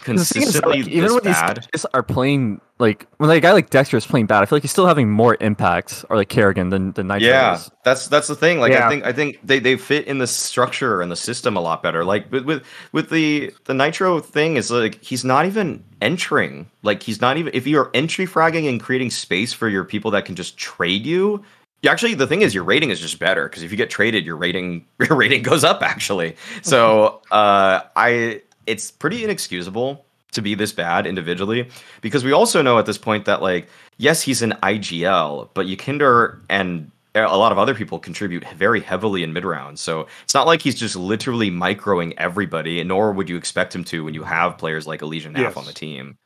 [0.00, 3.70] consistently like, even this when these bad, guys are playing like when a guy like
[3.70, 6.70] Dexter is playing bad, I feel like he's still having more impact or like karrigan
[6.70, 7.70] than than nitr0 Yeah, is.
[7.84, 8.58] that's that's the thing.
[8.60, 11.60] Like I think I think they, they fit in the structure and the system a
[11.60, 12.04] lot better.
[12.04, 16.68] Like with with with the the nitr0 thing is like he's not even entering.
[16.82, 20.24] Like he's not even if you're entry fragging and creating space for your people that
[20.24, 21.42] can just trade you.
[21.82, 24.26] you actually, the thing is, your rating is just better because if you get traded,
[24.26, 25.82] your rating your rating goes up.
[25.82, 31.68] Actually, so uh, I it's pretty inexcusable to be this bad individually
[32.00, 33.68] because we also know at this point that like
[33.98, 39.22] yes he's an IGL but YEKINDAR and a lot of other people contribute very heavily
[39.22, 43.36] in mid rounds so it's not like he's just literally microing everybody nor would you
[43.36, 45.56] expect him to when you have players like EliGE Naf Yes.
[45.56, 46.16] on the team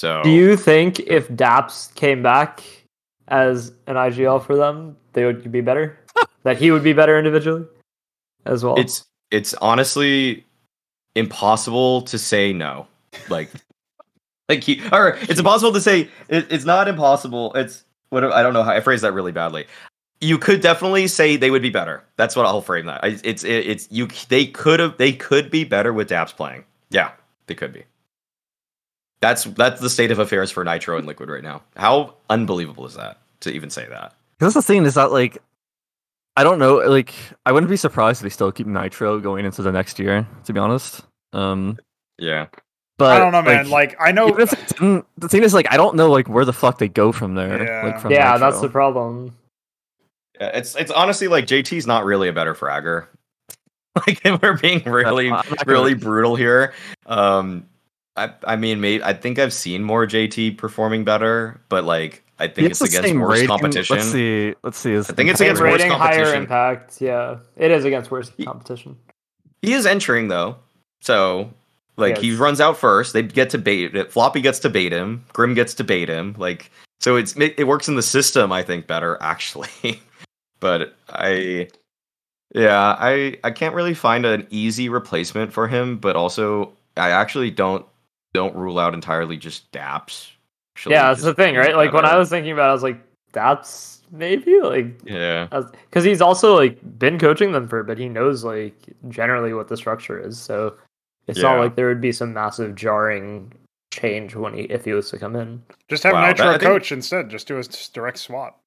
[0.00, 2.62] so Do you think if Daps came back
[3.28, 5.98] as an IGL for them, they would be better?
[6.42, 7.64] that he would be better individually
[8.44, 8.78] as well?
[8.78, 10.44] it's it's honestly
[11.16, 12.86] impossible to say no.
[13.28, 13.50] Like
[14.48, 18.52] like he or it's impossible to say it, it's not impossible it's what i don't
[18.52, 19.66] know how i phrase that really badly.
[20.20, 22.02] You could definitely say they would be better.
[22.16, 23.02] That's what i'll frame that.
[23.02, 26.64] I, it's it, it's you they could have they could be better with daps playing.
[26.90, 27.12] Yeah
[27.46, 27.84] they could be.
[29.20, 31.62] That's that's the state of affairs for nitr0 and liquid right now.
[31.76, 34.14] How unbelievable is that to even say that?
[34.38, 35.38] That's the thing is that like
[36.36, 37.14] I don't know, like
[37.46, 40.52] I wouldn't be surprised if they still keep nitr0 going into the next year, to
[40.52, 41.02] be honest.
[41.32, 41.78] Um
[42.18, 42.46] yeah
[42.98, 43.68] but I don't know, man.
[43.68, 44.38] Like, I know.
[44.38, 47.12] if didn't- the thing is like I don't know like where the fuck they go
[47.12, 47.62] from there.
[47.64, 47.82] Yeah.
[47.84, 48.40] Like from yeah, nitr0.
[48.40, 49.36] that's the problem.
[50.40, 53.06] Yeah, it's it's honestly like JT's not really a better fragger.
[54.06, 56.72] like if we're being really I'm not gonna- really brutal here.
[57.06, 57.68] Um
[58.16, 62.48] I I mean maybe I think I've seen more JT performing better, but like I
[62.48, 63.48] think has it's against same worse rating.
[63.48, 63.96] competition.
[63.96, 64.54] Let's see.
[64.62, 64.92] Let's see.
[64.92, 66.42] His I think it's Same against worse rating, higher competition.
[66.42, 67.00] impact.
[67.00, 68.96] Yeah, it is against worse He- competition.
[69.62, 70.56] He is entering though.
[71.00, 71.50] So
[71.96, 72.38] like he Yes.
[72.38, 73.12] runs out first.
[73.14, 74.12] They get to bait it.
[74.12, 75.24] Floppy gets to bait him.
[75.32, 76.34] Grim gets to bait him.
[76.38, 80.02] Like so it's it works in the system I think better actually.
[80.60, 81.68] but I
[82.54, 87.50] yeah, I I can't really find an easy replacement for him, but also I actually
[87.50, 87.84] don't
[88.34, 90.30] don't rule out entirely just Daps.
[90.76, 91.74] Actually yeah, that's the thing, right?
[91.74, 93.00] Like when I was thinking about, it, I was like,
[93.32, 95.48] that's maybe like yeah.
[95.88, 97.96] because he's also like been coaching them for a bit.
[97.96, 98.74] He knows like
[99.08, 100.76] generally what the structure is, so
[101.28, 103.54] it's not like there would be some massive jarring
[103.90, 105.62] change when he if he was to come in.
[105.88, 107.30] Just have Wow, that- nitr0 I think- coach instead.
[107.30, 107.62] Just do a
[107.94, 108.60] direct swap.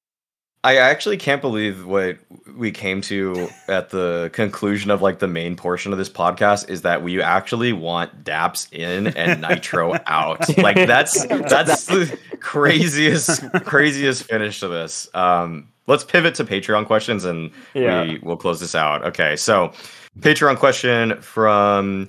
[0.64, 2.18] I actually can't believe what
[2.60, 6.82] we came to at the conclusion of like the main portion of this podcast is
[6.82, 10.56] that we actually want Daps in and nitr0 out.
[10.58, 15.08] Like that's that's the craziest craziest finish to this.
[15.14, 18.04] Um let's pivot to Patreon questions and Yeah.
[18.04, 19.02] we will close this out.
[19.04, 19.72] Okay, so
[20.20, 22.08] Patreon question from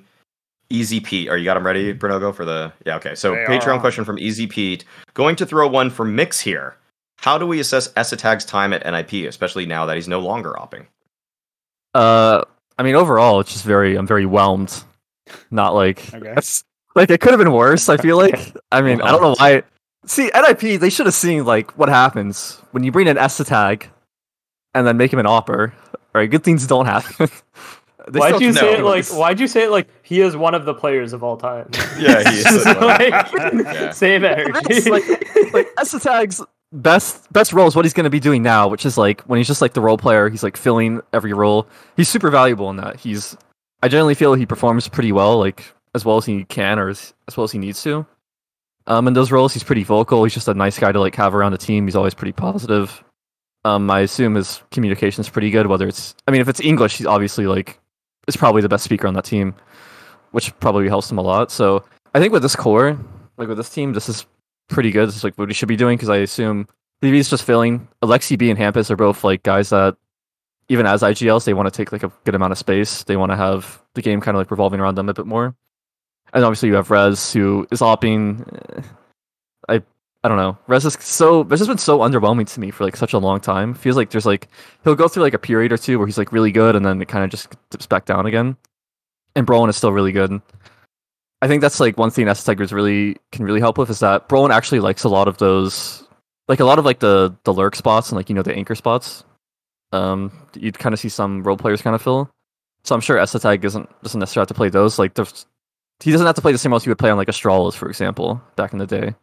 [0.70, 1.30] Easy Pete.
[1.30, 3.16] Are you got them ready, Bernogo, for the yeah, okay.
[3.16, 3.80] So They Patreon are.
[3.80, 4.86] question from Easy Pete.
[5.14, 6.76] Going to throw one for Mix here.
[7.22, 10.88] How do we assess es3tag's time at NIP, especially now that he's no longer opping?
[11.94, 12.42] Uh,
[12.80, 13.96] I mean, overall, it's just very.
[13.96, 14.84] I'm very whelmed.
[15.52, 16.36] Not like Okay.
[16.96, 17.90] like it could have been worse.
[17.90, 18.40] I feel like.
[18.72, 19.62] I mean, I don't know why.
[20.06, 23.88] See, NIP, they should have seen like what happens when you bring an S tag,
[24.74, 25.74] and then make him an opper.
[26.14, 27.30] Right, good things don't happen.
[28.12, 29.06] Why'd you say it like?
[29.06, 31.70] Why'd you say it like he is one of the players of all time?
[32.00, 32.66] Yeah, he is.
[32.66, 33.92] Like, Yeah.
[33.92, 34.60] Same energy.
[34.72, 35.08] It's like
[35.54, 36.42] like es3tag's
[36.72, 39.38] best best role is what he's going to be doing now, which is like when
[39.38, 40.30] he's just like the role player.
[40.30, 41.68] He's like filling every role.
[41.98, 43.00] He's super valuable in that.
[43.00, 43.36] He's
[43.84, 47.14] I generally feel he performs pretty well, like as well as he can or as,
[47.28, 48.06] as well as he needs to.
[48.88, 50.24] Um, in those roles, he's pretty vocal.
[50.24, 51.86] He's just a nice guy to like have around the team.
[51.86, 53.04] He's always pretty positive.
[53.64, 55.68] Um, I assume his communication's pretty good.
[55.68, 57.80] Whether it's, I mean, if it's English, he's obviously like
[58.28, 59.54] is probably the best speaker on that team,
[60.32, 61.52] which probably helps him a lot.
[61.52, 61.84] So
[62.14, 62.98] I think with this core,
[63.38, 64.26] like with this team, this is
[64.68, 65.10] pretty good.
[65.10, 66.68] Is like what he should be doing because I assume
[67.02, 67.88] DV's just filling.
[68.04, 69.96] Aleksib and Hampus are both like guys that
[70.70, 73.04] even as IGLs, they want to take like a good amount of space.
[73.04, 75.56] They want to have the game kind of like revolving around them a bit more.
[76.34, 78.48] And obviously you have Rez who is opping.
[78.78, 78.82] eh,
[79.68, 79.82] I
[80.24, 80.58] I don't know.
[80.68, 83.40] Rez is so Rez has been so underwhelming to me for like such a long
[83.42, 83.74] time.
[83.74, 84.48] Feels like there's like
[84.84, 87.02] he'll go through like a period or two where he's like really good and then
[87.02, 88.56] it kind of just dips back down again.
[89.36, 90.42] And Brollan is still really good.
[91.42, 94.30] I think that's like one thing S Tigers really can really help with is that
[94.30, 96.08] Brollan actually likes a lot of those
[96.48, 98.76] like a lot of like the the lurk spots and like you know the anchor
[98.76, 99.24] spots.
[99.92, 102.30] Um you'd kind of see some role players kind of fill.
[102.84, 105.00] So I'm sure es3tag isn't doesn't necessarily have to play those.
[105.00, 105.46] Like there's
[106.02, 107.88] he doesn't have to play the same roles he would play on like Astralis, for
[107.88, 109.16] example, back in the day.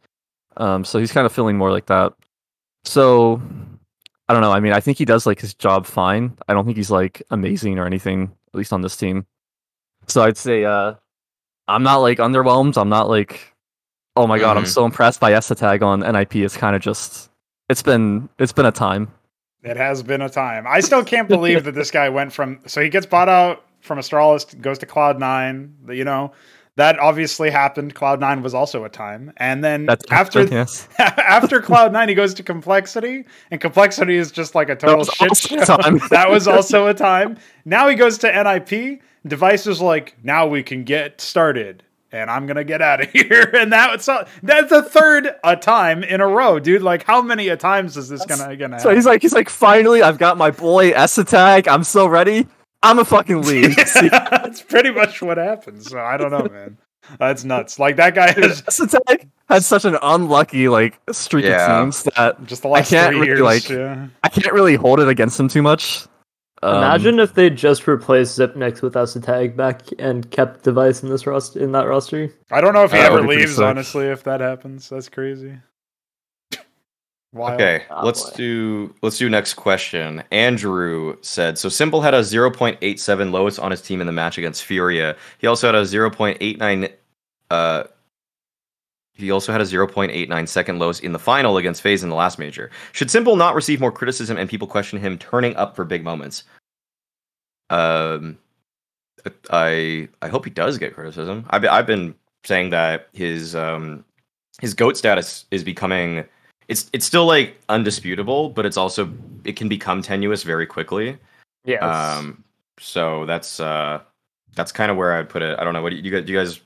[0.56, 2.12] Um, so he's kind of feeling more like that.
[2.84, 3.42] So
[4.28, 4.52] I don't know.
[4.52, 6.36] I mean, I think he does like his job fine.
[6.46, 9.26] I don't think he's like amazing or anything, at least on this team.
[10.06, 10.94] So I'd say uh,
[11.68, 12.76] I'm not like underwhelmed.
[12.76, 13.54] I'm not like,
[14.16, 14.68] oh my god, I'm Mhm.
[14.68, 16.36] so impressed by es3tag on NIP.
[16.36, 17.30] It's kind of just,
[17.68, 19.08] it's been it's been a time.
[19.62, 20.64] It has been a time.
[20.68, 23.98] I still can't believe that this guy went from so he gets bought out from
[23.98, 25.74] Astralis, goes to Cloud Nine.
[25.88, 26.32] You know
[26.76, 27.94] that obviously happened.
[27.94, 30.88] Cloud Nine was also a time, and then That's after yes.
[30.98, 35.36] after Cloud Nine, he goes to Complexity, and Complexity is just like a total shit
[35.36, 35.56] show.
[35.56, 36.00] a time.
[36.10, 37.36] that was also a time.
[37.64, 39.02] Now he goes to NIP.
[39.28, 41.82] Device is like, now we can get started,
[42.12, 43.50] and I'm gonna get out of here.
[43.55, 44.06] And that was
[44.42, 46.82] that's the third a time in a row, dude.
[46.82, 48.78] Like, how many a times is this gonna gonna?
[48.80, 48.96] So happen?
[48.96, 51.68] he's like, he's like, finally, I've got my boy es3tag.
[51.68, 52.46] I'm so ready.
[52.82, 53.74] I'm a fucking lead.
[53.88, 55.88] See, That's pretty much what happens.
[55.90, 56.78] So I don't know, man.
[57.18, 57.78] That's nuts.
[57.78, 61.64] Like that guy has es3tag had such an unlucky like streak Yeah.
[61.80, 63.40] of teams that just the last can't three really, years.
[63.40, 64.06] like- yeah.
[64.22, 66.06] I can't really hold it against him too much.
[66.62, 71.26] Um, Imagine if they just replaced Xyp9x with es3tag back and kept Device in this
[71.26, 72.32] roster in that roster.
[72.51, 73.60] I don't know if he Uh, ever would be pretty leaves.
[73.60, 75.56] Honestly, if that happens, that's crazy.
[77.32, 77.60] Wild.
[77.60, 78.36] Okay, Oh, let's boy.
[78.36, 80.22] do let's do next question.
[80.32, 81.68] Andrew said so.
[81.68, 85.14] s1mple had a 0.87 lowest on his team in the match against Furia.
[85.39, 86.90] He also had a 0.89.
[87.51, 87.85] Uh,
[89.18, 92.38] he also had a 0.89 second lowest in the final against FaZe in the last
[92.38, 92.70] major.
[92.92, 96.44] Should s1mple not receive more criticism and people question him turning up for big moments?
[97.70, 98.38] Um,
[99.50, 101.46] I I hope he does get criticism.
[101.50, 102.14] I've been, I've been
[102.44, 104.04] saying that his um
[104.60, 106.24] his goat status is becoming
[106.68, 109.12] it's it's still like undisputable, but it's also
[109.44, 111.18] it can become tenuous very quickly.
[111.64, 111.82] Yes.
[111.82, 112.44] Um,
[112.78, 114.00] so that's uh
[114.54, 115.58] that's kind of where I'd put it.
[115.58, 115.82] I don't know.
[115.82, 116.32] What do you, you guys do?
[116.32, 116.60] You guys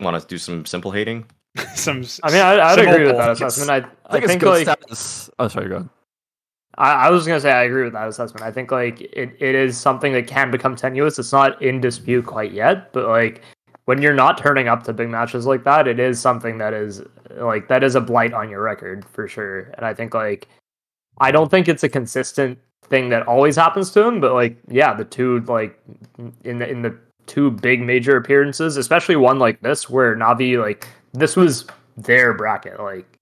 [0.00, 1.26] want to do some s1mple hating?
[1.74, 2.04] Some.
[2.22, 3.70] I mean, I, I'd agree with that assessment.
[3.70, 5.30] I, I I think, it's think like status.
[5.38, 5.88] Oh, sorry, go ahead.
[6.78, 8.44] I, I was gonna say I agree with that assessment.
[8.44, 11.18] I think like it, it is something that can become tenuous.
[11.18, 13.42] It's not in dispute quite yet, but like
[13.86, 17.02] when you're not turning up to big matches like that, it is something that is
[17.36, 19.72] like that is a blight on your record for sure.
[19.74, 20.48] And I think like
[21.18, 24.92] I don't think it's a consistent thing that always happens to him, but like yeah,
[24.92, 25.78] the two like
[26.44, 26.96] in the in the
[27.26, 31.66] two big major appearances, especially one like this where Navi like this was
[31.96, 33.18] their bracket like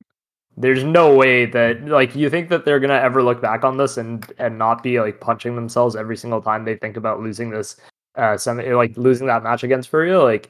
[0.57, 3.97] there's no way that like you think that they're gonna ever look back on this
[3.97, 7.77] and and not be like punching themselves every single time they think about losing this
[8.17, 10.49] uh semi like losing that match against Furia like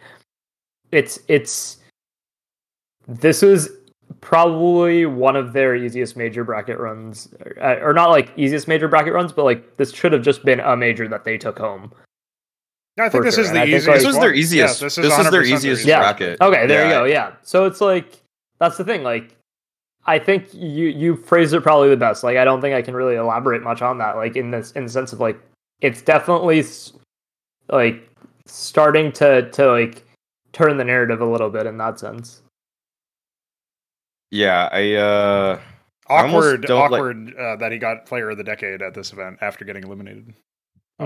[0.92, 1.78] it's it's
[3.08, 3.70] this was
[4.20, 7.28] probably one of their easiest major bracket runs
[7.60, 10.60] or, or not like easiest major bracket runs but like this should have just been
[10.60, 11.92] a major that they took home
[12.98, 13.86] I think this sure, is the easiest.
[13.88, 14.34] like- This was their one.
[14.38, 14.80] easiest.
[14.80, 15.98] Yeah, this this is their 100% easiest Yeah.
[16.00, 16.40] bracket.
[16.40, 16.86] Okay, there Yeah.
[16.88, 17.04] you go.
[17.04, 17.32] Yeah.
[17.42, 18.20] So it's like
[18.60, 19.02] that's the thing.
[19.02, 19.34] Like,
[20.06, 22.22] I think you you phrased it probably the best.
[22.22, 24.16] Like, I don't think I can really elaborate much on that.
[24.16, 25.38] Like, in this in the sense of like,
[25.80, 26.62] it's definitely
[27.68, 28.08] like
[28.46, 30.04] starting to to like
[30.52, 32.42] turn the narrative a little bit in that sense.
[34.30, 35.60] Yeah, I uh
[36.08, 38.94] I almost Awkward, don't like- awkward uh, that he got Player of the Decade at
[38.94, 40.34] this event after getting eliminated.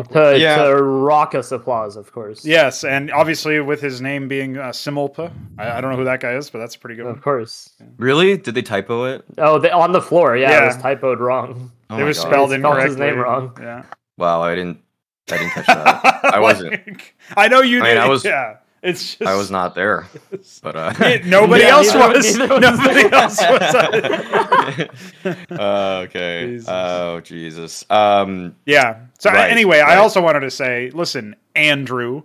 [0.01, 0.33] Awkward.
[0.35, 0.65] To, Yeah.
[0.65, 2.45] to raucous applause, of course.
[2.45, 6.21] Yes, and obviously with his name being uh, Simulpa, I, I don't know who that
[6.21, 7.07] guy is, but that's a pretty good.
[7.07, 7.21] of One.
[7.23, 7.71] course.
[7.97, 9.25] really did they typo it?
[9.39, 10.37] Oh, they, on the floor.
[10.37, 11.71] Yeah, it was typoed wrong.
[11.91, 12.29] Oh it was God.
[12.29, 12.89] spelled They spelled incorrectly.
[12.89, 13.57] his name wrong.
[13.61, 13.83] Yeah,
[14.19, 14.79] Wow, I didn't
[15.31, 15.67] I didn't catch
[16.23, 16.25] that.
[16.35, 16.71] I wasn't.
[16.87, 17.99] Like, I know you I mean, did.
[17.99, 20.07] I was- Yeah, it's just I was not there,
[20.63, 22.39] but uh Yeah, nobody Yeah, else neither- was.
[22.39, 23.11] neither was Nobody me.
[23.13, 23.75] else was.
[25.51, 26.47] uh, okay.
[26.47, 26.69] Jesus.
[26.69, 27.85] Oh Jesus.
[27.91, 29.01] Um Yeah.
[29.19, 32.23] So Right, anyway, I also wanted to say, listen, Andrew,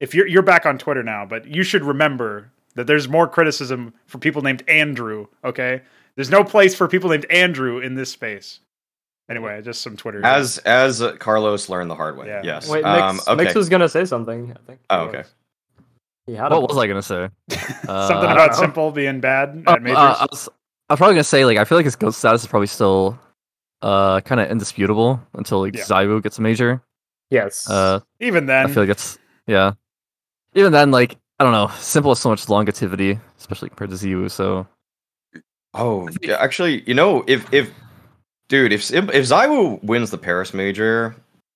[0.00, 3.92] if you're you're back on Twitter now, but you should remember that there's more criticism
[4.06, 5.26] for people named Andrew.
[5.44, 5.82] Okay,
[6.14, 8.60] there's no place for people named Andrew in this space.
[9.30, 10.24] Anyway, just some Twitter.
[10.24, 12.28] as as uh, Carlos learned the hard way.
[12.28, 12.40] Yeah.
[12.44, 12.68] Yes.
[12.70, 13.44] Wait, um Mix, okay.
[13.44, 14.52] Mix was gonna say something.
[14.52, 14.80] I think.
[14.88, 15.24] Oh, okay.
[16.28, 17.28] He had What a- was I gonna say?
[17.50, 19.96] something Uh, I about s1mple being bad Uh, at majors.
[19.98, 20.48] uh, I, was,
[20.90, 23.18] I was probably gonna say like I feel like his goat status is probably still
[23.82, 25.84] uh, kind of indisputable until like Yeah.
[25.84, 26.82] ZywOo gets a major.
[27.30, 27.68] Yes.
[27.68, 29.72] Uh, Even then, I feel like it's yeah.
[30.54, 34.30] Even then, like I don't know, s1mple has so much longevity, especially compared to ZywOo.
[34.30, 34.66] So
[35.74, 37.70] Oh, yeah, actually, you know, if if
[38.48, 41.14] dude, if Sim- if ZywOo wins the Paris major,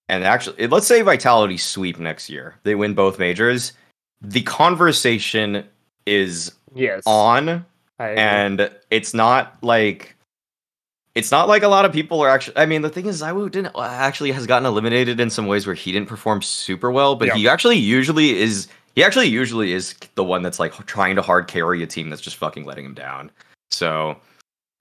[0.09, 3.73] and actually, let's say Vitality sweep next year, they win both majors,
[4.23, 5.65] the conversation
[6.07, 7.03] is yes.
[7.07, 7.65] on,
[7.99, 10.17] and it's not like.
[11.15, 12.57] It's not like a lot of people are actually.
[12.57, 15.67] I mean, the thing is, ZywOo didn't uh, actually has gotten eliminated in some ways
[15.67, 17.35] where he didn't perform super well, but Yeah.
[17.35, 18.69] he actually usually is.
[18.95, 22.23] He actually usually is the one that's like trying to hard carry a team that's
[22.23, 23.31] just fucking letting him down.
[23.71, 24.17] So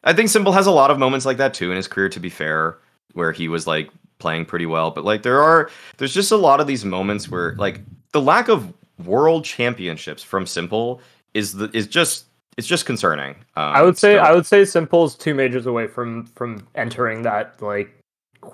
[0.03, 2.19] I think s1mple has a lot of moments like that too in his career, to
[2.19, 2.77] be fair,
[3.13, 3.89] where he was like
[4.19, 4.91] playing pretty well.
[4.91, 7.81] But like there are there's just a lot of these moments where like
[8.11, 8.73] the lack of
[9.05, 10.99] world championships from s1mple
[11.33, 12.25] is the is just
[12.57, 13.31] it's just concerning.
[13.55, 14.25] Um, I would say still.
[14.25, 17.95] I would say s1mple's two majors away from from entering that like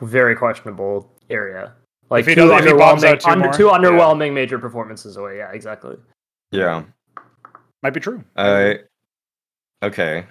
[0.02, 1.74] very questionable area.
[2.10, 3.72] Like two does- if he bombs underwhelming, two under, more, two yeah.
[3.72, 5.38] underwhelming major performances away.
[5.38, 5.98] Yeah, exactly.
[6.52, 6.84] yeah.
[7.84, 8.24] might be true.
[8.36, 8.76] Uh,
[9.84, 10.26] okay.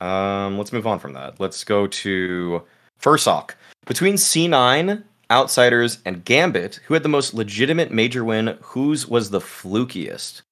[0.00, 1.38] Um, let's move on from that.
[1.38, 2.62] Let's go to
[3.00, 3.52] Fursock.
[3.86, 9.40] Between C9, Outsiders, and Gambit, who had the most legitimate major win, whose was the
[9.40, 10.42] flukiest?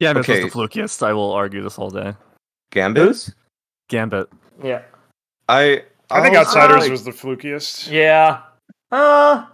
[0.00, 0.42] yeah, this Okay.
[0.44, 1.02] was the flukiest.
[1.06, 2.14] I will argue this all day.
[2.70, 3.06] Gambit?
[3.06, 3.34] Who's?
[3.88, 4.28] Gambit.
[4.62, 4.82] Yeah.
[5.48, 7.90] I I think I'll- Outsiders I- was the flukiest.
[7.90, 8.42] Yeah.
[8.92, 9.46] Uh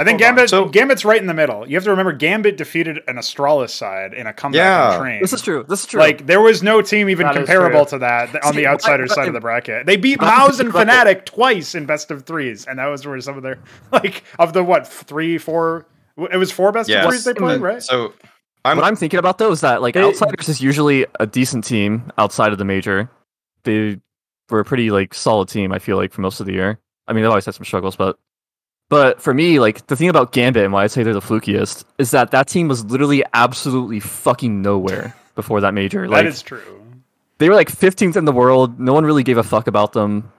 [0.00, 0.36] I think Hold.
[0.36, 1.68] Gambit So- Gambit's right in the middle.
[1.68, 4.90] You have to remember Gambit defeated an Astralis side in a comeback Yeah.
[4.94, 5.20] on train.
[5.20, 5.64] This is true.
[5.68, 6.00] This is true.
[6.00, 8.72] Like there was no team even That is comparable to that on See, the why-
[8.72, 9.84] outsider why- side of the bracket.
[9.84, 13.20] They beat why- MOUZ and Fnatic twice in best of threes, and that was where
[13.20, 13.58] some of their
[13.92, 15.86] like of the what three, four.
[16.32, 17.04] It was four best Yes.
[17.04, 17.82] of threes they played, right?
[17.82, 18.14] So
[18.64, 21.64] I'm what I'm thinking about though is that like They- Outsiders is usually a decent
[21.64, 23.10] team outside of the major.
[23.64, 23.98] They
[24.48, 25.72] were a pretty like solid team.
[25.72, 26.78] I feel like for most of the year.
[27.06, 28.18] I mean, they've always had some struggles, but
[28.90, 31.84] but for me, like the thing about Gambit and why I say they're the flukiest
[31.96, 36.02] is that that team was literally absolutely fucking nowhere before that major.
[36.02, 36.60] that Like is true.
[37.38, 38.78] they were like 15th in the world.
[38.78, 40.30] No one really gave a fuck about them.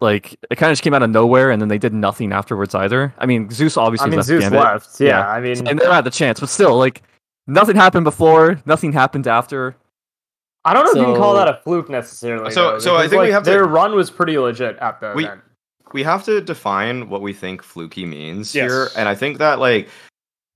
[0.00, 2.74] Like it kind of just came out of nowhere, and then they did nothing afterwards
[2.74, 3.14] either.
[3.18, 5.00] I mean, Zeus obviously I mean left Zeus Gambit, left.
[5.00, 5.28] Yeah, Yeah.
[5.28, 7.02] I mean and they had the chance, but still, like
[7.46, 9.76] nothing happened before, nothing happened after.
[10.64, 12.50] I don't know if you can call that a fluke necessarily.
[12.52, 14.76] So- though, so I because, think we like, have to- their run was pretty legit
[14.78, 15.40] at the We- event.
[15.94, 18.70] We have to define what we think fluky means Yes.
[18.70, 19.88] here and i think that like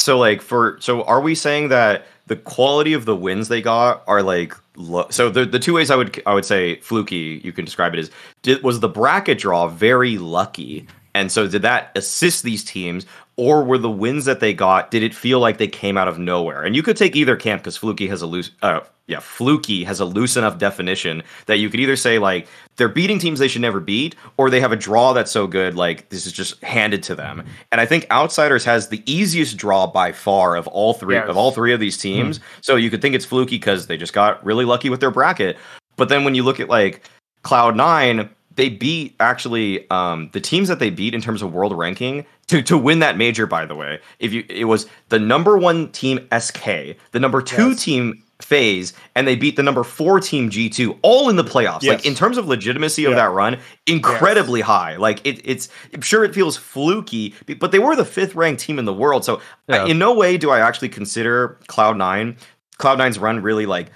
[0.01, 4.03] so like for so are we saying that the quality of the wins they got
[4.07, 7.53] are like lo- so the the two ways i would i would say fluky you
[7.53, 8.11] can describe it as
[8.43, 13.07] did, was the bracket draw very lucky and so did that assist these teams
[13.37, 16.19] or were the wins that they got did it feel like they came out of
[16.19, 16.63] nowhere?
[16.63, 20.01] And you could take either camp because fluky has a loose uh yeah fluky has
[20.01, 23.63] a loose enough definition that you could either say like they're beating teams they should
[23.63, 27.03] never beat or they have a draw that's so good like this is just handed
[27.05, 27.45] to them.
[27.71, 31.29] And i think outsiders has the easiest draw by far of all three Yes.
[31.29, 32.41] of all three of these teams.
[32.63, 35.57] So you could think it's fluky because they just got really lucky with their bracket.
[35.97, 37.03] But then when you look at like
[37.43, 41.77] cloud nine they beat actually um, the teams that they beat in terms of world
[41.77, 45.57] ranking to, to win that major by the way if you it was the number
[45.59, 46.65] one team sk
[47.13, 47.83] the number two Yes.
[47.85, 51.83] team FaZe and they beat the number four team g2 all in the playoffs.
[51.85, 54.97] Like in terms of legitimacy of that run incredibly high.
[54.97, 58.79] Like it, it's I'm sure it feels fluky but they were the fifth ranked team
[58.79, 59.25] in the world.
[59.25, 59.41] So
[59.71, 59.87] I- Yeah.
[59.87, 62.37] in no way do i actually consider cloud nine
[62.77, 63.87] cloud nine's run really like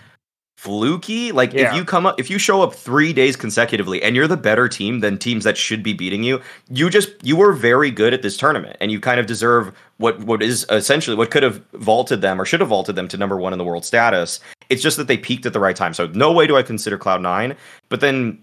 [0.61, 1.33] fluky.
[1.33, 4.37] Like if you come up if you show up three days consecutively and you're the
[4.37, 6.39] better team than teams that should be beating you
[6.69, 10.21] you just you were very good at this tournament and you kind of deserve what
[10.21, 13.39] what is essentially what could have vaulted them or should have vaulted them to number
[13.39, 14.39] one in the world status.
[14.69, 15.95] It's just that they peaked at the right time.
[15.95, 17.57] So no way do i consider cloud nine.
[17.89, 18.39] But then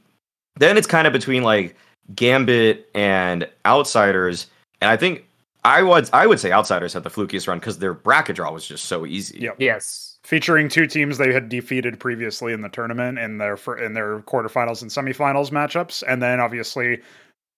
[0.56, 1.76] then it's kind of between like
[2.15, 4.48] gambit and outsiders.
[4.81, 5.23] And i think
[5.65, 8.68] i would i would say outsiders had the flukiest run because their bracket draw was
[8.68, 9.38] just so easy.
[9.39, 9.57] Yep.
[9.60, 10.06] Yes.
[10.28, 14.82] Featuring two teams they had defeated previously in the tournament in their in their quarterfinals
[14.82, 17.02] and semifinals matchups, and then obviously,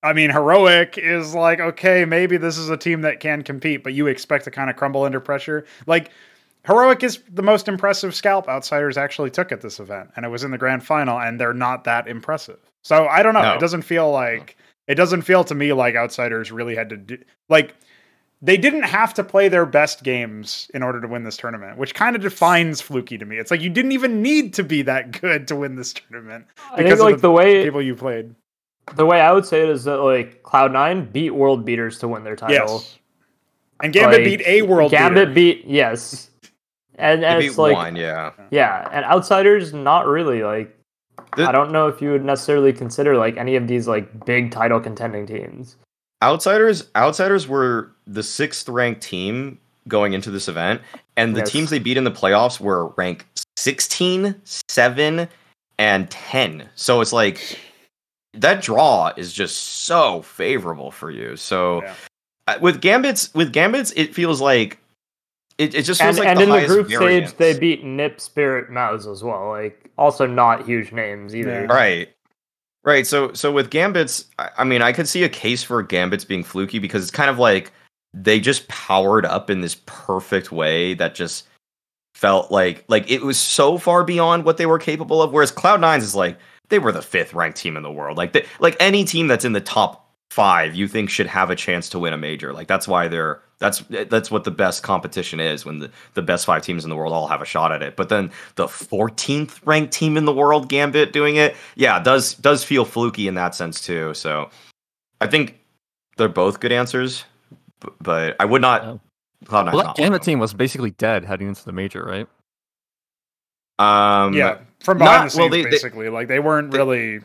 [0.03, 3.93] I mean, heroic is like okay, maybe this is a team that can compete, but
[3.93, 5.65] you expect to kind of crumble under pressure.
[5.87, 6.11] Like
[6.63, 10.43] heroic is the most impressive scalp outsiders actually took at this event, and it was
[10.43, 12.59] in the grand final, and they're not that impressive.
[12.83, 13.41] So I don't know.
[13.41, 13.55] No.
[13.55, 17.17] It doesn't feel like it doesn't feel to me like outsiders really had to do
[17.49, 17.73] like
[18.41, 21.93] they didn't have to play their best games in order to win this tournament, which
[21.93, 23.37] kind of defines fluky to me.
[23.37, 26.77] It's like you didn't even need to be that good to win this tournament I
[26.77, 28.33] because think of like the the way people you played.
[28.95, 32.07] the way I would say it is that like Cloud Nine beat world beaters to
[32.07, 32.55] win their title.
[32.79, 32.97] Yes.
[33.81, 35.59] And Gambit Like, beat a world Gambit beater.
[35.61, 36.29] beat yes,
[36.95, 40.75] and They and beat it's like one yeah yeah, and outsiders not really like
[41.37, 44.51] The- I don't know if you would necessarily consider like any of these like big
[44.51, 45.75] title contending teams.
[46.21, 50.81] Outsiders outsiders were the sixth ranked team going into this event,
[51.15, 51.51] and the Yes.
[51.51, 53.25] teams they beat in the playoffs were ranked
[53.57, 55.27] 16, 7,
[55.77, 56.69] and 10.
[56.75, 57.57] So it's like
[58.33, 61.35] that draw is just so favorable for you.
[61.37, 61.93] So Yeah.
[62.47, 64.77] uh, with Gambits, with Gambits, it feels like
[65.57, 67.29] it, it just feels And, like and the in the group variance.
[67.31, 69.49] stage, they beat Nip, Spirit, MOUZ as well.
[69.49, 71.61] Like also not huge names either.
[71.63, 71.73] Yeah.
[71.73, 72.09] Right.
[72.89, 73.05] Right.
[73.05, 74.25] So so with Gambits,
[74.57, 77.37] I, mean, I could see a case for Gambits being fluky because it's kind of
[77.37, 77.71] like
[78.15, 81.45] they just powered up in this perfect way that just
[82.15, 85.31] felt like like it was so far beyond what they were capable of.
[85.31, 86.39] Whereas Cloud Nines is like
[86.69, 88.17] they were the fifth ranked team in the world.
[88.17, 91.55] Like they, like any team that's in the top five, you think should have a
[91.55, 92.53] chance to win a major.
[92.53, 96.45] Like that's why they're that's that's what the best competition is when the, the best
[96.45, 97.95] five teams in the world all have a shot at it.
[97.97, 102.63] But then the 14th ranked team in the world, Gambit, doing it, yeah, does does
[102.63, 104.13] feel fluky in that sense too.
[104.13, 104.49] So
[105.19, 105.59] I think
[106.15, 107.25] they're both good answers,
[108.01, 108.83] but I would not.
[108.83, 108.97] Yeah.
[109.45, 112.27] Cloud9's Well, that Gambit team was basically dead heading into the major, right?
[113.79, 116.09] Um, yeah, from not- behind the scenes, well, they- they- basically.
[116.09, 117.19] like they weren't they- really.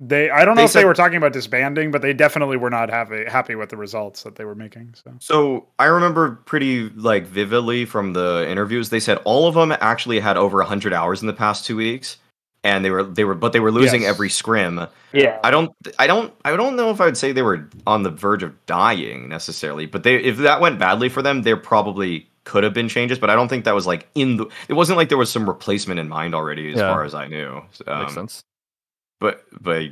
[0.00, 2.68] They I don't know They if they were talking about disbanding, but they definitely were
[2.70, 4.94] not happy happy with the results that they were making.
[5.02, 8.90] So So I remember pretty like vividly from the interviews.
[8.90, 12.18] They said all of them actually had over hundred hours in the past two weeks,
[12.64, 14.10] and they were they were but they were losing Yes.
[14.10, 14.86] every scrim.
[15.12, 15.38] Yeah.
[15.42, 18.10] I don't I don't I don't know if I would say they were on the
[18.10, 22.62] verge of dying necessarily, but they if that went badly for them, they're probably could
[22.64, 25.08] have been changes, but I don't think that was like in the it wasn't like
[25.08, 26.92] there was some replacement in mind already as Yeah.
[26.92, 27.62] far as I knew.
[27.86, 28.42] Um, Makes sense.
[29.20, 29.84] but but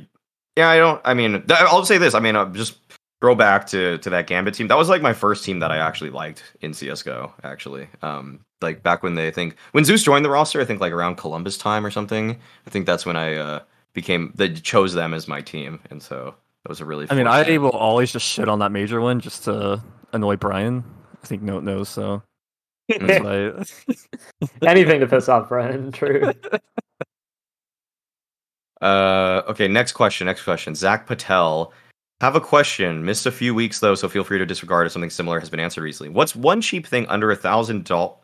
[0.55, 1.01] yeah, I don't.
[1.03, 2.13] I mean, th- I'll say this.
[2.13, 2.77] I mean, uh, just
[3.21, 4.67] throw back to to that Gambit team.
[4.67, 7.33] That was like my first team that I actually liked in CS:GO.
[7.43, 10.79] Actually, um, like back when they I think when Zeus joined the roster, I think
[10.79, 12.39] like around Columbus time or something.
[12.67, 13.59] I think that's when I uh
[13.93, 17.07] became that chose them as my team, and so that was a really.
[17.09, 19.81] I mean, I will always just shit on that major one just to
[20.11, 20.83] annoy Brian.
[21.23, 22.21] I think Note knows, so
[22.89, 23.63] why.
[24.67, 25.91] Anything to piss off Brian.
[25.91, 26.31] True.
[28.81, 30.27] Uh, okay, next question.
[30.27, 30.75] Next question.
[30.75, 31.71] Zach Patel.
[32.19, 33.05] Have a question.
[33.05, 35.61] Missed a few weeks though, so feel free to disregard if something similar has been
[35.61, 36.09] answered recently.
[36.09, 38.17] What's one cheap thing under a thousand dollars?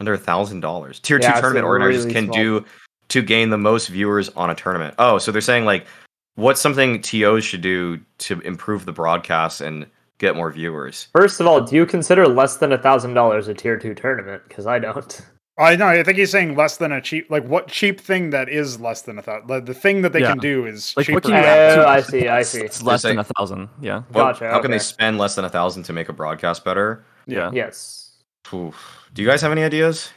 [0.00, 0.98] Under a thousand dollars.
[0.98, 2.64] Tier Yeah, two tournament organizers really can small- do
[3.08, 4.96] to gain the most viewers on a tournament.
[4.98, 5.86] Oh, so they're saying like,
[6.34, 9.86] what's something TOs should do to improve the broadcast and
[10.18, 11.08] get more viewers?
[11.12, 14.42] First of all, do you consider less than a thousand dollars a tier two tournament?
[14.48, 15.20] Because I don't.
[15.60, 15.88] I know.
[15.88, 17.28] I think he's saying less than a cheap.
[17.30, 19.48] Like what cheap thing that is less than a thousand.
[19.48, 20.28] The, the thing that they Yeah.
[20.30, 21.16] can do is Like, cheaper.
[21.16, 22.60] what can you than- add add Oh, I see, I see.
[22.60, 23.68] It's less than a thousand.
[23.80, 24.02] Yeah.
[24.12, 27.04] What- Gotcha, how can they spend less than a thousand to make a broadcast better?
[27.26, 27.50] Yeah.
[27.52, 28.12] Yes.
[28.54, 28.76] Oof.
[29.14, 30.10] Do you guys have any ideas?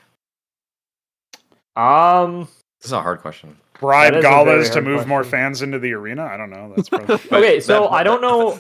[1.76, 2.48] Um.
[2.80, 3.57] This is a hard question.
[3.80, 6.23] bribe That is Gaules to hard move more fans into the arena.
[6.26, 6.73] I don't know.
[6.76, 7.15] That's probably.
[7.32, 8.60] Okay, so that- I don't know.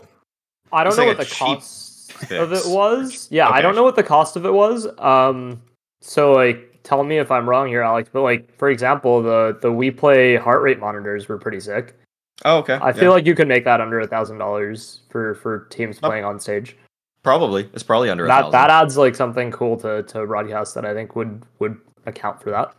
[0.73, 3.27] I don't know what the cost of it was.
[3.31, 4.87] Yeah, I don't know what the cost of it was.
[4.99, 5.61] Um.
[6.01, 8.09] So like, tell me if I'm wrong here, Alex.
[8.11, 11.95] But like, for example, the the WePlay heart rate monitors were pretty sick.
[12.43, 12.79] Oh, okay.
[12.81, 16.07] I feel like you could make that under a thousand dollars for for teams Oh.
[16.07, 16.75] playing on stage.
[17.23, 18.51] probably it's probably under That thousand.
[18.53, 21.77] that adds like something cool to to broadcast that I think would would
[22.07, 22.73] account for that.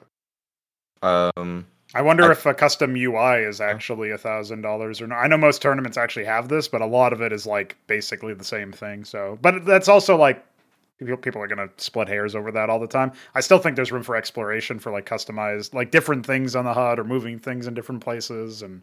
[1.36, 5.18] Um, I wonder I- if a custom UI is actually a thousand dollars or not.
[5.18, 8.34] I know most tournaments actually have this, but a lot of it is like basically
[8.34, 9.04] the same thing.
[9.04, 10.44] So, but that's also like
[10.98, 13.12] people people are gonna split hairs over that all the time.
[13.34, 16.72] I still think there's room for exploration for like customized, like different things on the
[16.74, 18.82] HUD or moving things in different places and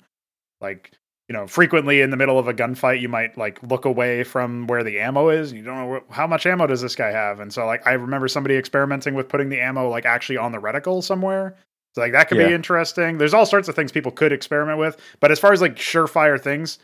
[0.61, 0.91] like.
[1.27, 4.65] You know, frequently in the middle of a gunfight, you might like look away from
[4.65, 5.52] where the ammo is.
[5.52, 7.86] And you don't know wh- how much ammo does this guy have, and so like
[7.86, 11.56] I remember somebody experimenting with putting the ammo like actually on the reticle somewhere,
[11.95, 12.47] so like that could Yeah.
[12.47, 13.17] be interesting.
[13.17, 16.39] There's all sorts of things people could experiment with, but as far as like surefire
[16.39, 16.79] things,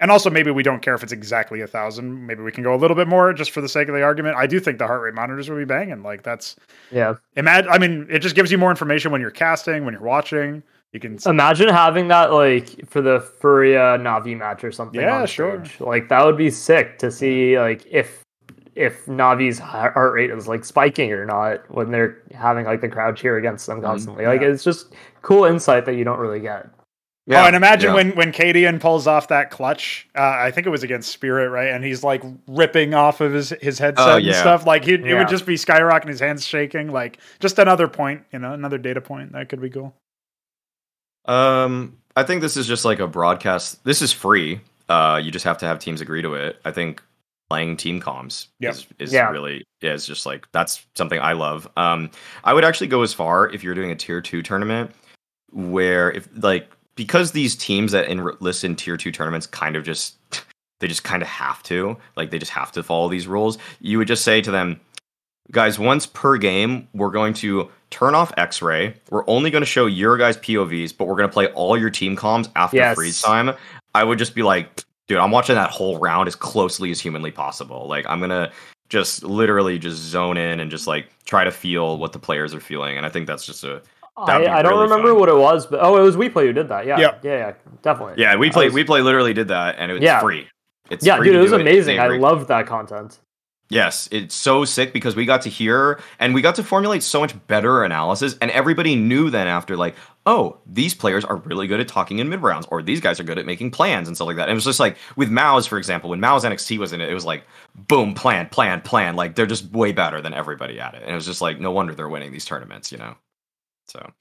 [0.00, 2.26] and also maybe we don't care if it's exactly a thousand.
[2.26, 4.36] Maybe we can go a little bit more just for the sake of the argument.
[4.36, 6.02] I do think the heart rate monitors would be banging.
[6.02, 6.56] Like that's
[6.90, 7.14] Yeah.
[7.36, 7.70] imagine.
[7.70, 10.62] I mean, it just gives you more information when you're casting, when you're watching.
[10.92, 15.00] You can Imagine having that like for the Furia Navi match or something.
[15.00, 15.62] Yeah, on sure.
[15.80, 18.22] Like that would be sick to see like if
[18.76, 23.16] if Navi's heart rate is like spiking or not when they're having like the crowd
[23.16, 24.26] cheer against them constantly.
[24.26, 24.48] Like Yeah.
[24.48, 26.68] it's just cool insight that you don't really get.
[27.30, 27.94] oh, and imagine yeah.
[27.94, 30.06] when when cadiaN pulls off that clutch.
[30.14, 31.68] Uh, I think it was against Spirit, right?
[31.72, 34.66] And he's like ripping off of his his headset Oh, and stuff.
[34.66, 35.18] Like he it Yeah.
[35.18, 36.92] would just be skyrocketing, his hands shaking.
[36.92, 39.94] Like just another point, you know, another data point that could be cool.
[41.24, 43.84] Um, I think this is just like a broadcast.
[43.84, 44.60] This is free.
[44.88, 46.60] Uh, you just have to have teams agree to it.
[46.64, 47.02] I think
[47.48, 48.74] playing team comms Yep.
[48.74, 49.30] is, is Yeah.
[49.30, 51.68] really is just like that's something I love.
[51.76, 52.10] Um,
[52.44, 54.90] I would actually go as far if you're doing a tier two tournament.
[55.52, 60.16] where if like because these teams that enlist in tier two tournaments kind of just
[60.80, 63.58] they just kind of have to like they just have to follow these rules.
[63.80, 64.80] You would just say to them,
[65.52, 68.94] guys, once per game, we're going to turn off X-ray.
[69.10, 71.90] We're only going to show your guys POVs, but we're going to play all your
[71.90, 72.96] team comms after Yes.
[72.96, 73.52] freeze time.
[73.94, 77.30] I would just be like, dude, I'm watching that whole round as closely as humanly
[77.30, 77.86] possible.
[77.88, 78.50] Like I'm gonna
[78.88, 82.60] just literally just zone in and just like try to feel what the players are
[82.60, 82.96] feeling.
[82.96, 83.82] And I think that's just a
[84.26, 85.20] That'd I, I don't really remember fun.
[85.20, 86.86] what it was, but oh, it was WePlay who did that.
[86.86, 87.14] Yeah, Yeah.
[87.22, 87.52] yeah, yeah,
[87.82, 88.14] definitely.
[88.16, 88.34] yeah.
[88.36, 90.20] We I play was- WePlay literally did that, and it's Yeah.
[90.20, 90.48] free.
[90.88, 91.96] It's yeah, free dude, it was amazing.
[91.96, 93.18] They I loved that content.
[93.68, 97.20] Yes, it's so sick because we got to hear and we got to formulate so
[97.20, 101.80] much better analysis, and everybody knew then after, like, oh, these players are really good
[101.80, 104.26] at talking in mid rounds, or these guys are good at making plans and stuff
[104.26, 104.44] like that.
[104.44, 107.10] And it was just like with MOUZ, for example, when MOUZ NXT was in it,
[107.10, 107.44] it was like,
[107.74, 109.16] boom, plan, plan, plan.
[109.16, 111.72] Like they're just way better than everybody at it, and it was just like, no
[111.72, 113.16] wonder they're winning these tournaments, you know.
[113.88, 114.12] So,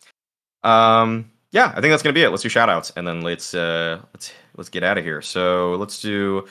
[0.63, 2.29] um, yeah, I think that's gonna be it.
[2.29, 5.21] Let's do shout outs and then let's uh let's let's get out of here.
[5.21, 6.47] So let's do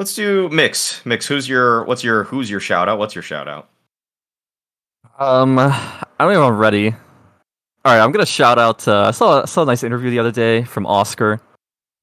[0.00, 1.04] let's do mix.
[1.04, 2.98] Mix, who's your what's your who's your shout out?
[2.98, 3.68] What's your shout out?
[5.18, 6.88] Um, I don't even know if I'm ready.
[6.88, 6.96] All
[7.94, 8.88] right, I'm gonna shout out.
[8.88, 11.40] Uh, I saw I saw a nice interview the other day from oskar.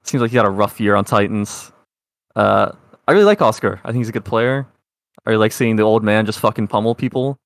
[0.04, 1.72] Seems like he had a rough year on Titans.
[2.36, 2.72] Uh,
[3.08, 3.82] I really like oskar.
[3.84, 4.68] I think he's a good player.
[5.26, 7.38] I really like seeing the old man just fucking pummel people,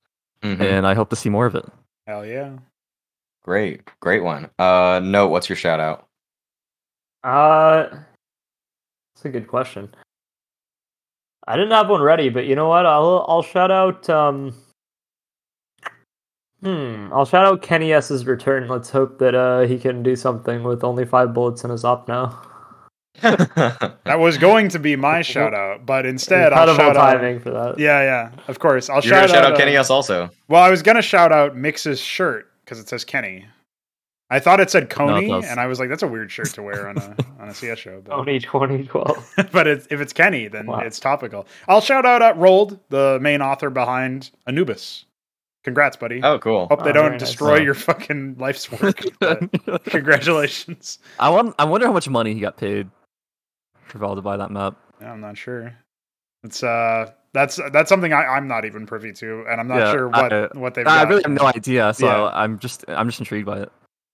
[0.42, 0.60] Mm-hmm.
[0.62, 1.64] and I hope to see more of it.
[2.06, 2.56] Hell yeah.
[3.44, 4.50] Great, great one.
[4.58, 6.06] Uh no, what's your shout out?
[7.24, 7.88] Uh,
[9.14, 9.94] that's a good question.
[11.52, 12.86] I didn't have one ready, but you know what?
[12.86, 14.08] I'll I'll shout out.
[14.08, 14.54] Um,
[16.62, 18.68] hmm, I'll shout out kennyS's return.
[18.68, 22.08] Let's hope that uh he can do something with only five bullets in his op
[22.08, 22.40] now.
[23.20, 27.12] That was going to be my shout out, but instead I'll Incredible shout out.
[27.18, 27.78] timing for that.
[27.78, 28.88] Yeah, yeah, of course.
[28.88, 30.30] I'll You're gonna shout, shout out uh, Kenny S also.
[30.48, 33.44] Well, I was gonna shout out Mix's shirt because it says Kenny.
[34.34, 35.44] I thought it said Coney, does.
[35.44, 37.78] and I was like, "That's a weird shirt to wear on a on a CS
[37.78, 39.34] show." But, Only 2012.
[39.52, 40.78] but it's, if it's Kenny, then Wow.
[40.80, 41.46] it's topical.
[41.68, 45.04] I'll shout out at Rolled, the main author behind Anubis.
[45.64, 46.20] Congrats, buddy.
[46.24, 46.66] Oh, cool.
[46.68, 47.20] Hope they Oh, don't very nice.
[47.20, 49.00] destroy Uh, your fucking life's work.
[49.84, 50.98] congratulations.
[51.18, 51.54] I want.
[51.58, 52.90] I wonder how much money he got paid
[53.84, 54.76] for Valve to buy that map.
[55.00, 55.74] Yeah, I'm not sure.
[56.44, 59.92] It's uh, that's that's something I, I'm not even privy to, and I'm not Yeah,
[59.92, 60.86] sure what I- what they've.
[60.86, 61.08] I got.
[61.08, 62.30] really have no idea, so Yeah.
[62.32, 63.72] I'm just I'm just intrigued by it.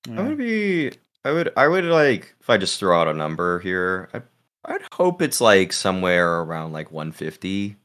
[0.09, 0.21] Yeah.
[0.21, 0.93] I would be.
[1.25, 1.53] I would.
[1.57, 4.09] I would like if I just throw out a number here.
[4.15, 4.23] I,
[4.65, 7.77] I'd hope it's like somewhere around like 150.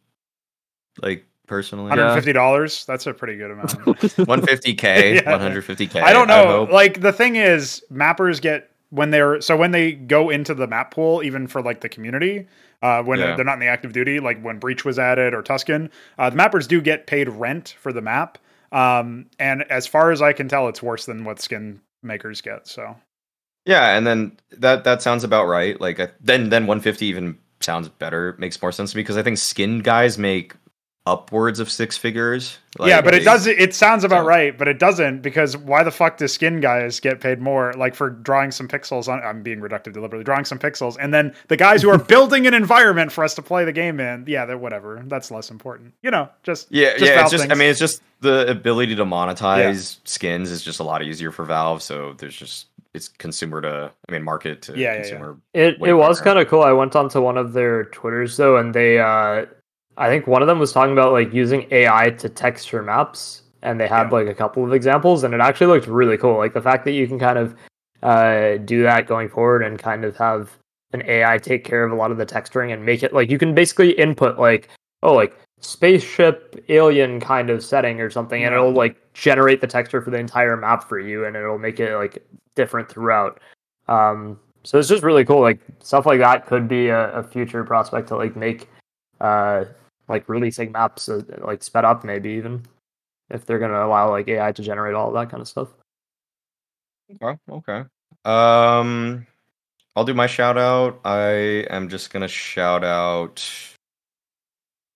[1.02, 2.86] Like personally, $150.
[2.86, 3.70] That's a pretty good amount.
[3.86, 5.96] 150k, 150k.
[6.04, 6.46] I don't know.
[6.66, 6.72] hope.
[6.72, 10.92] like the thing is, mappers get when they're so when they go into the map
[10.94, 12.48] pool, even for like the community,
[12.82, 13.36] uh, when Yeah.
[13.36, 15.90] they're not in the active duty, like when Breach was added or Tuscan,
[16.20, 18.38] uh, the mappers do get paid rent for the map.
[18.72, 22.68] Um, and as far as I can tell, it's worse than what skin makers get.
[22.68, 22.96] So
[23.66, 25.80] Yeah, and then that that sounds about right.
[25.80, 28.36] Like then then 150 even sounds better.
[28.40, 30.56] Makes more sense to me because I think skin guys make
[31.06, 32.58] upwards of six figures.
[32.80, 33.46] yeah, but it does.
[33.46, 37.00] It sounds about so- right, but it doesn't because why the fuck do skin guys
[37.02, 37.74] get paid more?
[37.74, 39.22] Like for drawing some pixels on.
[39.22, 40.24] I'm being reductive deliberately.
[40.24, 43.42] Drawing some pixels, and then the guys who are building an environment for us to
[43.42, 44.24] play the game in.
[44.28, 45.04] Yeah, they're whatever.
[45.08, 45.94] That's less important.
[46.02, 47.22] You know, just Yeah, just yeah.
[47.22, 47.52] It's just.
[47.52, 51.44] I mean, it's just the ability to monetize skins is just a lot easier for
[51.44, 51.84] Valve.
[51.84, 53.92] So there's just it's consumer to.
[54.08, 55.02] I mean, market to Yeah, yeah, yeah.
[55.02, 55.38] consumer.
[55.54, 56.62] It way it was kind of cool.
[56.64, 59.46] I went onto one of their Twitters though, and they uh,
[59.98, 63.80] I think one of them was talking about like using AI to texture maps, and
[63.80, 64.18] they had Yeah.
[64.18, 66.38] like a couple of examples, and it actually looked really cool.
[66.38, 67.56] Like the fact that you can kind of
[68.02, 70.52] uh, do that going forward, and kind of have
[70.94, 73.38] an AI take care of a lot of the texturing and make it like you
[73.40, 74.70] can basically input like
[75.02, 80.02] oh like spaceship alien kind of setting or something, and it'll like generate the texture
[80.02, 82.26] for the entire map for you, and it'll make it like
[82.56, 83.40] different throughout.
[83.88, 85.42] Um, so it's just really cool.
[85.42, 88.70] Like stuff like that could be a, a future prospect to like make,
[89.22, 89.66] uh,
[90.08, 92.64] like releasing maps uh, like sped up maybe even
[93.30, 95.70] if they're gonna allow like AI to generate all that kind of stuff.
[97.22, 97.38] Okay.
[97.50, 97.84] Okay.
[98.26, 99.26] Um,
[99.96, 101.00] I'll do my shout out.
[101.04, 103.44] I am just gonna shout out.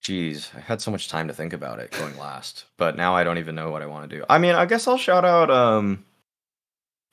[0.02, 3.24] Jeez, I had so much time to think about it going last, but now I
[3.24, 4.24] don't even know what I want to do.
[4.28, 5.50] I mean, I guess I'll shout out.
[5.50, 6.04] Um,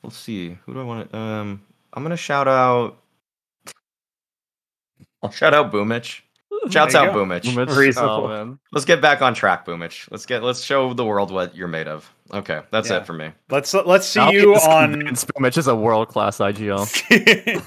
[0.01, 1.17] let's see, who do I want to?
[1.17, 1.61] Um,
[1.93, 2.97] I'm gonna shout out.
[5.23, 6.21] I'll shout out Boomich.
[6.69, 7.23] Shouts out go.
[7.25, 7.41] Boomich.
[7.43, 7.69] Boomich.
[7.69, 8.25] Oh, Reasonable.
[8.27, 8.57] Oh.
[8.71, 10.07] Let's get back on track, Boomich.
[10.11, 12.11] Let's get let's show the world what you're made of.
[12.33, 12.97] Okay, that's Yeah.
[12.97, 13.31] it for me.
[13.49, 14.91] let's let's see I'll you on.
[14.93, 16.87] convinced Mitch is a world class IGL.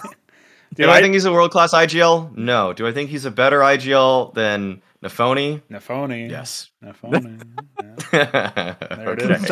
[0.75, 2.37] Dude, Do I, I think he's a world class IGL?
[2.37, 2.73] No.
[2.73, 5.63] Do I think he's a better IGL than Nafoni?
[5.71, 6.29] Nafoni.
[6.31, 6.71] Yes.
[6.85, 7.41] Nafoni.
[8.13, 8.75] yeah.
[8.81, 9.35] it Okay.
[9.35, 9.47] is.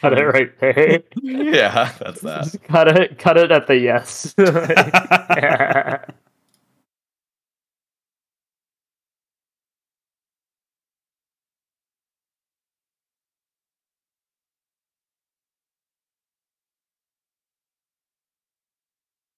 [0.00, 1.02] Cut it right there.
[1.22, 2.54] Yeah, that's that.
[2.64, 3.18] Cut it.
[3.18, 4.34] Cut it at the yes.